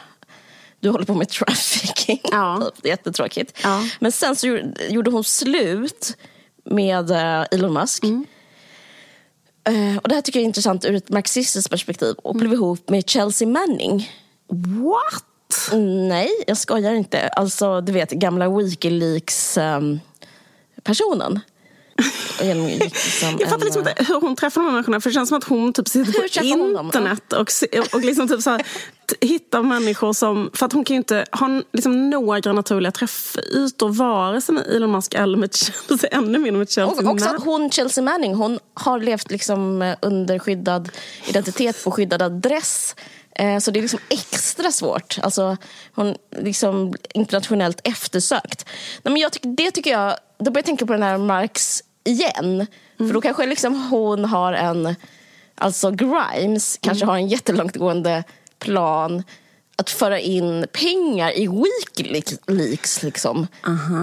du 0.81 0.89
håller 0.91 1.05
på 1.05 1.14
med 1.14 1.28
trafficking. 1.28 2.20
Ja. 2.31 2.70
Typ. 2.74 2.83
Det 2.83 2.89
är 2.89 2.91
jättetråkigt. 2.91 3.59
Ja. 3.62 3.83
Men 4.01 4.12
sen 4.12 4.37
så 4.37 4.47
gjorde- 4.89 5.11
hon 5.11 5.24
slut 5.24 6.16
med 6.64 7.11
eh, 7.11 7.45
Elon 7.51 7.72
Musk. 7.72 8.05
Mm. 8.05 8.26
Eh, 9.64 9.97
och 9.99 10.09
det 10.09 10.14
här 10.14 10.22
tycker 10.22 10.39
jag 10.41 10.45
är 10.45 10.47
intressant 10.47 10.85
ur 10.85 10.95
ett 10.95 11.09
marxistiskt 11.09 11.70
perspektiv. 11.70 12.14
Och 12.14 12.35
blev 12.37 12.53
ihop 12.53 12.89
med 12.89 13.09
Chelsea 13.11 13.49
Manning. 13.49 14.11
What? 14.49 15.24
Nej, 16.09 16.28
jag 16.47 16.57
skojar 16.57 16.93
inte. 16.93 17.28
Alltså, 17.28 17.81
du 17.81 17.93
vet, 17.93 18.11
gamla 18.11 18.49
Wikileaks-personen. 18.49 21.41
Jag 23.40 23.48
fattar 23.51 23.64
liksom 23.64 23.88
inte 23.88 24.05
hur 24.05 24.20
hon 24.20 24.36
träffar 24.36 24.61
de 24.61 24.64
här 24.66 24.72
människorna. 24.72 25.01
För 25.01 25.11
det 25.11 25.14
känns 25.14 25.28
som 25.28 25.38
att 25.38 25.44
hon 25.44 25.72
typ 25.72 25.88
sitter 25.88 26.12
på 26.12 26.86
internet 26.86 27.32
och, 27.32 27.48
och 27.94 28.01
liksom 28.05 28.28
typ 28.28 28.42
så 28.42 28.51
här, 28.51 28.62
hittar 29.20 29.62
människor 29.62 30.12
som... 30.12 30.51
För 30.55 30.66
att 30.66 30.72
hon 30.72 30.84
kan 30.84 30.94
ju 30.94 30.98
inte 30.98 31.24
ha 31.32 31.62
liksom 31.72 32.11
några 32.11 32.53
naturliga 32.53 32.92
träffytor 32.92 33.88
vare 33.88 34.40
sig 34.40 34.55
med 34.55 34.66
Elon 34.66 34.92
Musk 34.92 35.14
eller 35.14 35.38
med 35.38 35.55
Chelsea. 35.88 36.11
Ännu 36.11 36.38
mindre 36.38 36.59
med 36.59 36.70
Chelsea. 36.70 37.05
Och 37.05 37.12
också 37.12 37.28
att 37.28 37.44
hon, 37.44 37.70
Chelsea 37.70 38.05
Manning, 38.05 38.34
hon 38.34 38.59
har 38.74 38.98
levt 39.01 39.30
liksom 39.30 39.82
eh, 39.82 39.96
under 40.03 40.38
skyddad 40.38 40.88
identitet 41.26 41.84
på 41.84 41.90
skyddad 41.90 42.22
adress. 42.22 42.94
Eh, 43.34 43.59
Så 43.59 43.70
det 43.70 43.80
är 43.80 43.82
liksom 43.82 44.01
extra 44.09 44.72
svårt. 44.72 45.18
Alltså, 45.22 45.57
hon 45.94 46.14
liksom 46.38 46.94
internationellt 47.14 47.80
eftersökt. 47.84 48.66
Nej, 49.03 49.12
men 49.12 49.16
jag 49.16 49.32
tycker, 49.32 49.48
det 49.48 49.70
tycker 49.70 49.90
jag, 49.90 50.14
då 50.38 50.44
börjar 50.44 50.59
jag 50.59 50.64
tänka 50.64 50.86
på 50.86 50.92
den 50.92 51.03
här 51.03 51.18
Marx 51.18 51.82
igen. 52.05 52.66
För 52.98 53.12
då 53.12 53.20
kanske 53.20 53.46
liksom 53.46 53.88
hon 53.90 54.24
har 54.24 54.53
en, 54.53 54.94
alltså 55.55 55.90
Grimes 55.90 56.78
kanske 56.82 57.07
har 57.07 57.16
en 57.16 57.28
jättelångtgående 57.28 58.24
plan 58.59 59.22
att 59.76 59.90
föra 59.90 60.18
in 60.20 60.66
pengar 60.72 61.38
i 61.38 61.48
Wikileaks. 61.48 63.03
Liksom. 63.03 63.46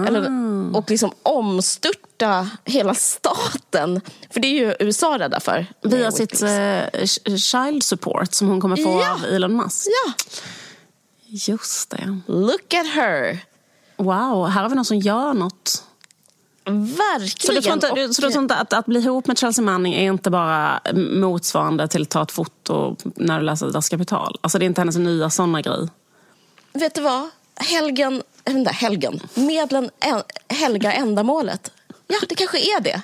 Eller, 0.08 0.30
och 0.76 0.90
liksom 0.90 1.12
omstörta 1.22 2.50
hela 2.64 2.94
staten. 2.94 4.00
För 4.30 4.40
det 4.40 4.48
är 4.48 4.52
ju 4.66 4.74
USA 4.80 5.18
rädda 5.18 5.40
för. 5.40 5.66
Via 5.82 6.12
sitt 6.12 6.42
eh, 6.42 7.04
child 7.36 7.82
support 7.82 8.32
som 8.34 8.48
hon 8.48 8.60
kommer 8.60 8.76
få 8.76 9.00
Ja. 9.02 9.12
av 9.12 9.24
Elon 9.24 9.56
Musk. 9.56 9.86
Ja, 9.86 10.12
Just 11.26 11.90
det. 11.90 12.20
look 12.26 12.74
at 12.74 12.86
her. 12.86 13.38
Wow, 13.96 14.46
här 14.48 14.62
har 14.62 14.68
vi 14.68 14.74
någon 14.74 14.84
som 14.84 14.98
gör 14.98 15.34
något. 15.34 15.84
Verkligen. 16.70 17.28
Så 17.38 17.52
du 17.52 17.60
tror 17.60 17.74
inte, 17.74 17.90
Och- 17.90 18.14
så 18.14 18.22
du 18.22 18.30
tror 18.30 18.42
inte 18.42 18.54
att, 18.54 18.72
att 18.72 18.86
bli 18.86 19.00
ihop 19.00 19.26
med 19.26 19.38
Chelsea 19.38 19.64
Manning 19.64 19.94
är 19.94 20.02
inte 20.12 20.30
bara 20.30 20.80
motsvarande 20.94 21.88
till 21.88 22.02
att 22.02 22.08
ta 22.10 22.22
ett 22.22 22.32
foto 22.32 22.96
när 23.02 23.38
du 23.40 23.44
läser 23.46 23.70
Das 23.70 23.88
Kapital? 23.88 24.38
Alltså 24.40 24.58
det 24.58 24.64
är 24.64 24.66
inte 24.66 24.80
hennes 24.80 24.96
nya 24.96 25.30
såna 25.30 25.62
grej? 25.62 25.88
Vet 26.72 26.94
du 26.94 27.00
vad? 27.00 27.28
Helgen, 27.56 28.22
vänta, 28.44 28.70
helgen. 28.70 29.20
Medlen 29.34 29.90
helgar 30.48 30.92
ändamålet. 30.92 31.70
Ja, 32.06 32.16
det 32.28 32.34
kanske 32.34 32.58
är 32.58 32.80
det. 32.80 33.02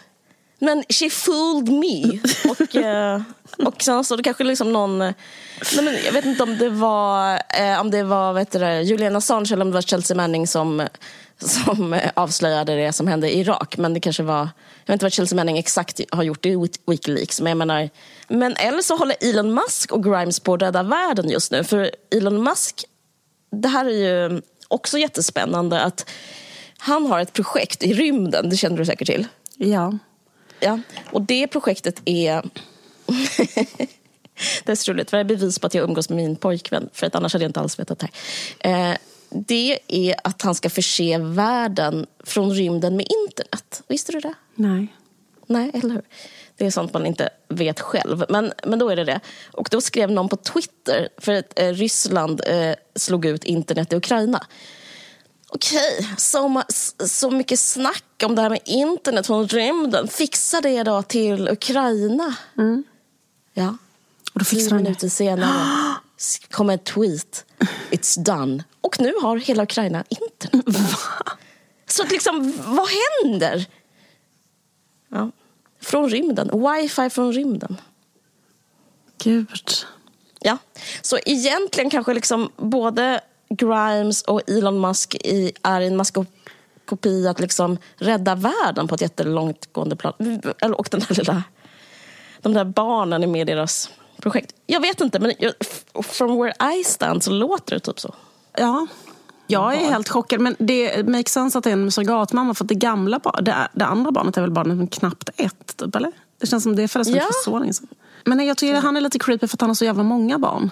Men 0.58 0.84
she 0.88 1.10
fooled 1.10 1.68
me. 1.68 2.18
Och, 2.50 2.76
eh, 2.76 3.22
och 3.66 3.82
sen 3.82 4.04
så 4.04 4.16
det 4.16 4.22
kanske 4.22 4.44
liksom 4.44 4.72
någon... 4.72 4.98
Nej, 4.98 5.14
men 5.84 5.94
jag 6.04 6.12
vet 6.12 6.24
inte 6.24 6.42
om 6.42 6.58
det 6.58 6.68
var, 6.68 7.32
eh, 7.60 7.80
om 7.80 7.90
det 7.90 8.02
var 8.02 8.32
vet 8.32 8.52
du, 8.52 8.80
Julian 8.80 9.16
Assange 9.16 9.52
eller 9.52 9.62
om 9.62 9.70
det 9.70 9.74
var 9.74 9.82
Chelsea 9.82 10.16
Manning 10.16 10.46
som, 10.46 10.86
som 11.48 11.92
eh, 11.92 12.10
avslöjade 12.14 12.74
det 12.74 12.92
som 12.92 13.06
hände 13.06 13.30
i 13.30 13.40
Irak. 13.40 13.76
Men 13.76 13.94
det 13.94 14.00
kanske 14.00 14.22
var... 14.22 14.38
Jag 14.84 14.92
vet 14.92 14.94
inte 14.94 15.04
vad 15.04 15.12
Chelsea 15.12 15.36
Manning 15.36 15.58
exakt 15.58 16.00
har 16.10 16.22
gjort 16.22 16.46
i 16.46 16.56
Wik- 16.56 16.80
Wikileaks. 16.86 17.40
Men, 17.40 17.50
jag 17.50 17.58
menar, 17.58 17.90
men 18.28 18.56
eller 18.56 18.82
så 18.82 18.96
håller 18.96 19.16
Elon 19.20 19.54
Musk 19.54 19.92
och 19.92 20.04
Grimes 20.04 20.40
på 20.40 20.54
att 20.54 20.62
rädda 20.62 20.82
världen 20.82 21.28
just 21.28 21.52
nu. 21.52 21.64
För 21.64 21.90
Elon 22.10 22.42
Musk 22.42 22.84
det 23.62 23.68
här 23.68 23.84
är 23.84 23.90
ju 23.90 24.42
också 24.68 24.98
jättespännande 24.98 25.80
att 25.80 26.10
han 26.78 27.06
har 27.06 27.20
ett 27.20 27.32
projekt 27.32 27.82
i 27.82 27.94
rymden, 27.94 28.50
det 28.50 28.56
känner 28.56 28.76
du 28.76 28.84
säkert 28.84 29.08
till. 29.08 29.26
Ja. 29.56 29.98
Ja. 30.60 30.80
Och 31.10 31.22
det 31.22 31.46
projektet 31.46 32.02
är... 32.04 32.42
det 34.64 34.72
är 34.72 34.74
så 34.74 34.92
roligt, 34.92 35.10
för 35.10 35.16
det 35.16 35.20
är 35.20 35.24
bevis 35.24 35.58
på 35.58 35.66
att 35.66 35.74
jag 35.74 35.84
umgås 35.84 36.08
med 36.08 36.16
min 36.16 36.36
pojkvän, 36.36 36.88
för 36.92 37.06
att 37.06 37.14
annars 37.14 37.32
hade 37.32 37.44
jag 37.44 37.48
inte 37.48 37.60
alls 37.60 37.78
vetat 37.78 37.98
det 37.98 38.08
här. 38.60 38.90
Eh, 38.90 38.96
det 39.34 39.78
är 39.88 40.14
att 40.24 40.42
han 40.42 40.54
ska 40.54 40.70
förse 40.70 41.18
världen 41.18 42.06
från 42.24 42.50
rymden 42.54 42.96
med 42.96 43.06
internet. 43.22 43.82
Visste 43.88 44.12
du 44.12 44.20
det? 44.20 44.34
Nej. 44.54 44.94
Nej, 45.46 45.70
eller 45.74 45.94
hur? 45.94 46.02
Det 46.56 46.66
är 46.66 46.70
sånt 46.70 46.92
man 46.92 47.06
inte 47.06 47.30
vet 47.48 47.80
själv. 47.80 48.24
Men, 48.28 48.52
men 48.66 48.78
då 48.78 48.88
är 48.88 48.96
det 48.96 49.04
det. 49.04 49.20
Och 49.52 49.68
då 49.70 49.80
skrev 49.80 50.10
någon 50.10 50.28
på 50.28 50.36
Twitter, 50.36 51.08
för 51.18 51.32
att 51.32 51.58
eh, 51.58 51.68
Ryssland 51.72 52.40
eh, 52.46 52.74
slog 52.96 53.24
ut 53.26 53.44
internet 53.44 53.92
i 53.92 53.96
Ukraina. 53.96 54.46
Okej, 55.48 56.08
så, 56.18 56.38
ma- 56.48 57.06
så 57.06 57.30
mycket 57.30 57.60
snack 57.60 58.04
om 58.24 58.34
det 58.34 58.42
här 58.42 58.50
med 58.50 58.60
internet 58.64 59.26
från 59.26 59.48
rymden. 59.48 60.08
Fixa 60.08 60.60
det 60.60 60.82
då 60.82 61.02
till 61.02 61.48
Ukraina. 61.48 62.34
Ja. 63.54 63.76
Och 64.32 64.38
då 64.38 64.44
Tio 64.44 64.58
fixar 64.58 64.76
det. 64.76 64.82
minuter 64.82 65.08
senare 65.08 65.94
kom 66.50 66.70
en 66.70 66.78
tweet. 66.78 67.44
It's 67.90 68.18
done. 68.20 68.64
Och 68.84 69.00
nu 69.00 69.12
har 69.22 69.36
hela 69.36 69.62
Ukraina 69.62 70.04
internet. 70.08 70.76
Så 71.86 72.02
att 72.02 72.10
liksom, 72.10 72.52
vad 72.66 72.88
händer? 72.88 73.66
Ja. 75.08 75.30
Från 75.80 76.10
rymden. 76.10 76.50
Wifi 76.52 77.10
från 77.10 77.32
rymden. 77.32 77.80
Gud. 79.18 79.70
Ja. 80.40 80.58
Så 81.02 81.18
egentligen 81.26 81.90
kanske 81.90 82.14
liksom 82.14 82.52
både 82.56 83.20
Grimes 83.48 84.22
och 84.22 84.50
Elon 84.50 84.80
Musk 84.80 85.14
i, 85.14 85.52
är 85.62 85.80
i 85.80 85.86
en 85.86 85.96
maskopi 85.96 87.26
att 87.28 87.40
liksom 87.40 87.78
rädda 87.96 88.34
världen 88.34 88.88
på 88.88 88.94
ett 88.94 89.00
jättelångtgående 89.00 89.96
plan. 89.96 90.14
Och 90.76 90.88
den 90.90 91.00
där 91.00 91.14
lilla, 91.14 91.42
de 92.40 92.54
där 92.54 92.64
barnen 92.64 93.22
är 93.22 93.26
med 93.26 93.40
i 93.40 93.52
deras 93.52 93.90
projekt. 94.16 94.54
Jag 94.66 94.80
vet 94.80 95.00
inte, 95.00 95.18
men 95.18 95.32
from 96.02 96.38
where 96.38 96.74
I 96.78 96.84
stand 96.84 97.22
så 97.22 97.30
låter 97.30 97.74
det 97.74 97.80
typ 97.80 98.00
så. 98.00 98.14
Ja. 98.56 98.86
Jag 99.46 99.74
är 99.74 99.78
helt 99.78 100.08
chockad. 100.08 100.40
Men 100.40 100.56
det 100.58 101.08
makes 101.08 101.32
sense 101.32 101.58
att 101.58 101.64
det 101.64 101.70
är 101.70 101.72
en 101.72 101.90
surrogatmamma. 101.90 102.54
För 102.54 102.64
det 102.64 102.74
gamla 102.74 103.20
det, 103.42 103.68
det 103.72 103.84
andra 103.84 104.10
barnet 104.10 104.36
är 104.36 104.40
väl 104.40 104.50
bara 104.50 104.86
knappt 104.86 105.30
ett, 105.36 105.76
typ, 105.76 105.96
eller? 105.96 106.12
Det 106.40 106.46
känns 106.46 106.62
som 106.62 106.76
det 106.76 106.88
föddes 106.88 107.08
Ja. 107.08 107.20
för 107.20 107.50
så 107.50 107.58
länge 107.58 107.72
sedan. 107.72 107.88
Men 108.24 108.46
jag 108.46 108.56
tycker 108.56 108.74
han 108.80 108.96
är 108.96 109.00
lite 109.00 109.18
creepy 109.18 109.46
för 109.46 109.56
att 109.56 109.60
han 109.60 109.70
har 109.70 109.74
så 109.74 109.84
jävla 109.84 110.02
många 110.02 110.38
barn. 110.38 110.70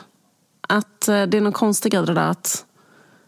Att 0.68 1.08
eh, 1.08 1.22
det 1.22 1.36
är 1.36 1.40
någon 1.40 1.52
konstig 1.52 1.92
grej 1.92 2.06
det 2.06 2.14
där 2.14 2.28
att... 2.28 2.64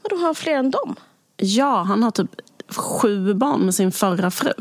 Och 0.03 0.11
då 0.11 0.17
har 0.17 0.25
han 0.25 0.35
fler 0.35 0.55
än 0.55 0.71
dem. 0.71 0.97
Ja, 1.37 1.83
han 1.83 2.03
har 2.03 2.11
typ 2.11 2.31
sju 2.77 3.35
barn 3.35 3.61
med 3.61 3.75
sin 3.75 3.93
förra 3.93 4.31
fru. 4.31 4.53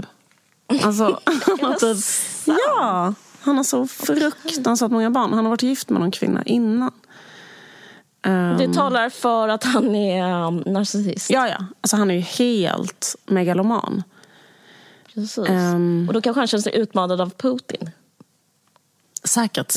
Alltså, 0.83 1.03
han 1.45 1.59
har 1.61 1.73
typ, 1.73 1.97
ja, 2.45 3.13
han 3.41 3.57
har 3.57 3.63
så 3.63 3.87
fruktansvärt 3.87 4.91
många 4.91 5.11
barn. 5.11 5.33
Han 5.33 5.45
har 5.45 5.49
varit 5.49 5.63
gift 5.63 5.89
med 5.89 6.01
någon 6.01 6.11
kvinna 6.11 6.43
innan. 6.43 6.91
Ehm, 8.23 8.57
Det 8.57 8.73
talar 8.73 9.09
för 9.09 9.47
att 9.47 9.63
han 9.63 9.95
är 9.95 10.47
um, 10.47 10.63
narcissist. 10.65 11.29
Ja, 11.29 11.47
ja. 11.47 11.65
Alltså, 11.81 11.95
han 11.95 12.11
är 12.11 12.15
ju 12.15 12.21
helt 12.21 13.15
megaloman. 13.25 14.03
Precis. 15.13 15.49
Ehm. 15.49 16.05
Och 16.07 16.13
då 16.13 16.21
kanske 16.21 16.39
han 16.39 16.47
känner 16.47 16.61
sig 16.61 16.75
utmanad 16.77 17.21
av 17.21 17.29
Putin. 17.29 17.89
Säkert. 19.23 19.73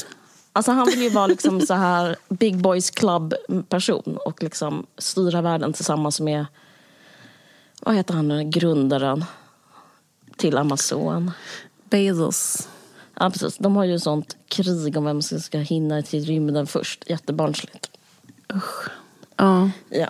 Alltså 0.53 0.73
han 0.73 0.87
vill 0.87 1.03
ju 1.03 1.11
vara 1.11 1.27
liksom 1.27 1.61
så 1.61 1.75
här 1.75 2.17
big 2.29 2.57
boys 2.57 2.91
club 2.91 3.35
person 3.69 4.19
och 4.25 4.43
liksom 4.43 4.87
styra 4.99 5.43
världen 5.43 5.73
tillsammans 5.73 6.21
med, 6.21 6.47
vad 7.83 7.95
heter 7.95 8.15
han 8.15 8.29
nu, 8.29 8.45
grundaren 8.45 9.25
till 10.37 10.57
Amazon. 10.57 11.31
Bezos. 11.91 12.69
Ja 13.21 13.31
precis, 13.31 13.57
de 13.59 13.77
har 13.77 13.85
ju 13.85 13.99
sånt 13.99 14.37
krig 14.49 14.97
om 14.97 15.05
vem 15.05 15.23
som 15.23 15.41
ska 15.41 15.59
hinna 15.59 16.03
till 16.03 16.25
rymden 16.25 16.67
först. 16.67 17.05
Jättebarnsligt. 17.07 17.86
Ja, 19.37 19.71
Ja. 19.89 20.07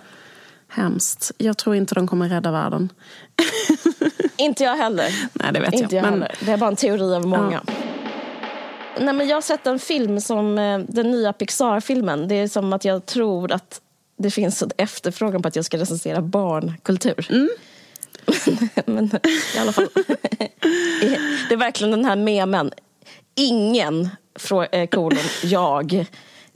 hemskt. 0.67 1.31
Jag 1.37 1.57
tror 1.57 1.75
inte 1.75 1.95
de 1.95 2.07
kommer 2.07 2.29
rädda 2.29 2.51
världen. 2.51 2.89
Inte 4.37 4.63
jag 4.63 4.75
heller. 4.75 5.29
Nej, 5.33 5.53
det 5.53 5.59
vet 5.59 5.73
Inte 5.73 5.95
jag 5.95 6.05
jag. 6.05 6.17
Men. 6.17 6.27
Det 6.39 6.51
är 6.51 6.57
bara 6.57 6.67
en 6.69 6.75
teori 6.75 7.15
av 7.15 7.25
många. 7.27 7.61
nej 8.99 9.13
men 9.13 9.27
jag 9.27 9.35
har 9.35 9.41
sett 9.41 9.67
en 9.67 9.79
film 9.79 10.21
som 10.21 10.57
eh, 10.57 10.79
den 10.79 11.11
nya 11.11 11.33
Pixar-filmen. 11.33 12.27
Det 12.27 12.35
är 12.35 12.47
som 12.47 12.73
att 12.73 12.85
jag 12.85 13.05
tror 13.05 13.51
att 13.51 13.81
det 14.17 14.31
finns 14.31 14.61
en 14.61 14.71
efterfrågan 14.77 15.41
på 15.41 15.47
att 15.47 15.55
jag 15.55 15.65
ska 15.65 15.77
recensera 15.77 16.21
barnkultur. 16.21 17.27
Mm. 17.29 17.49
men 18.85 19.05
i 19.55 19.59
alla 19.59 19.71
fall. 19.71 19.87
det 21.49 21.53
är 21.53 21.57
verkligen 21.57 21.91
den 21.91 22.05
här 22.05 22.15
memen. 22.15 22.71
Ingen, 23.35 24.09
eh, 24.71 24.87
kolon, 24.87 25.17
jag. 25.43 26.05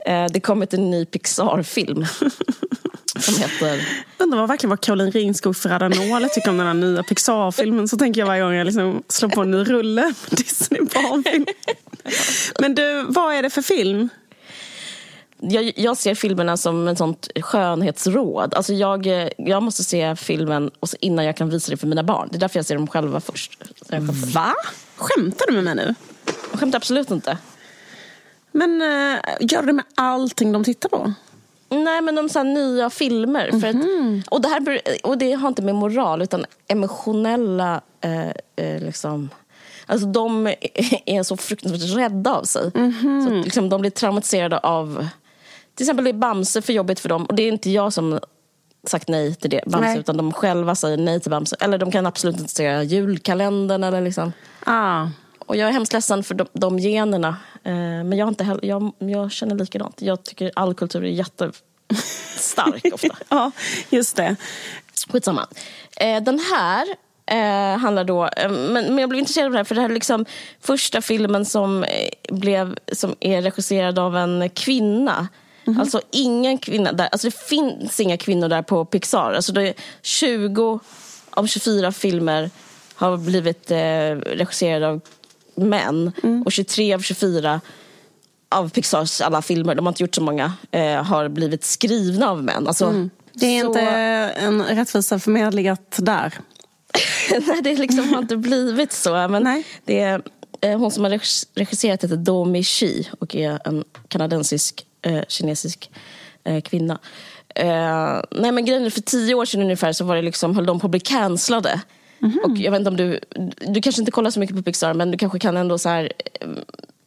Eh, 0.06 0.26
det 0.30 0.40
kommit 0.40 0.74
en 0.74 0.90
ny 0.90 1.04
Pixar-film. 1.04 2.06
Som 3.18 3.34
heter... 3.34 3.88
Undrar 4.18 4.38
vad 4.38 4.48
verkligen 4.48 4.70
vad 4.70 4.80
Caroline 4.80 5.10
Ringskog 5.10 5.56
Ferrada-Nåle 5.56 6.28
tycker 6.28 6.50
om 6.50 6.58
den 6.58 6.66
här 6.66 6.74
nya 6.74 7.02
Pixar-filmen. 7.02 7.88
Så 7.88 7.96
tänker 7.96 8.20
jag 8.20 8.26
varje 8.26 8.42
gång 8.42 8.54
jag 8.54 8.64
liksom 8.64 9.02
slår 9.08 9.28
på 9.28 9.42
en 9.42 9.50
ny 9.50 9.58
rulle 9.58 10.02
med 10.02 10.38
Disney 10.38 10.80
barnfilm. 10.80 11.46
Men 12.60 12.74
du, 12.74 13.04
vad 13.08 13.34
är 13.34 13.42
det 13.42 13.50
för 13.50 13.62
film? 13.62 14.08
jag, 15.42 15.72
jag 15.76 15.96
ser 15.96 16.14
filmerna 16.14 16.56
som 16.56 16.88
ett 16.88 16.98
sånt 16.98 17.28
skönhetsråd. 17.40 18.54
Alltså 18.54 18.72
jag, 18.72 19.06
jag 19.36 19.62
måste 19.62 19.84
se 19.84 20.16
filmen 20.16 20.70
och 20.80 20.88
innan 21.00 21.24
jag 21.24 21.36
kan 21.36 21.50
visa 21.50 21.70
det 21.70 21.76
för 21.76 21.86
mina 21.86 22.02
barn. 22.02 22.28
Det 22.30 22.36
är 22.36 22.40
därför 22.40 22.58
jag 22.58 22.66
ser 22.66 22.74
dem 22.74 22.86
själva 22.86 23.20
först. 23.20 23.58
Va? 24.34 24.54
Skämtar 24.96 25.46
du 25.46 25.52
med 25.52 25.64
mig 25.64 25.74
nu? 25.74 25.94
Jag 26.50 26.60
skämtar 26.60 26.76
absolut 26.76 27.10
inte. 27.10 27.38
Men 28.52 28.82
äh, 28.82 29.18
gör 29.40 29.62
det 29.62 29.72
med 29.72 29.84
allting 29.94 30.52
de 30.52 30.64
tittar 30.64 30.88
på? 30.88 31.12
Nej, 31.68 32.00
men 32.02 32.14
de 32.14 32.28
så 32.28 32.42
nya 32.42 32.90
filmer. 32.90 33.60
För 33.60 33.68
att, 33.68 34.28
och, 34.30 34.40
det 34.42 34.48
här, 34.48 34.80
och 35.04 35.18
det 35.18 35.32
har 35.32 35.48
inte 35.48 35.62
med 35.62 35.74
moral, 35.74 36.22
utan 36.22 36.44
emotionella... 36.68 37.80
Eh, 38.00 38.28
eh, 38.56 38.80
liksom, 38.82 39.30
alltså 39.86 40.06
de 40.06 40.46
är- 41.06 41.22
så 41.22 41.36
fruktansvärt 41.36 41.96
rädda 41.96 42.34
av 42.34 42.44
sig. 42.44 42.70
Så 43.26 43.38
att, 43.38 43.44
liksom, 43.44 43.68
de 43.68 43.80
blir 43.80 43.90
traumatiserade 43.90 44.58
av... 44.58 45.08
Till 45.74 45.84
exempel 45.84 46.06
är 46.06 46.12
Bamse 46.12 46.62
för 46.62 46.72
jobbigt 46.72 47.00
för 47.00 47.08
dem. 47.08 47.24
Och 47.24 47.34
det 47.34 47.42
är 47.42 47.48
inte 47.48 47.70
jag 47.70 47.92
som 47.92 48.20
sagt 48.86 49.08
nej 49.08 49.34
till 49.34 49.50
det, 49.50 49.60
Bamse, 49.66 49.88
Nej. 49.88 49.98
utan 49.98 50.16
de 50.16 50.32
själva 50.32 50.74
säger 50.74 50.96
nej 50.96 51.20
till 51.20 51.30
Bamse. 51.30 51.56
Eller 51.60 51.78
de 51.78 51.90
kan 51.90 52.06
absolut 52.06 52.38
inte 52.38 52.54
se 52.54 52.82
julkalendern. 52.82 53.84
Eller 53.84 54.00
liksom. 54.00 54.32
Ah. 54.64 55.06
Och 55.46 55.56
jag 55.56 55.68
är 55.68 55.72
hemskt 55.72 55.92
ledsen 55.92 56.24
för 56.24 56.34
de, 56.34 56.46
de 56.52 56.78
generna. 56.78 57.36
Eh, 57.64 57.72
men 57.72 58.12
jag, 58.12 58.26
har 58.26 58.28
inte 58.28 58.44
heller, 58.44 58.64
jag, 58.64 58.92
jag 58.98 59.32
känner 59.32 59.54
likadant. 59.54 60.02
Jag 60.02 60.22
tycker 60.22 60.52
all 60.56 60.74
kultur 60.74 61.04
är 61.04 61.08
jättestark 61.08 62.84
ofta. 62.94 63.16
Ja, 63.28 63.50
just 63.90 64.16
det. 64.16 64.36
Skitsamma. 65.08 65.46
Eh, 65.96 66.22
den 66.22 66.38
här 66.38 66.86
eh, 67.26 67.78
handlar 67.78 68.04
då... 68.04 68.24
Eh, 68.24 68.50
men, 68.50 68.72
men 68.72 68.98
jag 68.98 69.08
blev 69.08 69.18
intresserad 69.18 69.46
av 69.46 69.52
det 69.52 69.58
här 69.58 69.64
för 69.64 69.74
det 69.74 69.80
här 69.80 69.88
är 69.88 69.94
liksom 69.94 70.24
första 70.60 71.00
filmen 71.00 71.44
som, 71.44 71.84
eh, 71.84 72.08
blev, 72.28 72.78
som 72.92 73.14
är 73.20 73.42
regisserad 73.42 73.98
av 73.98 74.16
en 74.16 74.50
kvinna. 74.50 75.28
Alltså 75.78 76.00
ingen 76.10 76.58
kvinna 76.58 76.92
där. 76.92 77.08
Alltså 77.12 77.26
det 77.26 77.36
finns 77.36 78.00
inga 78.00 78.16
kvinnor 78.16 78.48
där 78.48 78.62
på 78.62 78.84
Pixar. 78.84 79.32
Alltså 79.32 79.52
det 79.52 79.68
är 79.68 79.74
20 80.02 80.80
av 81.30 81.46
24 81.46 81.92
filmer 81.92 82.50
har 82.94 83.16
blivit 83.16 83.70
eh, 83.70 83.76
regisserade 84.36 84.88
av 84.88 85.00
män. 85.54 86.12
Och 86.44 86.52
23 86.52 86.94
av 86.94 87.00
24 87.00 87.60
av 88.54 88.68
Pixars 88.70 89.20
alla 89.20 89.42
filmer, 89.42 89.74
de 89.74 89.86
har 89.86 89.90
inte 89.92 90.02
gjort 90.02 90.14
så 90.14 90.22
många, 90.22 90.52
eh, 90.70 91.02
har 91.04 91.28
blivit 91.28 91.64
skrivna 91.64 92.30
av 92.30 92.42
män. 92.44 92.68
Alltså, 92.68 93.08
Det 93.32 93.46
är 93.58 93.60
så- 93.62 93.66
inte 93.66 93.80
en 93.80 94.62
rättvisa 94.64 95.18
förmedligat 95.18 95.96
där. 95.98 96.34
Nej, 97.46 97.62
det 97.62 97.74
liksom 97.74 98.08
har 98.08 98.18
inte 98.22 98.36
blivit 98.36 98.92
så. 98.92 99.28
Men 99.28 99.42
Nej. 99.42 99.64
det 99.84 100.00
är, 100.00 100.22
eh, 100.60 100.78
hon 100.78 100.90
som 100.90 101.04
har 101.04 101.10
regis- 101.10 101.46
regisserat 101.54 102.04
heter 102.04 102.16
Domi 102.16 102.62
Shi 102.64 103.08
och 103.20 103.36
är 103.36 103.58
en 103.64 103.84
kanadensisk, 104.08 104.86
eh, 105.02 105.22
kinesisk 105.28 105.90
eh, 106.44 106.60
kvinna. 106.60 106.98
Eh, 107.54 108.20
nej, 108.30 108.52
men 108.52 108.64
grejen 108.64 108.84
är, 108.84 108.90
för 108.90 109.00
tio 109.00 109.34
år 109.34 109.44
sedan 109.44 109.62
ungefär 109.62 109.92
så 109.92 110.04
var 110.04 110.16
det 110.16 110.22
liksom, 110.22 110.56
höll 110.56 110.66
de 110.66 110.80
på 110.80 110.86
att 110.86 110.90
bli 110.90 111.00
cancellade. 111.00 111.80
Och 112.44 112.58
jag 112.58 112.70
vet 112.70 112.78
inte 112.78 112.90
om 112.90 112.96
du, 112.96 113.20
du 113.74 113.80
kanske 113.80 114.02
inte 114.02 114.12
kollar 114.12 114.30
så 114.30 114.40
mycket 114.40 114.56
på 114.56 114.62
Pixar 114.62 114.94
men 114.94 115.10
du 115.10 115.18
kanske 115.18 115.38
kan 115.38 115.56
ändå 115.56 115.78
så 115.78 115.88
här, 115.88 116.12
eh, 116.40 116.48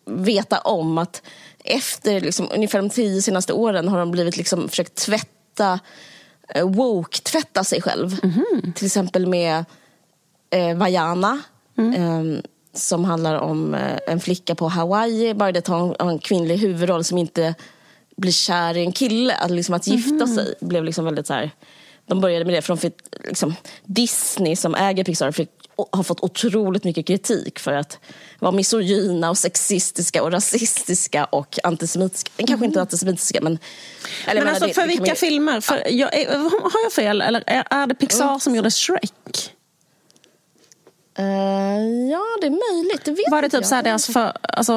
veta 0.06 0.60
om 0.60 0.98
att 0.98 1.22
efter 1.64 2.22
liksom, 2.22 2.50
ungefär 2.56 2.80
de 2.80 2.90
tio 2.90 3.22
senaste 3.22 3.54
åren 3.54 3.88
har 3.88 4.00
de 4.00 4.12
blivit 4.12 4.38
liksom, 4.38 4.70
försökt 4.70 4.96
tvätta 4.96 5.80
eh, 6.56 6.70
woke-tvätta 6.70 7.64
sig 7.64 7.82
själv. 7.82 8.18
Till 8.76 8.86
exempel 8.86 9.28
med 9.28 9.66
eh, 10.50 10.78
Vaiana. 10.78 11.42
Eh, 11.78 12.24
som 12.74 13.06
handlar 13.06 13.36
om 13.36 13.76
eh, 13.76 14.00
en 14.08 14.20
flicka 14.20 14.56
på 14.56 14.68
Hawaii. 14.68 15.34
Bara 15.34 15.52
det 15.52 15.60
att 15.60 15.68
ha 15.68 15.96
en, 16.00 16.10
en 16.10 16.20
kvinnlig 16.20 16.58
huvudroll 16.58 17.04
som 17.04 17.18
inte 17.18 17.56
blir 18.18 18.32
kär 18.32 18.78
i 18.78 18.86
en 18.86 18.92
kille. 18.92 19.36
Att, 19.36 19.52
liksom, 19.52 19.76
att 19.76 19.88
gifta 19.88 20.28
sig 20.28 20.56
blev 20.62 20.84
liksom 20.84 21.06
väldigt 21.06 21.28
så 21.28 21.34
här... 21.34 21.52
De 22.08 22.22
började 22.22 22.46
med 22.46 22.54
det 22.54 22.62
för 22.62 22.74
de 22.76 22.78
fick, 22.80 22.94
liksom, 23.24 23.56
Disney 23.84 24.56
som 24.56 24.76
äger 24.76 25.04
Pixar 25.04 25.32
fick, 25.32 25.50
har 25.92 26.04
fått 26.04 26.24
otroligt 26.24 26.84
mycket 26.84 27.08
kritik 27.08 27.60
för 27.60 27.74
att 27.74 28.00
vara 28.40 28.52
misogyna 28.52 29.30
och 29.30 29.38
sexistiska 29.38 30.24
och 30.24 30.32
rasistiska 30.32 31.26
och 31.26 31.60
antisemitiska. 31.64 32.32
Kanske 32.48 32.66
inte 32.66 32.82
antisemitiska 32.82 33.40
men... 33.42 33.60
eller 34.28 34.42
Men 34.42 34.50
alltså 34.50 34.68
det- 34.68 34.74
för 34.74 34.82
det 34.82 34.88
vilka 34.88 35.04
vi- 35.04 35.16
filmer? 35.16 35.62
För 35.62 35.84
jag, 35.92 36.14
är- 36.14 36.38
har 36.72 36.84
jag 36.84 36.94
fel? 36.94 37.22
Eller 37.22 37.44
är 37.48 37.64
är 37.70 37.88
det 37.88 37.96
Pixar 37.96 38.40
som 38.40 38.56
gjorde 38.56 38.72
Shrek? 38.72 39.52
Eh, 41.18 41.26
ja, 42.12 42.24
det 42.42 42.48
är 42.48 42.74
möjligt. 42.74 43.06
Det 43.06 43.12
vet 43.12 43.32
Var 43.32 43.42
det 43.42 43.50
typ 43.50 43.54
jag. 43.54 43.66
så 43.66 43.76
här 43.76 43.84
deras 43.84 44.06
för... 44.08 44.34
Alltså, 44.42 44.74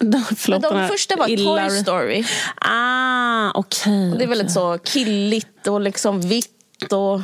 förlåt, 0.36 0.62
de 0.62 0.88
första 0.88 1.16
var 1.16 1.28
illa- 1.28 1.68
Toy 1.68 1.78
Story. 1.82 2.24
Ah, 2.60 3.50
okej. 3.54 4.14
Det 4.18 4.24
är 4.24 4.28
väldigt 4.28 4.52
så 4.52 4.78
killigt 4.78 5.66
och 5.66 5.80
liksom 5.80 6.20
vitt. 6.20 6.52
Och... 6.90 7.20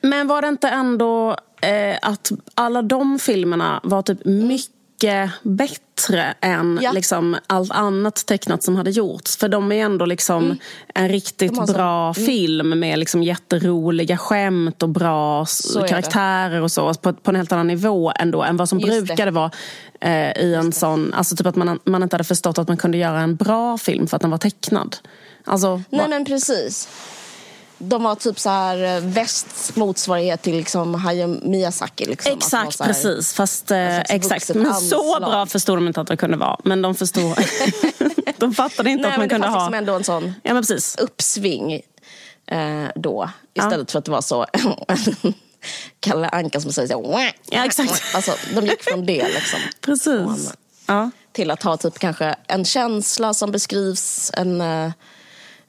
Men 0.00 0.26
var 0.28 0.42
det 0.42 0.48
inte 0.48 0.68
ändå 0.68 1.36
eh, 1.62 1.98
att 2.02 2.32
alla 2.54 2.82
de 2.82 3.18
filmerna 3.18 3.80
var 3.82 4.02
typ 4.02 4.24
mycket 4.24 5.30
bättre 5.42 6.34
än 6.40 6.78
Ja. 6.82 6.92
liksom, 6.92 7.36
allt 7.46 7.70
annat 7.72 8.26
tecknat 8.26 8.62
som 8.62 8.76
hade 8.76 8.90
gjorts? 8.90 9.36
För 9.36 9.48
de 9.48 9.72
är 9.72 9.84
ändå 9.84 10.04
liksom 10.06 10.56
en 10.94 11.08
riktigt 11.08 11.50
Mm. 11.50 11.58
Har 11.60 11.66
så- 11.66 11.72
bra 11.72 12.14
film 12.14 12.78
med 12.80 12.98
liksom 12.98 13.22
jätteroliga 13.22 14.16
skämt 14.18 14.82
och 14.82 14.88
bra 14.88 15.46
Så 15.46 15.78
är 15.78 15.82
det. 15.82 15.88
karaktärer 15.88 16.60
och 16.62 16.72
så. 16.72 16.94
På, 16.94 17.12
på 17.12 17.30
en 17.30 17.36
helt 17.36 17.52
annan 17.52 17.66
nivå 17.66 18.12
ändå 18.16 18.42
än 18.42 18.56
vad 18.56 18.68
som 18.68 18.78
Just 18.80 18.92
det. 18.92 19.02
brukade 19.02 19.30
vara 19.30 19.50
eh, 20.00 20.32
i 20.42 20.54
en 20.54 20.72
sån... 20.72 21.14
Alltså 21.14 21.36
typ 21.36 21.46
att 21.46 21.56
man, 21.56 21.78
man 21.84 22.02
inte 22.02 22.14
hade 22.16 22.24
förstått 22.24 22.58
att 22.58 22.68
man 22.68 22.76
kunde 22.76 22.98
göra 22.98 23.20
en 23.20 23.36
bra 23.36 23.78
film 23.78 24.06
för 24.06 24.16
att 24.16 24.22
den 24.22 24.30
var 24.30 24.38
tecknad. 24.38 24.96
Alltså, 25.44 25.82
Nej 25.90 26.00
va- 26.00 26.08
men 26.08 26.24
precis. 26.24 26.88
De 27.84 28.02
var 28.02 28.14
typ 28.14 28.38
så 28.38 28.50
här 28.50 28.96
eh, 28.96 29.00
västs 29.02 29.76
motsvarighet 29.76 30.42
till 30.42 30.56
liksom 30.56 30.94
Hayao 30.94 31.28
Miyazaki. 31.42 32.04
Liksom. 32.04 32.32
Exakt, 32.32 32.80
här- 32.80 32.86
precis. 32.86 33.34
Fast, 33.34 33.70
eh, 33.70 33.76
slags 33.94 34.10
exakt. 34.10 34.50
vuxet 34.50 34.56
Men 34.56 34.74
så 34.74 35.20
bra 35.20 35.46
förstod 35.46 35.76
de 35.76 35.86
inte 35.86 36.00
att 36.00 36.06
det 36.06 36.16
kunde 36.16 36.36
vara. 36.36 36.56
Men 36.64 36.82
de 36.82 36.94
förstod... 36.94 37.36
de 38.36 38.54
fattade 38.54 38.90
inte 38.90 39.02
Nej, 39.02 39.10
att 39.12 39.18
man 39.18 39.28
det 39.28 39.34
kunde 39.34 39.46
fanns 39.46 39.56
ha... 39.56 39.60
liksom 39.64 39.74
ändå 39.74 39.94
en 39.94 40.04
sån 40.04 40.34
Ja, 40.42 40.54
men 40.54 40.62
precis. 40.62 40.96
uppsving 40.96 41.72
eh, 42.46 42.86
då. 42.94 43.30
Istället 43.54 43.90
för 43.90 43.98
att 43.98 44.04
det 44.04 44.10
var 44.10 44.20
så 44.20 44.46
Kalle 46.00 46.28
Anka 46.28 46.60
som 46.60 46.72
säger 46.72 46.88
så 46.88 47.16
här, 47.18 47.32
Ja, 47.50 47.64
exakt. 47.64 48.02
Alltså, 48.14 48.32
de 48.54 48.66
gick 48.66 48.82
från 48.82 49.06
det 49.06 49.28
liksom. 49.28 49.60
Precis. 49.80 50.52
Ja. 50.86 51.10
till 51.32 51.50
att 51.50 51.62
ha 51.62 51.76
typ 51.76 51.98
kanske 51.98 52.34
en 52.46 52.64
känsla 52.64 53.34
som 53.34 53.52
beskrivs, 53.52 54.30
en, 54.34 54.60
eh, 54.60 54.92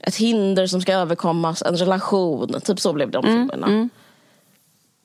ett 0.08 0.16
hinder 0.16 0.68
som 0.68 0.82
ska 0.82 0.94
överkommas, 0.94 1.62
en 1.62 1.78
relation. 1.78 2.62
Typ 2.62 2.80
så 2.80 2.94
blev 2.94 3.12
de 3.12 3.24
filmerna. 3.24 3.90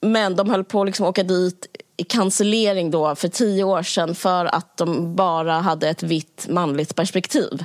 Men 0.00 0.36
de 0.36 0.50
höll 0.50 0.64
på 0.64 0.80
att 0.80 0.86
liksom 0.86 1.06
åka 1.06 1.22
dit 1.22 1.66
i 2.00 2.04
cancellering 2.04 2.90
då 2.90 3.14
för 3.14 3.28
tio 3.28 3.64
år 3.64 3.82
sedan 3.82 4.14
för 4.14 4.44
att 4.44 4.76
de 4.76 5.16
bara 5.16 5.52
hade 5.52 5.88
ett 5.88 6.02
vitt 6.02 6.46
manligt 6.50 6.94
perspektiv. 6.94 7.64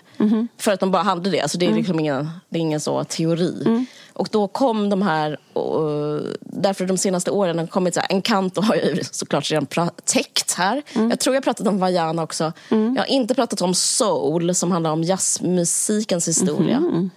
För 0.57 0.71
att 0.71 0.79
de 0.79 0.91
bara 0.91 1.03
hade 1.03 1.29
det. 1.29 1.41
Alltså 1.41 1.57
det, 1.57 1.65
är 1.65 1.73
liksom 1.73 1.99
ingen, 1.99 2.29
det 2.49 2.57
är 2.57 2.61
ingen 2.61 2.79
så 2.79 3.03
teori. 3.03 3.85
Och 4.13 4.27
då 4.31 4.47
kom 4.47 4.89
de 4.89 5.01
här, 5.01 5.37
och, 5.53 6.19
därför 6.39 6.85
de 6.85 6.97
senaste 6.97 7.31
åren 7.31 7.59
har 7.59 7.67
kommit 7.67 7.93
så 7.93 7.99
här, 7.99 8.11
Encanto 8.11 8.61
har 8.61 8.75
jag 8.75 8.85
ju 8.85 9.03
såklart 9.11 9.51
redan 9.51 9.67
täckt 10.05 10.53
här. 10.53 10.81
Jag 11.09 11.19
tror 11.19 11.35
jag 11.35 11.43
pratat 11.43 11.67
om 11.67 11.79
Vaiana 11.79 12.23
också. 12.23 12.53
Jag 12.69 12.97
har 12.97 13.09
inte 13.09 13.35
pratat 13.35 13.61
om 13.61 13.73
Soul 13.73 14.55
som 14.55 14.71
handlar 14.71 14.91
om 14.91 15.03
jazzmusikens 15.03 16.27
historia. 16.27 17.09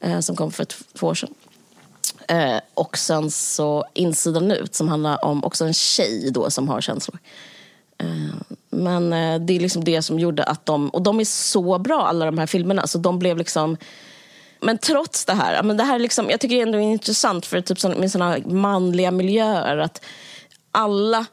Eh, 0.00 0.20
som 0.20 0.36
kom 0.36 0.52
för 0.52 0.64
två 0.64 1.06
år 1.06 1.14
sedan. 1.14 1.34
Eh, 2.28 2.60
och 2.74 2.98
sen 2.98 3.30
så 3.30 3.84
Insidan 3.94 4.50
ut 4.50 4.74
som 4.74 4.88
handlar 4.88 5.24
om 5.24 5.44
också 5.44 5.64
en 5.64 5.74
tjej 5.74 6.30
då 6.30 6.50
som 6.50 6.68
har 6.68 6.80
känslor. 6.80 7.18
Eh, 7.98 8.56
men 8.70 9.12
eh, 9.12 9.40
det 9.40 9.56
är 9.56 9.60
liksom 9.60 9.84
det 9.84 10.02
som 10.02 10.18
gjorde 10.18 10.44
att 10.44 10.66
de, 10.66 10.88
och 10.88 11.02
de 11.02 11.20
är 11.20 11.24
så 11.24 11.78
bra 11.78 12.06
alla 12.06 12.24
de 12.24 12.38
här 12.38 12.46
filmerna 12.46 12.86
så 12.86 12.98
de 12.98 13.18
blev 13.18 13.38
liksom 13.38 13.76
men 14.62 14.78
trots 14.78 15.24
det 15.24 15.34
här, 15.34 15.62
men 15.62 15.76
det 15.76 15.84
här 15.84 15.94
är 15.94 15.98
liksom, 15.98 16.30
jag 16.30 16.40
tycker 16.40 16.56
det 16.56 16.62
ändå 16.62 16.78
är 16.78 16.82
intressant 16.82 17.46
för 17.46 17.60
typ 17.60 17.80
sån, 17.80 17.92
med 17.92 18.12
såna 18.12 18.38
manliga 18.46 19.10
miljöer 19.10 19.76
att 19.76 20.04
alla 20.72 21.26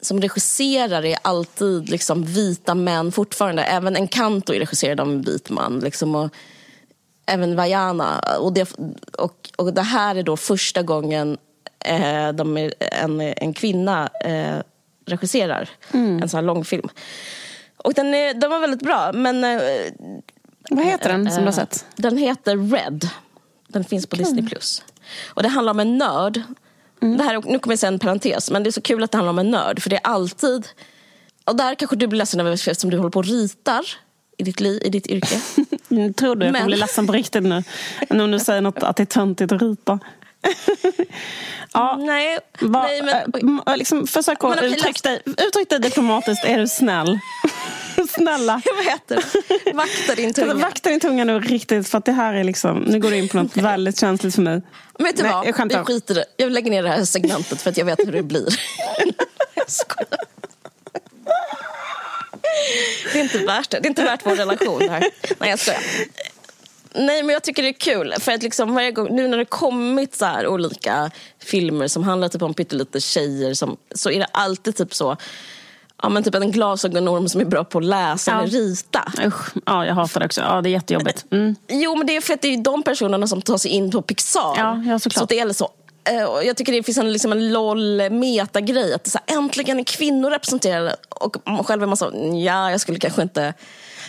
som 0.00 0.20
regisserar 0.20 1.04
är 1.04 1.18
alltid 1.22 1.88
liksom 1.88 2.24
vita 2.24 2.74
män 2.74 3.12
fortfarande. 3.12 3.62
Även 3.62 3.96
Encanto 3.96 4.52
är 4.52 4.58
regisserad 4.58 5.00
av 5.00 5.08
en 5.08 5.22
vit 5.22 5.50
man. 5.50 5.80
Liksom, 5.80 6.14
och 6.14 6.32
även 7.28 7.56
Vaiana. 7.56 8.18
Och 8.38 8.52
det, 8.52 8.74
och, 9.18 9.50
och 9.56 9.74
det 9.74 9.82
här 9.82 10.16
är 10.16 10.22
då 10.22 10.36
första 10.36 10.82
gången 10.82 11.38
eh, 11.84 12.28
de 12.32 12.56
är, 12.56 12.74
en, 12.80 13.20
en 13.20 13.52
kvinna 13.52 14.08
eh, 14.24 14.56
regisserar 15.06 15.68
en 15.92 16.28
sån 16.28 16.38
här 16.38 16.42
långfilm. 16.42 16.88
Och 17.76 17.94
den, 17.94 18.14
är, 18.14 18.34
den 18.34 18.50
var 18.50 18.60
väldigt 18.60 18.82
bra, 18.82 19.12
men... 19.12 19.44
Eh, 19.44 19.60
Vad 20.70 20.84
heter 20.84 21.08
den 21.08 21.30
som 21.30 21.44
du 21.44 21.50
har 21.50 21.60
eh, 21.60 21.66
sett? 21.66 21.84
Den 21.96 22.16
heter 22.16 22.56
Red. 22.56 23.08
Den 23.68 23.84
finns 23.84 24.06
på 24.06 24.16
Disney+. 24.16 24.46
Plus. 24.48 24.82
Och 25.26 25.42
det 25.42 25.48
handlar 25.48 25.70
om 25.70 25.80
en 25.80 25.98
nörd. 25.98 26.42
Det 27.00 27.22
här, 27.22 27.42
nu 27.46 27.58
kommer 27.58 27.72
jag 27.72 27.78
säga 27.78 27.92
en 27.92 27.98
parentes, 27.98 28.50
men 28.50 28.62
det 28.62 28.70
är 28.70 28.72
så 28.72 28.80
kul 28.80 29.02
att 29.02 29.10
det 29.10 29.18
handlar 29.18 29.30
om 29.30 29.38
en 29.38 29.50
nörd. 29.50 29.82
För 29.82 29.90
det 29.90 29.96
är 29.96 30.06
alltid... 30.06 30.68
Och 31.44 31.56
där 31.56 31.74
kanske 31.74 31.96
du 31.96 32.06
blir 32.06 32.18
ledsen 32.18 32.40
över 32.40 32.52
eftersom 32.52 32.90
du 32.90 32.96
håller 32.96 33.10
på 33.10 33.18
och 33.18 33.24
ritar 33.24 33.84
i 34.38 34.42
ditt, 34.42 34.60
liv, 34.60 34.82
i 34.84 34.88
ditt 34.88 35.06
yrke. 35.06 35.40
Mm, 35.90 36.14
Tror 36.14 36.36
du 36.36 36.46
jag 36.46 36.54
kommer 36.54 36.66
bli 36.66 36.76
ledsen 36.76 37.06
på 37.06 37.12
riktigt 37.12 37.42
nu? 37.42 37.62
Än 38.10 38.20
om 38.20 38.30
du 38.30 38.38
säger 38.38 38.60
något 38.60 38.82
att 38.82 38.96
det 38.96 39.02
är 39.02 39.04
töntigt 39.04 39.52
att 39.52 39.62
rita. 39.62 39.98
ja, 41.72 41.96
Nej, 41.96 42.38
va, 42.60 42.82
nej 42.82 43.02
men... 43.02 43.40
m- 43.42 43.60
liksom, 43.76 44.06
försök 44.06 44.44
att 44.44 44.62
uttrycka 44.62 45.08
dig, 45.08 45.22
uttryck 45.26 45.68
dig 45.70 45.78
diplomatiskt. 45.80 46.44
Är 46.44 46.58
du 46.58 46.66
snäll? 46.68 47.18
Snälla. 48.10 48.62
Vad 48.76 48.84
heter 48.84 49.24
det? 49.64 49.72
Vakta 49.72 50.14
din 50.14 50.34
tunga. 50.34 50.54
Vakta 50.54 50.88
din 50.90 51.00
tunga 51.00 51.24
nu 51.24 51.40
riktigt 51.40 51.88
för 51.88 51.98
att 51.98 52.04
det 52.04 52.12
här 52.12 52.34
är 52.34 52.44
liksom, 52.44 52.78
nu 52.78 53.00
går 53.00 53.10
du 53.10 53.16
in 53.16 53.28
på 53.28 53.36
något 53.36 53.56
väldigt 53.56 54.00
känsligt 54.00 54.34
för 54.34 54.42
mig. 54.42 54.62
Men 54.98 55.06
vet 55.06 55.16
du 55.16 55.22
Nej, 55.22 55.32
vad? 55.32 55.46
jag. 55.46 55.68
Vi 55.68 55.84
skiter 55.84 56.14
i 56.14 56.18
det. 56.18 56.24
Jag 56.36 56.52
lägger 56.52 56.70
ner 56.70 56.82
det 56.82 56.88
här 56.88 57.04
segmentet 57.04 57.62
för 57.62 57.70
att 57.70 57.76
jag 57.76 57.84
vet 57.84 57.98
hur 57.98 58.12
det 58.12 58.22
blir. 58.22 58.48
jag 59.54 59.70
skojar. 59.70 60.18
Det 63.12 63.18
är 63.18 63.22
inte 63.22 63.38
värt 63.38 63.70
det. 63.70 63.80
Det 63.80 63.86
är 63.86 63.90
inte 63.90 64.04
värt 64.04 64.20
vår 64.24 64.36
relation 64.36 64.88
här. 64.88 65.04
Nej, 65.38 65.50
jag 65.50 65.58
skojar. 65.58 65.80
Nej, 66.94 67.22
men 67.22 67.32
jag 67.32 67.42
tycker 67.42 67.62
det 67.62 67.68
är 67.68 67.72
kul. 67.72 68.14
För 68.20 68.32
att 68.32 68.42
liksom 68.42 68.74
varje 68.74 68.90
gång, 68.90 69.16
nu 69.16 69.28
när 69.28 69.38
det 69.38 69.44
kommit 69.44 70.14
så 70.16 70.24
här 70.24 70.46
olika 70.46 71.10
filmer 71.42 71.88
som 71.88 72.02
handlar 72.02 72.28
typ 72.28 72.42
om 72.42 72.54
pyttelite 72.54 73.00
tjejer 73.00 73.54
som, 73.54 73.76
så 73.94 74.10
är 74.10 74.18
det 74.18 74.26
alltid 74.32 74.76
typ 74.76 74.94
så 74.94 75.16
Ja, 76.02 76.08
men 76.08 76.22
typ 76.22 76.34
en 76.34 76.50
glasögonorm 76.50 77.28
som 77.28 77.40
är 77.40 77.44
bra 77.44 77.64
på 77.64 77.78
att 77.78 77.84
läsa 77.84 78.30
Ja. 78.30 78.38
eller 78.38 78.50
rita. 78.50 79.12
Usch, 79.26 79.52
ja, 79.66 79.86
jag 79.86 79.94
hatar 79.94 80.20
det 80.20 80.26
också. 80.26 80.40
Ja, 80.40 80.60
det 80.62 80.68
är 80.68 80.70
jättejobbigt. 80.70 81.24
Mm. 81.30 81.56
Jo, 81.68 81.96
men 81.96 82.06
det 82.06 82.16
är 82.16 82.20
för 82.20 82.34
att 82.34 82.42
det 82.42 82.48
är 82.54 82.56
de 82.56 82.82
personerna 82.82 83.26
som 83.26 83.42
tar 83.42 83.58
sig 83.58 83.70
in 83.70 83.90
på 83.90 84.02
Pixar. 84.02 84.54
Ja, 84.56 84.82
ja, 84.86 84.98
såklart. 84.98 85.18
Så 85.20 85.26
det 85.26 85.38
är 85.40 85.52
så. 85.52 85.68
Eh, 86.10 86.24
och 86.24 86.44
Jag 86.44 86.56
tycker 86.56 86.72
det 86.72 86.82
finns 86.82 86.98
en, 86.98 87.12
liksom 87.12 87.32
en 87.32 87.52
LOL 87.52 88.10
metagrej. 88.10 88.94
Att 88.94 89.06
så 89.06 89.18
här, 89.26 89.36
äntligen 89.36 89.78
är 89.80 89.84
kvinnor 89.84 90.30
representerade. 90.30 90.96
Och 91.08 91.36
man 91.46 91.64
själv 91.64 91.82
är 91.82 91.86
man 91.86 91.96
så, 91.96 92.32
ja, 92.44 92.70
jag 92.70 92.80
skulle 92.80 92.98
kanske 92.98 93.22
inte 93.22 93.54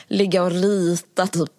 ligga 0.08 0.44
och 0.44 0.52
rita 0.52 1.28
typ 1.28 1.50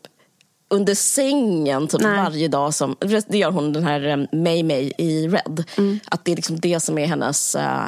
under 0.70 0.95
sängen 0.95 1.88
typ 1.88 2.01
Nej. 2.01 2.16
varje 2.16 2.49
dag. 2.49 2.74
Som, 2.74 2.97
det 3.28 3.38
gör 3.38 3.51
hon 3.51 3.72
den 3.72 3.84
här 3.84 4.07
um, 4.07 4.26
May 4.32 4.62
May 4.62 4.93
i 4.99 5.28
Red. 5.28 5.64
Mm. 5.78 6.01
Att 6.05 6.24
det 6.24 6.32
är 6.32 6.36
liksom 6.36 6.61
det 6.61 6.80
som 6.80 6.99
är 6.99 7.07
hennes 7.07 7.55
eh, 7.55 7.86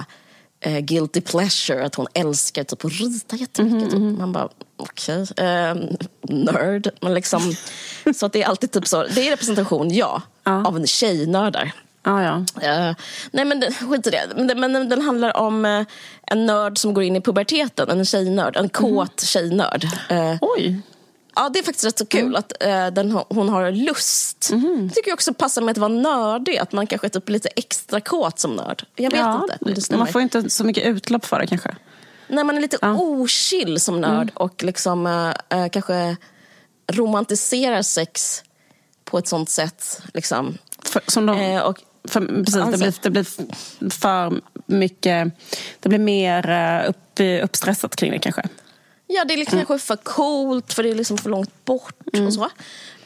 eh, 0.60 0.78
guilty 0.80 1.20
pleasure. 1.20 1.84
Att 1.86 1.94
hon 1.94 2.06
älskar 2.14 2.64
typ 2.64 2.84
att 2.84 2.92
rita 2.92 3.36
jättemycket. 3.36 3.90
Typ. 3.90 4.00
Man 4.00 4.32
bara, 4.32 4.48
okej, 4.76 5.26
eh, 5.36 5.74
nörd. 6.22 6.90
Men 7.00 7.14
liksom, 7.14 7.54
så 8.16 8.26
att 8.26 8.32
det 8.32 8.42
är 8.42 8.46
alltid 8.46 8.72
typ 8.72 8.86
så. 8.86 9.06
Det 9.14 9.26
är 9.26 9.30
representation, 9.30 9.90
ja, 9.90 10.22
Ja. 10.44 10.66
av 10.66 10.76
en 10.76 10.86
tjejnördar. 10.86 11.72
Ja, 12.04 12.22
ja. 12.22 12.62
Eh, 12.62 12.94
nej 13.30 13.44
men 13.44 13.60
det- 13.60 13.72
skit 13.72 14.06
i 14.06 14.10
det. 14.10 14.32
Men, 14.36 14.46
det- 14.46 14.54
men 14.54 14.88
den 14.88 15.02
handlar 15.02 15.36
om 15.36 15.64
eh, 15.64 15.84
en 16.26 16.46
nörd 16.46 16.78
som 16.78 16.94
går 16.94 17.04
in 17.04 17.16
i 17.16 17.20
puberteten. 17.20 17.90
En 17.90 18.04
tjejnörd. 18.04 18.56
En 18.56 18.68
kåt 18.68 19.20
tjejnörd. 19.20 19.84
Eh, 20.08 20.36
Oj. 20.40 20.80
Ja, 21.34 21.48
det 21.48 21.58
är 21.58 21.62
faktiskt 21.62 21.84
rätt 21.86 21.98
så 21.98 22.06
kul 22.06 22.36
att 22.36 22.62
eh, 22.62 22.86
den, 22.86 23.12
hon 23.28 23.48
har 23.48 23.70
lust. 23.70 24.50
Mhm. 24.52 24.80
Jag 24.84 24.94
tycker 24.94 25.12
också 25.12 25.34
passar 25.34 25.62
med 25.62 25.72
att 25.72 25.78
vara 25.78 25.88
nördig, 25.92 26.58
att 26.58 26.72
man 26.72 26.86
kanske 26.86 27.06
är 27.06 27.08
typ 27.08 27.28
lite 27.28 27.48
extra 27.48 28.00
kåt 28.00 28.38
som 28.38 28.56
nörd. 28.56 28.86
Jag 28.96 29.10
vet 29.10 29.20
ja, 29.20 29.42
inte 29.42 29.80
det 29.90 29.96
man 29.96 30.06
får 30.06 30.22
inte 30.22 30.50
så 30.50 30.64
mycket 30.64 30.86
utlopp 30.86 31.24
för 31.26 31.38
det 31.38 31.46
kanske. 31.46 31.76
När 32.28 32.44
man 32.44 32.56
är 32.56 32.60
lite 32.60 32.78
Ja. 32.80 32.94
ochill 32.98 33.80
som 33.80 34.00
nörd 34.00 34.12
Mm. 34.22 34.34
och 34.34 34.62
liksom 34.62 35.06
eh, 35.48 35.68
kanske 35.68 36.16
romantiserar 36.92 37.82
sex 37.82 38.42
på 39.04 39.18
ett 39.18 39.28
sånt 39.28 39.50
sätt. 39.50 40.02
Liksom. 40.14 40.58
För, 40.84 41.02
som 41.06 41.26
de, 41.26 41.36
Eh, 41.40 41.62
och, 41.62 41.78
för, 42.08 42.20
precis, 42.26 42.54
det, 42.54 42.62
Alltså- 42.62 42.78
blir, 42.78 42.94
det 43.02 43.10
blir 43.10 43.90
för 43.90 44.40
mycket... 44.66 45.32
Det 45.80 45.88
blir 45.88 45.98
mer 45.98 46.50
eh, 46.50 46.88
upp, 46.88 47.20
uppstressat 47.44 47.96
kring 47.96 48.10
det 48.10 48.18
kanske. 48.18 48.42
Ja, 49.06 49.24
det 49.24 49.34
är 49.34 49.38
liksom 49.38 49.58
kanske 49.58 49.78
för 49.78 49.96
coolt 49.96 50.72
för 50.72 50.82
det 50.82 50.90
är 50.90 50.94
liksom 50.94 51.18
för 51.18 51.30
långt 51.30 51.64
bort 51.64 51.94
och 52.26 52.34
så. 52.34 52.48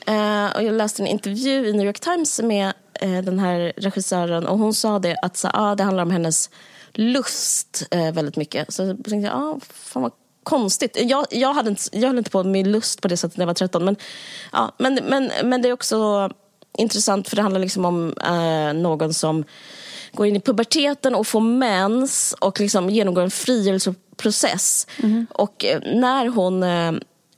Eh, 0.06 0.56
och 0.56 0.62
jag 0.62 0.74
läste 0.74 1.02
en 1.02 1.06
intervju 1.06 1.66
i 1.66 1.72
New 1.72 1.86
York 1.86 2.00
Times 2.00 2.40
med 2.42 2.72
eh, 3.00 3.22
den 3.22 3.38
här 3.38 3.72
regissören 3.76 4.46
och 4.46 4.58
hon 4.58 4.74
sa 4.74 4.98
det 4.98 5.16
att 5.22 5.36
så, 5.36 5.50
ah, 5.52 5.74
det 5.74 5.82
handlar 5.82 6.02
om 6.02 6.10
hennes 6.10 6.50
lust 6.92 7.86
eh, 7.90 8.12
väldigt 8.12 8.36
mycket. 8.36 8.72
Så 8.72 8.82
jag 8.82 9.04
tänkte 9.04 9.32
ah, 9.32 9.60
fan 9.70 10.02
vad 10.02 10.12
konstigt. 10.42 10.96
Jag, 11.00 11.26
jag, 11.30 11.54
hade 11.54 11.70
inte, 11.70 11.82
jag 11.92 12.08
höll 12.08 12.18
inte 12.18 12.30
på 12.30 12.44
med 12.44 12.66
lust 12.66 13.02
på 13.02 13.08
det 13.08 13.16
sättet 13.16 13.36
när 13.36 13.42
jag 13.42 13.46
var 13.46 13.54
13. 13.54 13.84
Men, 13.84 13.96
ja, 14.52 14.72
men, 14.78 14.94
men, 14.94 15.30
men 15.44 15.62
det 15.62 15.68
är 15.68 15.72
också 15.72 16.30
intressant 16.78 17.28
för 17.28 17.36
det 17.36 17.42
handlar 17.42 17.60
liksom 17.60 17.84
om 17.84 18.14
eh, 18.24 18.80
någon 18.80 19.14
som 19.14 19.44
går 20.12 20.26
in 20.26 20.36
i 20.36 20.40
puberteten 20.40 21.14
och 21.14 21.26
får 21.26 21.40
mens 21.40 22.34
och 22.40 22.60
liksom 22.60 22.90
genomgår 22.90 23.22
en 23.22 23.30
frigörelseprocess. 23.30 24.86
Och 25.30 25.64
eh, 25.64 25.80
när 25.84 26.26
hon 26.26 26.62
eh, 26.62 26.92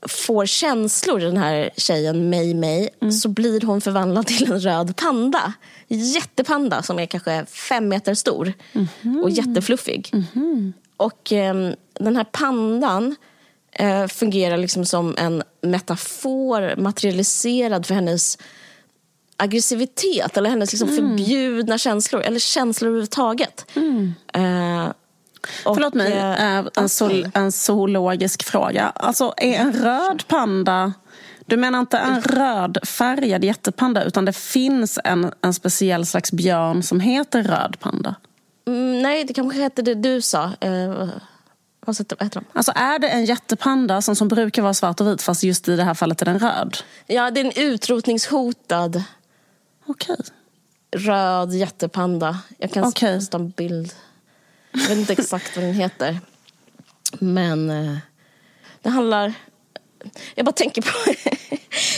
får 0.07 0.45
känslor, 0.45 1.19
den 1.19 1.37
här 1.37 1.69
tjejen 1.77 2.29
May 2.29 2.53
May, 2.53 2.89
så 3.11 3.29
blir 3.29 3.61
hon 3.61 3.81
förvandlad 3.81 4.27
till 4.27 4.51
en 4.51 4.59
röd 4.59 4.95
panda. 4.95 5.53
Jättepanda 5.87 6.83
som 6.83 6.99
är 6.99 7.05
kanske 7.05 7.45
fem 7.45 7.87
meter 7.87 8.13
stor 8.13 8.53
och 9.23 9.29
jättefluffig. 9.29 10.11
Och 10.97 11.33
eh, 11.33 11.71
den 11.99 12.15
här 12.15 12.23
pandan 12.23 13.15
eh, 13.71 14.07
fungerar 14.07 14.57
liksom 14.57 14.85
som 14.85 15.15
en 15.17 15.43
metafor 15.61 16.75
materialiserad 16.75 17.85
för 17.85 17.95
hennes 17.95 18.37
aggressivitet 19.39 20.37
eller 20.37 20.49
hennes 20.49 20.71
liksom 20.71 20.87
förbjudna 20.87 21.77
känslor, 21.77 22.21
eller 22.21 22.39
känslor 22.39 22.87
överhuvudtaget. 22.87 23.65
Eh, 24.33 24.87
och, 25.65 25.75
Förlåt 25.75 25.93
mig, 25.93 26.13
eh, 26.13 26.57
eh, 26.59 26.65
en, 26.75 26.89
sol, 26.89 27.29
en 27.33 27.51
zoologisk 27.51 28.43
fråga. 28.43 28.91
Alltså, 28.95 29.33
är 29.37 29.53
en 29.53 29.73
röd 29.73 30.23
panda... 30.27 30.93
Du 31.45 31.57
menar 31.57 31.79
inte 31.79 31.97
en 31.97 32.21
rödfärgad 32.21 33.43
jättepanda 33.43 34.03
utan 34.03 34.25
det 34.25 34.33
finns 34.33 34.99
en, 35.03 35.31
en 35.41 35.53
speciell 35.53 36.05
slags 36.05 36.31
björn 36.31 36.83
som 36.83 36.99
heter 36.99 37.43
röd 37.43 37.75
panda? 37.79 38.15
mm, 38.67 39.01
nej, 39.01 39.23
det 39.23 39.33
kanske 39.33 39.59
heter 39.59 39.83
det 39.83 39.93
du 39.93 40.21
sa. 40.21 40.43
Eh, 40.59 41.09
vad 41.85 41.97
heter 41.97 42.29
de? 42.33 42.45
Alltså 42.53 42.71
är 42.75 42.99
det 42.99 43.07
en 43.07 43.25
jättepanda 43.25 44.01
som, 44.01 44.15
som 44.15 44.27
brukar 44.27 44.61
vara 44.61 44.73
svart 44.73 45.01
och 45.01 45.07
vit 45.07 45.21
fast 45.21 45.43
just 45.43 45.69
i 45.69 45.75
det 45.75 45.83
här 45.83 45.93
fallet 45.93 46.21
är 46.21 46.25
den 46.25 46.39
röd? 46.39 46.77
Ja, 47.07 47.31
det 47.31 47.41
är 47.41 47.45
en 47.45 47.51
utrotningshotad 47.55 49.03
Okej. 49.89 50.17
röd 50.91 51.53
jättepanda. 51.53 52.39
Jag 52.57 52.71
kan 52.71 52.83
Okej. 52.83 53.15
posta 53.15 53.37
en 53.37 53.49
bild. 53.49 53.93
Jag 54.71 54.81
vet 54.81 54.97
inte 54.97 55.13
exakt 55.13 55.55
vad 55.55 55.65
den 55.65 55.73
heter. 55.73 56.19
Men 57.19 57.69
eh, 57.69 57.97
det 58.81 58.89
handlar... 58.89 59.33
Jag 60.35 60.45
bara 60.45 60.51
tänker 60.51 60.81
på 60.81 60.89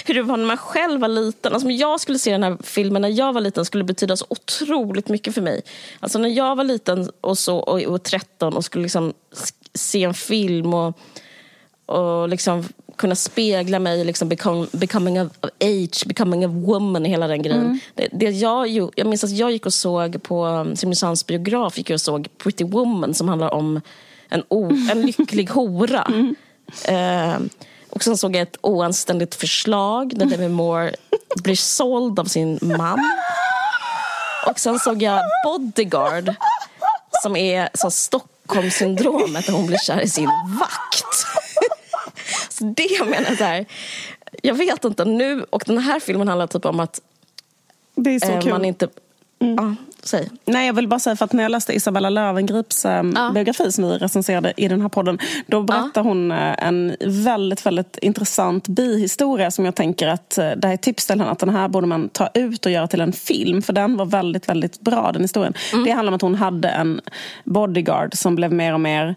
hur 0.05 0.13
det 0.13 0.21
var 0.21 0.37
när 0.37 0.45
man 0.45 0.57
själv 0.57 1.01
var 1.01 1.07
liten. 1.07 1.53
Alltså, 1.53 1.67
om 1.67 1.71
jag 1.71 1.99
skulle 2.01 2.19
se 2.19 2.31
den 2.31 2.43
här 2.43 2.57
filmen 2.63 3.01
när 3.01 3.09
jag 3.09 3.33
var 3.33 3.41
liten 3.41 3.65
skulle 3.65 3.83
det 3.83 3.87
betyda 3.87 4.17
så 4.17 4.25
otroligt 4.29 5.09
mycket 5.09 5.33
för 5.33 5.41
mig. 5.41 5.61
Alltså 5.99 6.19
när 6.19 6.29
jag 6.29 6.55
var 6.55 6.63
liten 6.63 7.11
och, 7.21 7.37
så, 7.37 7.57
och, 7.57 7.81
och 7.81 8.03
13 8.03 8.53
och 8.53 8.65
skulle 8.65 8.83
liksom 8.83 9.13
se 9.73 10.03
en 10.03 10.13
film 10.13 10.73
och, 10.73 10.99
och 11.85 12.29
liksom 12.29 12.67
kunna 13.01 13.15
spegla 13.15 13.79
mig 13.79 14.03
liksom 14.05 14.29
become, 14.29 14.67
becoming 14.71 15.21
of, 15.21 15.27
age, 15.63 16.05
becoming 16.05 16.43
a 16.45 16.47
woman, 16.47 17.05
hela 17.05 17.27
den 17.27 17.41
grejen. 17.41 17.79
Det, 17.95 18.07
det 18.11 18.29
jag, 18.29 18.67
ju- 18.67 18.89
jag 18.95 19.07
minns 19.07 19.23
att 19.23 19.31
jag 19.31 19.51
gick 19.51 19.65
och 19.65 19.73
såg 19.73 20.23
på 20.23 20.45
um, 20.45 20.75
Simrishamns 20.75 21.27
biograf 21.27 21.77
gick 21.77 21.89
och 21.89 22.01
såg 22.01 22.27
Pretty 22.37 22.63
Woman 22.63 23.13
som 23.13 23.27
handlar 23.29 23.53
om 23.53 23.81
en, 24.29 24.43
o, 24.47 24.69
en 24.91 25.01
lycklig 25.05 25.49
hora. 25.49 26.07
Eh, 26.87 27.37
och 27.89 28.03
sen 28.03 28.17
såg 28.17 28.35
jag 28.35 28.41
ett 28.41 28.57
oanständigt 28.61 29.35
förslag 29.35 30.13
där 30.15 30.25
Demi 30.25 30.49
Moore 30.49 30.95
blir 31.43 31.55
såld 31.55 32.19
av 32.19 32.25
sin 32.25 32.59
man. 32.61 32.99
Och 34.47 34.59
sen 34.59 34.79
såg 34.79 35.01
jag 35.01 35.21
Bodyguard 35.45 36.33
som 37.23 37.35
är 37.35 37.69
så 37.73 37.91
Stockholmssyndromet 37.91 39.45
där 39.45 39.53
hon 39.53 39.67
blir 39.67 39.77
kär 39.77 40.01
i 40.01 40.09
sin 40.09 40.29
vakt. 40.59 41.25
Så 42.61 42.73
det 42.77 42.87
jag 42.99 43.09
menar 43.09 43.35
så 43.35 43.43
här, 43.43 43.65
jag 44.43 44.53
vet 44.53 44.85
inte 44.85 45.05
nu, 45.05 45.45
och 45.49 45.63
den 45.67 45.77
här 45.77 45.99
filmen 45.99 46.27
handlar 46.27 46.47
typ 46.47 46.65
om 46.65 46.79
att 46.79 47.01
Det 47.95 48.09
är 48.15 48.19
så 48.19 48.31
eh, 48.31 48.41
kul. 48.41 48.51
man 48.51 48.65
inte... 48.65 48.87
Ja, 49.39 49.75
Säg. 50.03 50.29
Nej, 50.45 50.67
jag 50.67 50.73
vill 50.73 50.87
bara 50.87 50.99
säga 50.99 51.15
för 51.15 51.25
att 51.25 51.33
när 51.33 51.43
jag 51.43 51.51
läste 51.51 51.73
Isabella 51.73 52.09
Lövengrips 52.09 52.85
eh, 52.85 53.03
Ja. 53.15 53.31
biografi 53.33 53.71
som 53.71 53.83
vi 53.83 53.97
recenserade 53.97 54.53
i 54.57 54.67
den 54.67 54.81
här 54.81 54.89
podden. 54.89 55.19
Då 55.47 55.61
berättar 55.61 56.03
hon 56.03 56.31
eh, 56.31 56.63
en 56.67 56.95
väldigt, 57.05 57.65
väldigt 57.65 57.97
intressant 57.97 58.67
bihistoria 58.67 59.51
som 59.51 59.65
jag 59.65 59.75
tänker 59.75 60.07
att 60.07 60.37
eh, 60.37 60.49
det 60.57 60.67
här 60.67 60.73
är 60.73 60.77
tips 60.77 61.05
till 61.07 61.19
henne 61.19 61.31
att 61.31 61.39
den 61.39 61.49
här 61.49 61.67
borde 61.67 61.87
man 61.87 62.09
ta 62.09 62.29
ut 62.33 62.65
och 62.65 62.71
göra 62.71 62.87
till 62.87 63.01
en 63.01 63.13
film. 63.13 63.61
För 63.61 63.73
den 63.73 63.97
var 63.97 64.05
väldigt, 64.05 64.49
väldigt 64.49 64.79
bra 64.81 65.11
den 65.11 65.21
historien. 65.21 65.53
Det 65.85 65.91
handlar 65.91 66.11
om 66.11 66.15
att 66.15 66.21
hon 66.21 66.35
hade 66.35 66.69
en 66.69 67.01
bodyguard 67.43 68.17
som 68.17 68.35
blev 68.35 68.53
mer 68.53 68.73
och 68.73 68.81
mer 68.81 69.15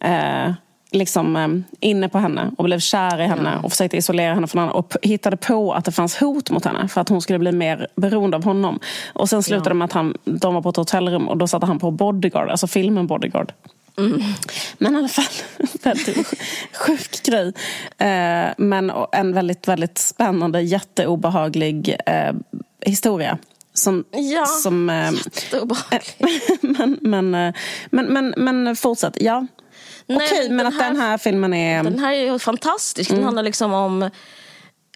eh, 0.00 0.52
liksom 0.92 1.36
eh, 1.36 1.48
inne 1.80 2.08
på 2.08 2.18
henne 2.18 2.50
och 2.58 2.64
blev 2.64 2.78
kär 2.78 3.20
i 3.20 3.24
henne 3.26 3.58
och 3.62 3.70
försökte 3.70 3.96
isolera 3.96 4.34
henne 4.34 4.46
från 4.46 4.62
andra 4.62 4.74
och 4.74 4.96
hittade 5.02 5.36
på 5.36 5.72
att 5.74 5.84
det 5.84 5.92
fanns 5.92 6.16
hot 6.16 6.50
mot 6.50 6.64
henne 6.64 6.88
för 6.88 7.00
att 7.00 7.08
hon 7.08 7.20
skulle 7.22 7.38
bli 7.38 7.52
mer 7.52 7.86
beroende 7.96 8.36
av 8.36 8.44
honom. 8.44 8.78
Och 9.12 9.28
sen 9.28 9.42
slutade 9.42 9.70
det 9.70 9.74
med 9.74 9.84
att 9.84 9.92
han, 9.92 10.14
de 10.24 10.54
var 10.54 10.62
på 10.62 10.68
ett 10.68 10.76
hotellrum 10.76 11.28
och 11.28 11.36
då 11.36 11.46
satte 11.46 11.66
han 11.66 11.78
på 11.78 11.90
Bodyguard, 11.90 12.50
alltså 12.50 12.66
filmen 12.66 13.06
Bodyguard. 13.06 13.52
Men 14.78 14.94
i 14.94 14.98
alla 14.98 15.08
fall, 15.08 15.24
väldigt 15.82 16.16
sj- 16.16 16.40
sjuk 16.74 17.22
grej. 17.22 17.52
Eh, 17.98 18.50
men 18.58 18.92
en 19.12 19.32
väldigt, 19.34 19.68
väldigt 19.68 19.98
spännande, 19.98 20.60
jätteobehaglig 20.62 21.96
eh, 22.06 22.32
historia. 22.86 23.38
Som, 23.74 24.04
Ja, 24.10 24.46
som, 24.46 24.90
eh, 24.90 25.10
Jätteobehagligt. 25.12 26.16
men, 26.78 26.98
men, 27.00 27.34
eh, 27.34 27.54
men, 27.90 28.06
men, 28.06 28.34
men 28.36 28.76
fortsätt, 28.76 29.16
ja. 29.20 29.46
Nej, 30.18 30.28
Okej, 30.32 30.48
men 30.48 30.56
den 30.58 30.66
att 30.66 30.78
den 30.78 30.96
här 30.96 31.18
filmen 31.18 31.54
är... 31.54 31.82
Den 31.82 31.98
här 31.98 32.12
är 32.12 32.38
fantastisk. 32.38 33.10
Mm. 33.10 33.18
Den 33.18 33.24
handlar 33.24 33.42
liksom 33.42 33.72
om... 33.72 34.10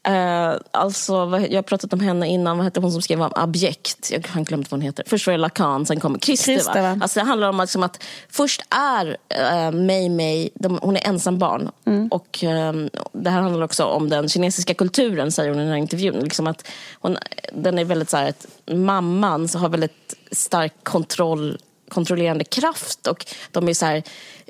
Eh, 0.09 0.53
alltså, 0.71 1.13
jag 1.51 1.59
har 1.59 1.63
pratat 1.63 1.93
om 1.93 2.01
henne 2.01 2.29
innan. 2.29 2.57
Vad 2.57 2.65
hette 2.65 2.81
hon 2.81 2.93
som 2.93 3.03
skrev 3.03 3.23
om 3.23 3.33
Abjekt? 3.35 4.11
Jag 4.11 4.29
har 4.29 4.41
glömt 4.41 4.71
vad 4.71 4.81
hon 4.81 4.87
heter. 4.87 5.05
Först 5.07 5.27
var 5.27 5.33
det 5.33 5.39
Lacan, 5.39 5.87
sen 5.87 6.01
kommer 6.01 6.19
Christer. 6.19 6.83
Va? 6.83 6.99
Alltså, 7.03 7.21
det 7.21 7.27
handlar 7.27 7.49
om 7.49 7.61
liksom 7.61 7.83
att 7.83 8.05
först 8.29 8.63
är 8.71 9.07
uh, 9.07 9.81
Mei 9.81 10.09
Mei, 10.09 10.51
de, 10.55 10.79
hon 10.83 10.97
är 10.97 11.09
ensam 11.09 11.39
barn. 11.39 11.71
Mm. 11.87 12.09
Och 12.09 12.45
ehm, 12.45 12.91
Det 13.13 13.31
här 13.31 13.41
handlar 13.41 13.63
också 13.63 13.85
om 13.85 14.09
den 14.09 14.29
kinesiska 14.29 14.75
kulturen, 14.75 15.33
säger 15.33 15.51
hon 15.51 15.59
i 15.59 15.63
den 15.63 15.73
här 15.73 15.79
intervjun. 15.79 16.21
Liksom 16.21 16.47
att 16.47 16.69
hon, 17.01 17.17
den 17.53 17.79
är 17.79 17.85
väldigt 17.85 18.11
så 18.11 18.17
här, 18.17 18.29
att 18.29 18.47
mamman 18.67 19.49
så 19.49 19.59
har 19.59 19.69
väldigt 19.69 20.15
stark 20.31 20.73
kontroll 20.83 21.59
kontrollerande 21.95 22.45
kraft 22.45 23.07
och 23.07 23.27
de 23.51 23.69
är 23.69 23.75
så 23.75 23.87
här 23.87 24.03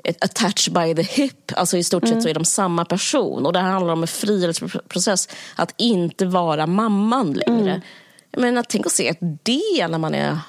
eh, 0.03 0.15
attached 0.21 0.73
by 0.73 0.95
the 1.03 1.21
hip, 1.21 1.51
alltså 1.55 1.77
i 1.77 1.83
stort 1.83 2.07
sett 2.07 2.23
så 2.23 2.29
är 2.29 2.33
de 2.33 2.45
samma 2.45 2.85
person 2.85 3.45
och 3.45 3.53
det 3.53 3.59
här 3.59 3.71
handlar 3.71 3.93
om 3.93 4.01
en 4.01 4.07
frihetsprocess 4.07 5.29
att 5.55 5.73
inte 5.77 6.25
vara 6.25 6.67
mamman 6.67 7.33
längre. 7.33 7.81
Jag 8.31 8.41
menar, 8.41 8.63
tänk 8.69 8.85
att 8.85 8.91
se 8.91 9.13
det 9.43 9.87
när 9.87 9.97
man 9.97 10.15
är 10.15 10.39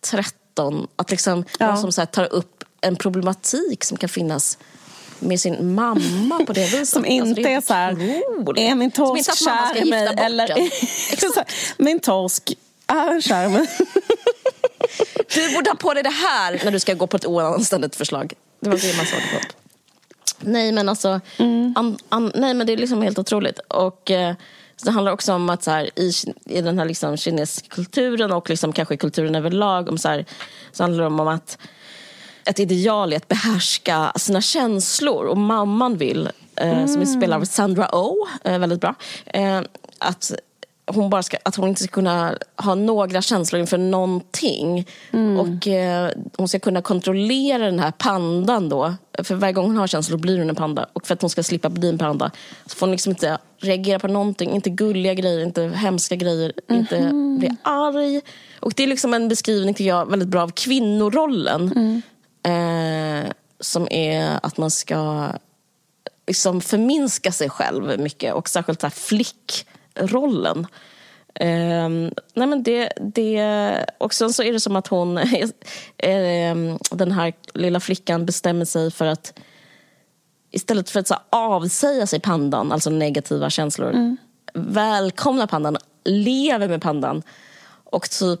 13, 0.00 0.86
att 0.96 1.10
liksom 1.10 1.44
Ja. 1.58 1.66
någon 1.66 1.78
som 1.78 1.92
så 1.92 2.06
tar 2.06 2.32
upp 2.32 2.64
en 2.80 2.96
problematik 2.96 3.84
som 3.84 3.96
kan 3.96 4.08
finnas 4.08 4.58
med 5.18 5.40
sin 5.40 5.74
mamma 5.74 6.44
på 6.46 6.52
det 6.52 6.60
viset. 6.64 6.88
Som 6.88 7.04
inte 7.06 7.28
Alltså, 7.28 7.42
det 7.42 7.52
är 7.52 7.60
så 7.60 7.74
här, 7.74 7.92
är 8.70 8.74
min 8.74 8.90
torsk 8.90 9.28
att 9.28 9.38
kär 9.44 9.86
i 9.86 9.90
mig? 9.90 10.06
Eller, 10.18 10.70
min 11.82 12.00
torsk 12.00 12.52
är 12.86 13.20
kär 13.20 13.44
i 13.44 13.48
mig. 13.48 13.66
Du 15.34 15.54
borde 15.54 15.70
ha 15.70 15.76
på 15.76 15.94
dig 15.94 16.02
det 16.02 16.10
här 16.10 16.60
när 16.64 16.72
du 16.72 16.80
ska 16.80 16.94
gå 16.94 17.06
på 17.06 17.16
ett 17.16 17.26
oanständigt 17.26 17.96
förslag. 17.96 18.32
Det 18.60 18.70
var 18.70 18.76
det 18.76 18.96
man 18.96 19.06
sa 19.06 19.16
på. 19.16 19.46
Nej 20.40 20.72
men 20.72 20.88
alltså, 20.88 21.20
an, 21.74 21.98
an, 22.08 22.32
nej 22.34 22.54
men 22.54 22.66
det 22.66 22.72
är 22.72 22.76
liksom 22.76 23.02
helt 23.02 23.18
otroligt. 23.18 23.58
Och 23.58 24.10
eh, 24.10 24.34
det 24.84 24.90
handlar 24.90 25.12
också 25.12 25.34
om 25.34 25.50
att 25.50 25.62
så 25.62 25.70
här, 25.70 25.90
i, 25.98 26.12
i 26.44 26.60
den 26.60 26.78
här 26.78 26.84
liksom 26.84 27.16
kinesiska 27.16 27.68
kulturen 27.68 28.32
och 28.32 28.50
liksom 28.50 28.72
kanske 28.72 28.96
kulturen 28.96 29.34
överlag 29.34 29.88
om 29.88 29.98
så, 29.98 30.08
här, 30.08 30.24
så 30.72 30.82
handlar 30.82 31.00
det 31.00 31.06
om 31.06 31.20
att 31.20 31.58
ett 32.44 32.58
ideal 32.58 33.12
är 33.12 33.16
att 33.16 33.28
behärska 33.28 34.12
sina 34.16 34.40
känslor 34.40 35.24
och 35.24 35.36
mamman 35.36 35.96
vill, 35.96 36.28
eh, 36.56 36.86
som 36.86 37.00
är 37.00 37.06
spelad 37.06 37.40
av 37.40 37.44
Sandra 37.44 37.88
Oh, 37.92 38.28
eh, 38.44 38.58
väldigt 38.58 38.80
bra, 38.80 38.94
eh, 39.26 39.60
att 39.98 40.32
hon, 40.86 41.10
bara 41.10 41.22
ska, 41.22 41.36
att 41.42 41.56
hon 41.56 41.68
inte 41.68 41.82
ska 41.82 41.92
kunna 41.92 42.38
ha 42.56 42.74
några 42.74 43.22
känslor 43.22 43.60
inför 43.60 43.78
någonting. 43.78 44.86
Och 45.38 45.68
eh, 45.68 46.10
hon 46.36 46.48
ska 46.48 46.58
kunna 46.58 46.82
kontrollera 46.82 47.64
den 47.64 47.78
här 47.78 47.90
pandan 47.90 48.68
då. 48.68 48.94
För 49.24 49.34
varje 49.34 49.52
gång 49.52 49.66
hon 49.66 49.76
har 49.76 49.86
känslor 49.86 50.18
blir 50.18 50.38
hon 50.38 50.48
en 50.48 50.56
panda. 50.56 50.86
Och 50.92 51.06
för 51.06 51.14
att 51.14 51.20
hon 51.20 51.30
ska 51.30 51.42
slippa 51.42 51.68
bli 51.68 51.88
en 51.88 51.98
panda 51.98 52.30
så 52.66 52.76
får 52.76 52.86
hon 52.86 52.92
liksom 52.92 53.10
inte 53.10 53.38
reagera 53.58 53.98
på 53.98 54.08
någonting. 54.08 54.50
Inte 54.50 54.70
gulliga 54.70 55.14
grejer, 55.14 55.42
inte 55.42 55.62
hemska 55.62 56.16
grejer, 56.16 56.52
inte 56.70 57.10
bli 57.38 57.56
arg. 57.62 58.20
Och 58.60 58.72
det 58.76 58.82
är 58.82 58.86
liksom 58.86 59.14
en 59.14 59.28
beskrivning, 59.28 59.74
tycker 59.74 59.88
jag, 59.88 60.10
väldigt 60.10 60.28
bra 60.28 60.42
av 60.42 60.50
kvinnorollen. 60.50 62.02
Eh, 62.42 63.30
som 63.60 63.88
är 63.90 64.40
att 64.42 64.56
man 64.56 64.70
ska 64.70 65.28
liksom 66.26 66.60
förminska 66.60 67.32
sig 67.32 67.50
själv 67.50 68.00
mycket 68.00 68.34
och 68.34 68.48
särskilt 68.48 68.80
så 68.80 68.86
här 68.86 68.90
flickrollen. 69.96 70.66
Ehm, 71.34 72.10
nej 72.34 72.46
men 72.46 72.62
det, 72.62 72.92
det, 73.00 73.86
och 73.98 74.14
sen 74.14 74.32
så 74.32 74.42
är 74.42 74.52
det 74.52 74.60
som 74.60 74.76
att 74.76 74.86
hon, 74.86 75.18
ehm, 75.98 76.78
den 76.90 77.12
här 77.12 77.32
lilla 77.54 77.80
flickan 77.80 78.26
bestämmer 78.26 78.64
sig 78.64 78.90
för 78.90 79.06
att 79.06 79.38
istället 80.50 80.90
för 80.90 81.00
att 81.00 81.08
så 81.08 81.16
avsäga 81.30 82.06
sig 82.06 82.20
pandan, 82.20 82.72
alltså 82.72 82.90
negativa 82.90 83.50
känslor, 83.50 84.16
välkomna 84.54 85.46
pandan, 85.46 85.76
lever 86.04 86.68
med 86.68 86.82
pandan 86.82 87.22
och 87.84 88.10
typ 88.10 88.40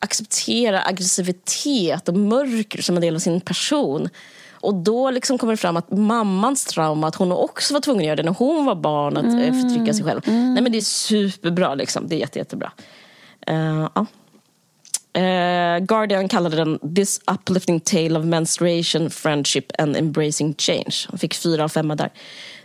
acceptera 0.00 0.82
aggressivitet 0.82 2.08
och 2.08 2.14
mörker 2.14 2.82
som 2.82 2.96
en 2.96 3.02
del 3.02 3.14
av 3.14 3.18
sin 3.18 3.40
person. 3.40 4.08
Och 4.66 4.74
då 4.74 5.10
liksom 5.10 5.38
kommer 5.38 5.52
det 5.52 5.56
fram 5.56 5.76
att 5.76 5.90
mammans 5.90 6.64
trauma, 6.64 7.08
att 7.08 7.14
hon 7.14 7.32
också 7.32 7.74
var 7.74 7.80
tvungen 7.80 8.00
att 8.00 8.06
göra 8.06 8.16
det 8.16 8.22
när 8.22 8.34
hon 8.38 8.64
var 8.64 8.74
barn, 8.74 9.16
att 9.16 9.24
mm. 9.24 9.62
förtrycka 9.62 9.94
sig 9.94 10.04
själv. 10.04 10.20
Nej 10.26 10.62
men 10.62 10.72
det 10.72 10.78
är 10.78 10.82
superbra, 10.82 11.74
liksom. 11.74 12.08
det 12.08 12.14
är 12.14 12.18
jätte, 12.18 12.38
jättebra. 12.38 12.72
Uh, 13.50 13.88
ja. 13.94 14.06
Uh, 15.18 15.84
Guardian 15.84 16.28
kallade 16.28 16.56
den 16.56 16.94
This 16.94 17.20
uplifting 17.32 17.80
tale 17.80 18.18
of 18.18 18.24
menstruation, 18.24 19.10
friendship 19.10 19.80
and 19.80 19.96
embracing 19.96 20.54
change. 20.58 20.94
Han 21.08 21.18
fick 21.18 21.34
fyra 21.34 21.64
av 21.64 21.68
femma 21.68 21.94
där. 21.94 22.10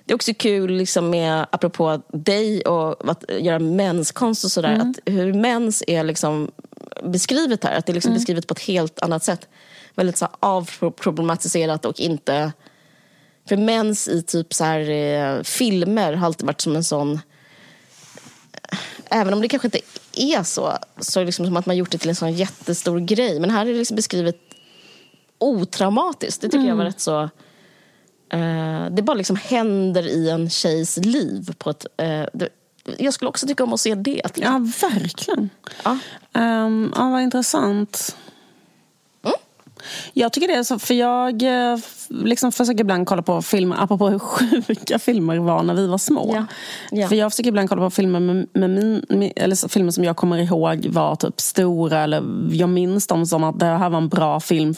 Det 0.06 0.14
är 0.14 0.16
också 0.16 0.34
kul, 0.34 0.72
liksom 0.72 1.10
med, 1.10 1.46
apropå 1.52 2.02
dig 2.14 2.62
och 2.62 3.10
att 3.10 3.24
göra 3.40 3.60
menskonst 3.60 4.46
och 4.46 4.52
sådär, 4.52 4.74
att 4.74 5.14
hur 5.14 5.34
mens 5.34 5.84
är 5.88 6.04
liksom 6.04 6.52
beskrivet 7.04 7.64
här. 7.64 7.78
Att 7.78 7.86
det 7.86 7.92
är 7.92 7.94
liksom 7.94 8.14
beskrivet 8.14 8.48
på 8.48 8.52
ett 8.52 8.62
helt 8.62 9.02
annat 9.02 9.24
sätt. 9.24 9.48
Väldigt 9.96 10.18
så 10.18 10.28
avproblematiserat 10.40 11.86
och 11.86 12.00
inte... 12.00 12.52
För 13.50 13.58
mens 13.58 14.08
i 14.08 14.22
typ 14.22 14.54
så 14.54 14.64
här, 14.64 14.90
eh, 14.90 15.44
filmer 15.44 16.14
har 16.14 16.26
alltid 16.26 16.46
varit 16.46 16.62
som 16.62 16.76
en 16.76 16.84
sån... 16.84 17.20
Även 19.10 19.34
om 19.34 19.42
det 19.42 19.48
kanske 19.48 19.68
inte 19.68 19.80
är 20.14 20.44
så, 20.44 20.74
så 21.00 21.20
är 21.20 21.22
det 21.22 21.26
liksom 21.26 21.46
som 21.46 21.58
att 21.58 21.66
man 21.66 21.78
gjort 21.78 21.92
det 21.92 21.98
till 21.98 22.10
en 22.10 22.16
sån 22.16 22.34
jättestor 22.34 23.00
grej. 23.00 23.40
Men 23.40 23.50
här 23.50 23.66
är 23.66 23.72
det 23.72 23.78
liksom 23.78 23.96
beskrivet 23.96 24.38
otraumatiskt. 25.38 26.42
Det 26.42 26.50
tycker 26.50 26.68
jag 26.68 26.76
var 26.76 26.86
rätt 26.86 27.02
så... 27.02 27.30
Eh, 28.30 28.86
det 28.92 29.02
bara 29.02 29.14
liksom 29.14 29.36
händer 29.36 30.08
i 30.08 30.30
en 30.30 30.50
tjejs 30.50 30.98
liv. 30.98 31.54
På 31.58 31.70
ett, 31.70 31.86
eh, 31.98 32.26
det, 32.34 32.50
jag 32.98 33.14
skulle 33.14 33.30
också 33.30 33.48
tycka 33.48 33.64
om 33.64 33.74
att 33.74 33.80
se 33.80 33.96
det. 33.96 34.22
Ja, 34.36 34.68
verkligen. 34.82 35.50
Ja. 35.84 35.98
Um, 36.34 36.94
ja, 36.96 37.10
vad 37.10 37.22
intressant. 37.22 38.16
Jag 40.14 40.34
tycker 40.34 40.48
det 40.48 40.54
är 40.54 40.64
så, 40.64 40.80
för 40.80 40.94
jag 40.94 41.44
eh, 41.44 41.78
liksom 42.10 42.52
försöker 42.52 42.82
ibland 42.82 43.08
kolla 43.08 43.22
på 43.22 43.42
filmer, 43.42 43.76
apropå 43.84 44.10
hur 44.10 44.20
sjuka 44.68 45.00
filmer 45.00 45.38
var 45.38 45.64
när 45.64 45.74
vi 45.74 45.88
var 45.88 45.98
små. 45.98 46.32
Ja. 46.36 46.46
Ja. 46.92 47.08
För 47.08 47.16
jag 47.16 47.32
försöker 47.32 47.50
ibland 47.50 47.70
kolla 47.70 47.82
på 47.82 47.90
filmer, 47.90 48.20
med, 48.20 48.48
med 48.54 48.70
min, 48.70 49.06
med, 49.10 49.34
eller 49.36 49.68
filmer 49.68 49.92
som 49.92 50.04
jag 50.04 50.18
kommer 50.18 50.38
ihåg 50.38 50.88
var 50.90 51.16
typ 51.16 51.40
stora, 51.40 52.00
eller 52.00 52.24
jag 52.52 52.70
minns 52.70 53.08
dem 53.08 53.26
som 53.26 53.44
att 53.44 53.60
det 53.60 53.66
här 53.66 53.90
var 53.90 53.98
en 53.98 54.10
bra 54.10 54.40
film 54.40 54.76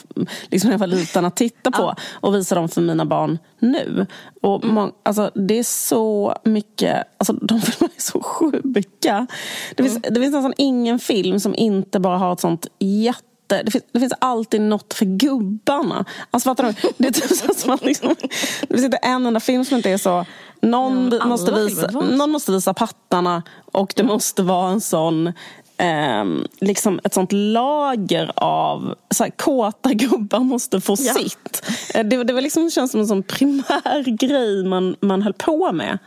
liksom 0.49 0.67
när 0.67 0.73
jag 0.73 0.79
var 0.79 0.87
liten 0.87 1.25
att 1.25 1.35
titta 1.35 1.71
på 1.71 1.95
och 2.11 2.35
visa 2.35 2.55
dem 2.55 2.69
för 2.69 2.81
mina 2.81 3.05
barn 3.05 3.39
nu. 3.59 4.05
Och 4.41 4.65
må, 4.65 4.91
alltså, 5.03 5.31
det 5.35 5.59
är 5.59 5.63
så 5.63 6.35
mycket, 6.43 7.03
alltså 7.17 7.33
de 7.33 7.61
filmerna 7.61 7.93
är 7.95 8.01
så 8.01 8.21
sjuka. 8.21 9.27
Det 9.75 9.83
finns, 9.83 10.01
det 10.01 10.19
finns 10.19 10.33
nästan 10.33 10.53
ingen 10.57 10.99
film 10.99 11.39
som 11.39 11.55
inte 11.55 11.99
bara 11.99 12.17
har 12.17 12.33
ett 12.33 12.39
sånt 12.39 12.67
jätte 12.79 13.32
det 13.47 13.71
finns, 13.71 13.83
det 13.91 13.99
finns 13.99 14.13
alltid 14.19 14.61
något 14.61 14.93
för 14.93 15.05
gubbarna. 15.05 16.05
Alltså 16.31 16.49
fattar 16.49 16.63
du? 16.63 16.89
Det 16.97 17.07
är 17.07 17.11
typ 17.11 17.55
så 17.57 17.71
att 17.71 17.85
liksom, 17.85 18.15
det 18.61 18.67
finns 18.67 18.83
inte 18.83 18.97
en 18.97 19.25
enda 19.25 19.39
film 19.39 19.65
som 19.65 19.77
inte 19.77 19.89
är 19.89 19.97
så. 19.97 20.25
Någon, 20.61 21.11
Ja, 21.19 21.25
måste, 21.25 21.51
visa, 21.51 21.87
någon 21.91 22.31
måste 22.31 22.51
visa 22.51 22.73
pattarna 22.73 23.43
och 23.71 23.93
det 23.95 24.03
måste 24.03 24.43
vara 24.43 24.71
en 24.71 24.81
sån 24.81 25.33
ehm, 25.77 26.47
liksom 26.59 26.99
ett 27.03 27.13
sånt 27.13 27.31
lager 27.31 28.31
av 28.35 28.95
så 29.15 29.23
här, 29.23 29.31
kåta 29.31 29.93
gubbar 29.93 30.39
måste 30.39 30.81
få 30.81 30.95
Ja. 30.99 31.13
sitt. 31.13 31.63
Eh, 31.93 32.05
Det, 32.05 32.23
det 32.23 32.33
var 32.33 32.41
liksom, 32.41 32.69
känns 32.71 32.91
som 32.91 32.99
en 32.99 33.07
sån 33.07 33.23
primär 33.23 34.03
grej 34.17 34.63
man, 34.65 34.95
man 34.99 35.21
höll 35.21 35.33
på 35.33 35.71
med. 35.71 35.97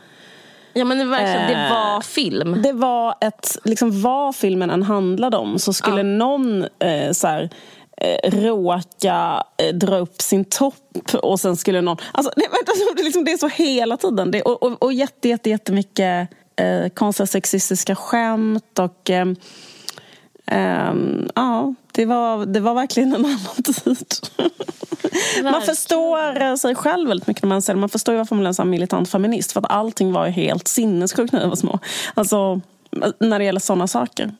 Ja 0.77 0.85
men 0.85 0.97
det, 0.97 1.05
verkligen, 1.05 1.47
det 1.47 1.69
var 1.69 2.01
film. 2.01 2.61
Det 2.61 2.73
var 2.73 3.15
ett, 3.21 3.57
liksom 3.63 4.01
vad 4.01 4.35
filmen 4.35 4.69
än 4.69 4.83
handlade 4.83 5.37
om 5.37 5.59
så 5.59 5.73
skulle 5.73 5.97
Ja. 5.97 6.03
någon 6.03 6.63
eh, 6.63 7.11
så 7.11 7.27
här, 7.27 7.49
eh, 7.97 8.31
råka 8.31 9.43
eh, 9.57 9.75
dra 9.75 9.97
upp 9.97 10.21
sin 10.21 10.45
topp 10.45 11.15
och 11.21 11.39
sen 11.39 11.55
skulle 11.57 11.81
någon... 11.81 11.97
Alltså, 12.11 12.31
det, 12.35 12.45
alltså, 12.67 12.93
det, 12.95 13.03
liksom, 13.03 13.23
det 13.25 13.31
är 13.31 13.37
så 13.37 13.47
hela 13.47 13.97
tiden. 13.97 14.31
Det, 14.31 14.41
och, 14.41 14.63
och, 14.63 14.83
och 14.83 14.93
jätte, 14.93 15.29
jätte, 15.29 15.49
jättemycket 15.49 16.29
eh, 16.55 16.89
konstiga 16.89 17.27
sexistiska 17.27 17.95
skämt 17.95 18.79
och... 18.79 19.09
Eh, 19.09 19.25
ja, 21.35 21.73
det 21.97 22.05
var, 22.05 22.45
det 22.45 22.59
var 22.59 22.73
verkligen 22.73 23.13
en 23.15 23.25
annan 23.25 23.37
tid. 23.63 24.05
Man 24.37 25.43
Verkligen. 25.43 25.75
förstår 25.75 26.41
eh, 26.41 26.55
sig 26.55 26.75
själv 26.75 27.09
väldigt 27.09 27.27
mycket 27.27 27.43
när 27.43 27.49
man 27.49 27.61
ser 27.61 27.73
det. 27.73 27.79
Man 27.79 27.89
förstår 27.89 28.13
ju 28.13 28.17
varför 28.17 28.35
man 28.35 28.43
blev 28.43 28.53
en 28.59 28.69
militant 28.69 29.09
feminist. 29.09 29.51
För 29.51 29.59
att 29.59 29.71
allting 29.71 30.11
var 30.11 30.25
ju 30.25 30.31
helt 30.31 30.67
sinnessjukt 30.67 31.33
när 31.33 31.41
jag 31.41 31.47
var 31.49 31.55
små. 31.55 31.79
Alltså, 32.13 32.61
när 33.19 33.39
det 33.39 33.45
gäller 33.45 33.59
sådana 33.59 33.87
saker. 33.87 34.31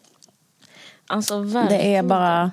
Alltså, 1.08 1.40
Det 1.40 1.48
verkligen. 1.54 1.82
är 1.96 2.04
bara... 2.04 2.52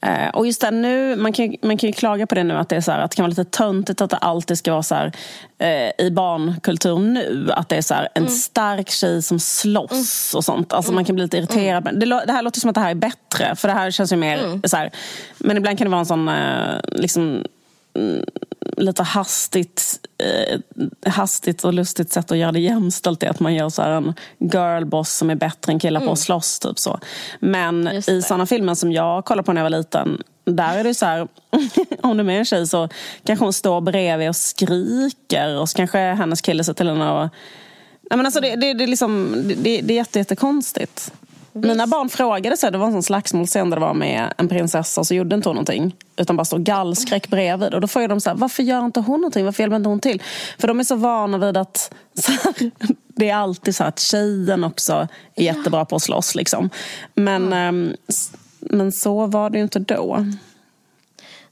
eh, 0.00 0.28
Och 0.28 0.46
just 0.46 0.60
det, 0.60 0.70
nu, 0.70 1.16
man 1.16 1.32
kan, 1.32 1.56
man 1.62 1.78
kan 1.78 1.88
ju 1.88 1.92
klaga 1.92 2.26
på 2.26 2.34
det 2.34 2.44
nu 2.44 2.54
att 2.54 2.68
det, 2.68 2.76
är 2.76 2.80
så 2.80 2.92
här, 2.92 2.98
att 2.98 3.10
det 3.10 3.16
kan 3.16 3.22
vara 3.22 3.28
lite 3.30 3.44
töntigt 3.44 4.00
att 4.00 4.10
det 4.10 4.16
alltid 4.16 4.58
ska 4.58 4.72
vara 4.72 4.82
så 4.82 4.94
här, 4.94 5.12
eh, 5.58 6.06
i 6.06 6.10
barnkultur 6.10 6.98
nu. 6.98 7.48
Att 7.52 7.68
det 7.68 7.76
är 7.76 7.82
så 7.82 7.94
här, 7.94 8.08
en 8.14 8.28
stark 8.28 8.90
tjej 8.90 9.22
som 9.22 9.40
slåss 9.40 10.34
och 10.34 10.44
sånt. 10.44 10.72
Alltså 10.72 10.92
Man 10.92 11.04
kan 11.04 11.14
bli 11.14 11.24
lite 11.24 11.38
irriterad. 11.38 11.84
Men 11.84 11.98
Det, 11.98 12.06
det 12.26 12.32
här 12.32 12.42
låter 12.42 12.60
som 12.60 12.70
att 12.70 12.74
det 12.74 12.80
här 12.80 12.90
är 12.90 12.94
bättre. 12.94 13.56
För 13.56 13.68
det 13.68 13.74
här 13.74 13.90
känns 13.90 14.12
ju 14.12 14.16
mer 14.16 14.60
så 14.68 14.76
här, 14.76 14.90
Men 15.38 15.56
ibland 15.56 15.78
kan 15.78 15.84
det 15.84 15.90
vara 15.90 16.00
en 16.00 16.06
sån 16.06 16.28
eh, 16.28 16.80
liksom, 16.92 17.44
mm, 17.94 18.24
lite 18.76 19.02
hastigt, 19.02 20.07
eh, 20.18 20.60
hastigt 21.12 21.64
och 21.64 21.72
lustigt 21.72 22.12
sätt 22.12 22.32
att 22.32 22.38
göra 22.38 22.52
det 22.52 22.60
jämställt 22.60 23.22
är 23.22 23.28
att 23.28 23.40
man 23.40 23.54
gör 23.54 23.68
så 23.68 23.82
här 23.82 23.90
en 23.90 24.14
girlboss 24.38 25.12
som 25.12 25.30
är 25.30 25.34
bättre 25.34 25.72
än 25.72 25.78
killar 25.78 26.00
på 26.00 26.12
att 26.12 26.18
slåss. 26.18 26.58
Typ 26.58 26.78
så. 26.78 27.00
Men 27.40 27.88
i 27.88 28.22
såna 28.22 28.46
filmer 28.46 28.74
som 28.74 28.92
jag 28.92 29.24
kollade 29.24 29.46
på 29.46 29.52
när 29.52 29.60
jag 29.60 29.70
var 29.70 29.78
liten 29.78 30.22
där 30.44 30.78
är 30.78 30.84
det 30.84 30.94
så 30.94 31.06
här, 31.06 31.28
om 32.02 32.16
du 32.16 32.20
är 32.20 32.24
med 32.24 32.38
en 32.38 32.44
tjej 32.44 32.66
så 32.66 32.88
kanske 33.24 33.44
hon 33.44 33.52
står 33.52 33.80
bredvid 33.80 34.28
och 34.28 34.36
skriker 34.36 35.56
och 35.58 35.68
så 35.68 35.76
kanske 35.76 35.98
hennes 35.98 36.40
kille 36.40 36.64
säger 36.64 36.74
till 36.74 36.88
henne 36.88 37.10
och 37.10 37.28
Nej, 38.10 38.16
men 38.16 38.26
alltså 38.26 38.40
det, 38.40 38.56
det, 38.56 38.74
det, 38.74 38.84
är 38.84 38.88
liksom, 38.88 39.42
det, 39.46 39.80
det 39.80 39.92
är 39.92 39.96
jätte, 39.96 40.18
jättekonstigt. 40.18 41.12
Mina 41.60 41.86
barn 41.86 42.08
frågade 42.08 42.56
sig, 42.56 42.72
det 42.72 42.78
var 42.78 42.86
en 42.86 42.92
sån 42.92 43.02
slagsmålscen 43.02 43.70
där 43.70 43.76
det 43.76 43.80
var 43.80 43.94
med 43.94 44.34
en 44.38 44.48
prinsessa 44.48 45.00
och 45.00 45.06
så 45.06 45.14
gjorde 45.14 45.36
inte 45.36 45.48
hon 45.48 45.56
någonting. 45.56 45.96
Utan 46.16 46.36
bara 46.36 46.44
stod 46.44 46.62
gallskräck 46.64 47.28
bredvid. 47.28 47.74
Och 47.74 47.80
då 47.80 47.88
frågade 47.88 48.14
de 48.14 48.20
så 48.20 48.30
här, 48.30 48.36
varför 48.36 48.62
gör 48.62 48.84
inte 48.84 49.00
hon 49.00 49.20
någonting? 49.20 49.44
Varför 49.44 49.62
hjälper 49.62 49.76
inte 49.76 49.88
hon 49.88 50.00
till? 50.00 50.22
För 50.58 50.68
de 50.68 50.80
är 50.80 50.84
så 50.84 50.96
vana 50.96 51.38
vid 51.38 51.56
att 51.56 51.94
här, 52.26 52.70
det 53.06 53.30
är 53.30 53.34
alltid 53.36 53.76
så 53.76 53.84
att 53.84 53.98
tjejen 54.00 54.64
också 54.64 55.08
är 55.34 55.44
jättebra 55.44 55.84
på 55.84 55.96
att 55.96 56.02
slåss. 56.02 56.34
Liksom. 56.34 56.70
Men, 57.14 57.52
ehm, 57.52 57.92
s- 58.08 58.32
men 58.60 58.92
så 58.92 59.26
var 59.26 59.50
det 59.50 59.58
ju 59.58 59.62
inte 59.64 59.78
då. 59.78 60.26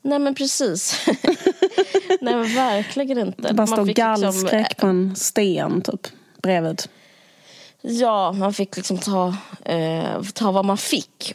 Nej 0.03 0.19
men 0.19 0.35
precis. 0.35 1.07
Nej 2.21 2.35
men 2.37 2.55
verkligen 2.55 3.19
inte. 3.19 3.43
Det 3.43 3.55
bara 3.55 3.67
stod 3.67 3.87
liksom- 3.87 4.05
gallskräck 4.23 4.77
på 4.77 4.87
en 4.87 5.17
sten 5.17 5.81
typ, 5.83 6.07
bredvid. 6.43 6.83
Ja, 7.89 8.33
man 8.33 8.53
fick 8.53 8.77
liksom 8.77 8.99
ta, 8.99 9.37
eh, 9.65 10.23
ta 10.35 10.51
vad 10.51 10.65
man 10.65 10.77
fick. 10.77 11.35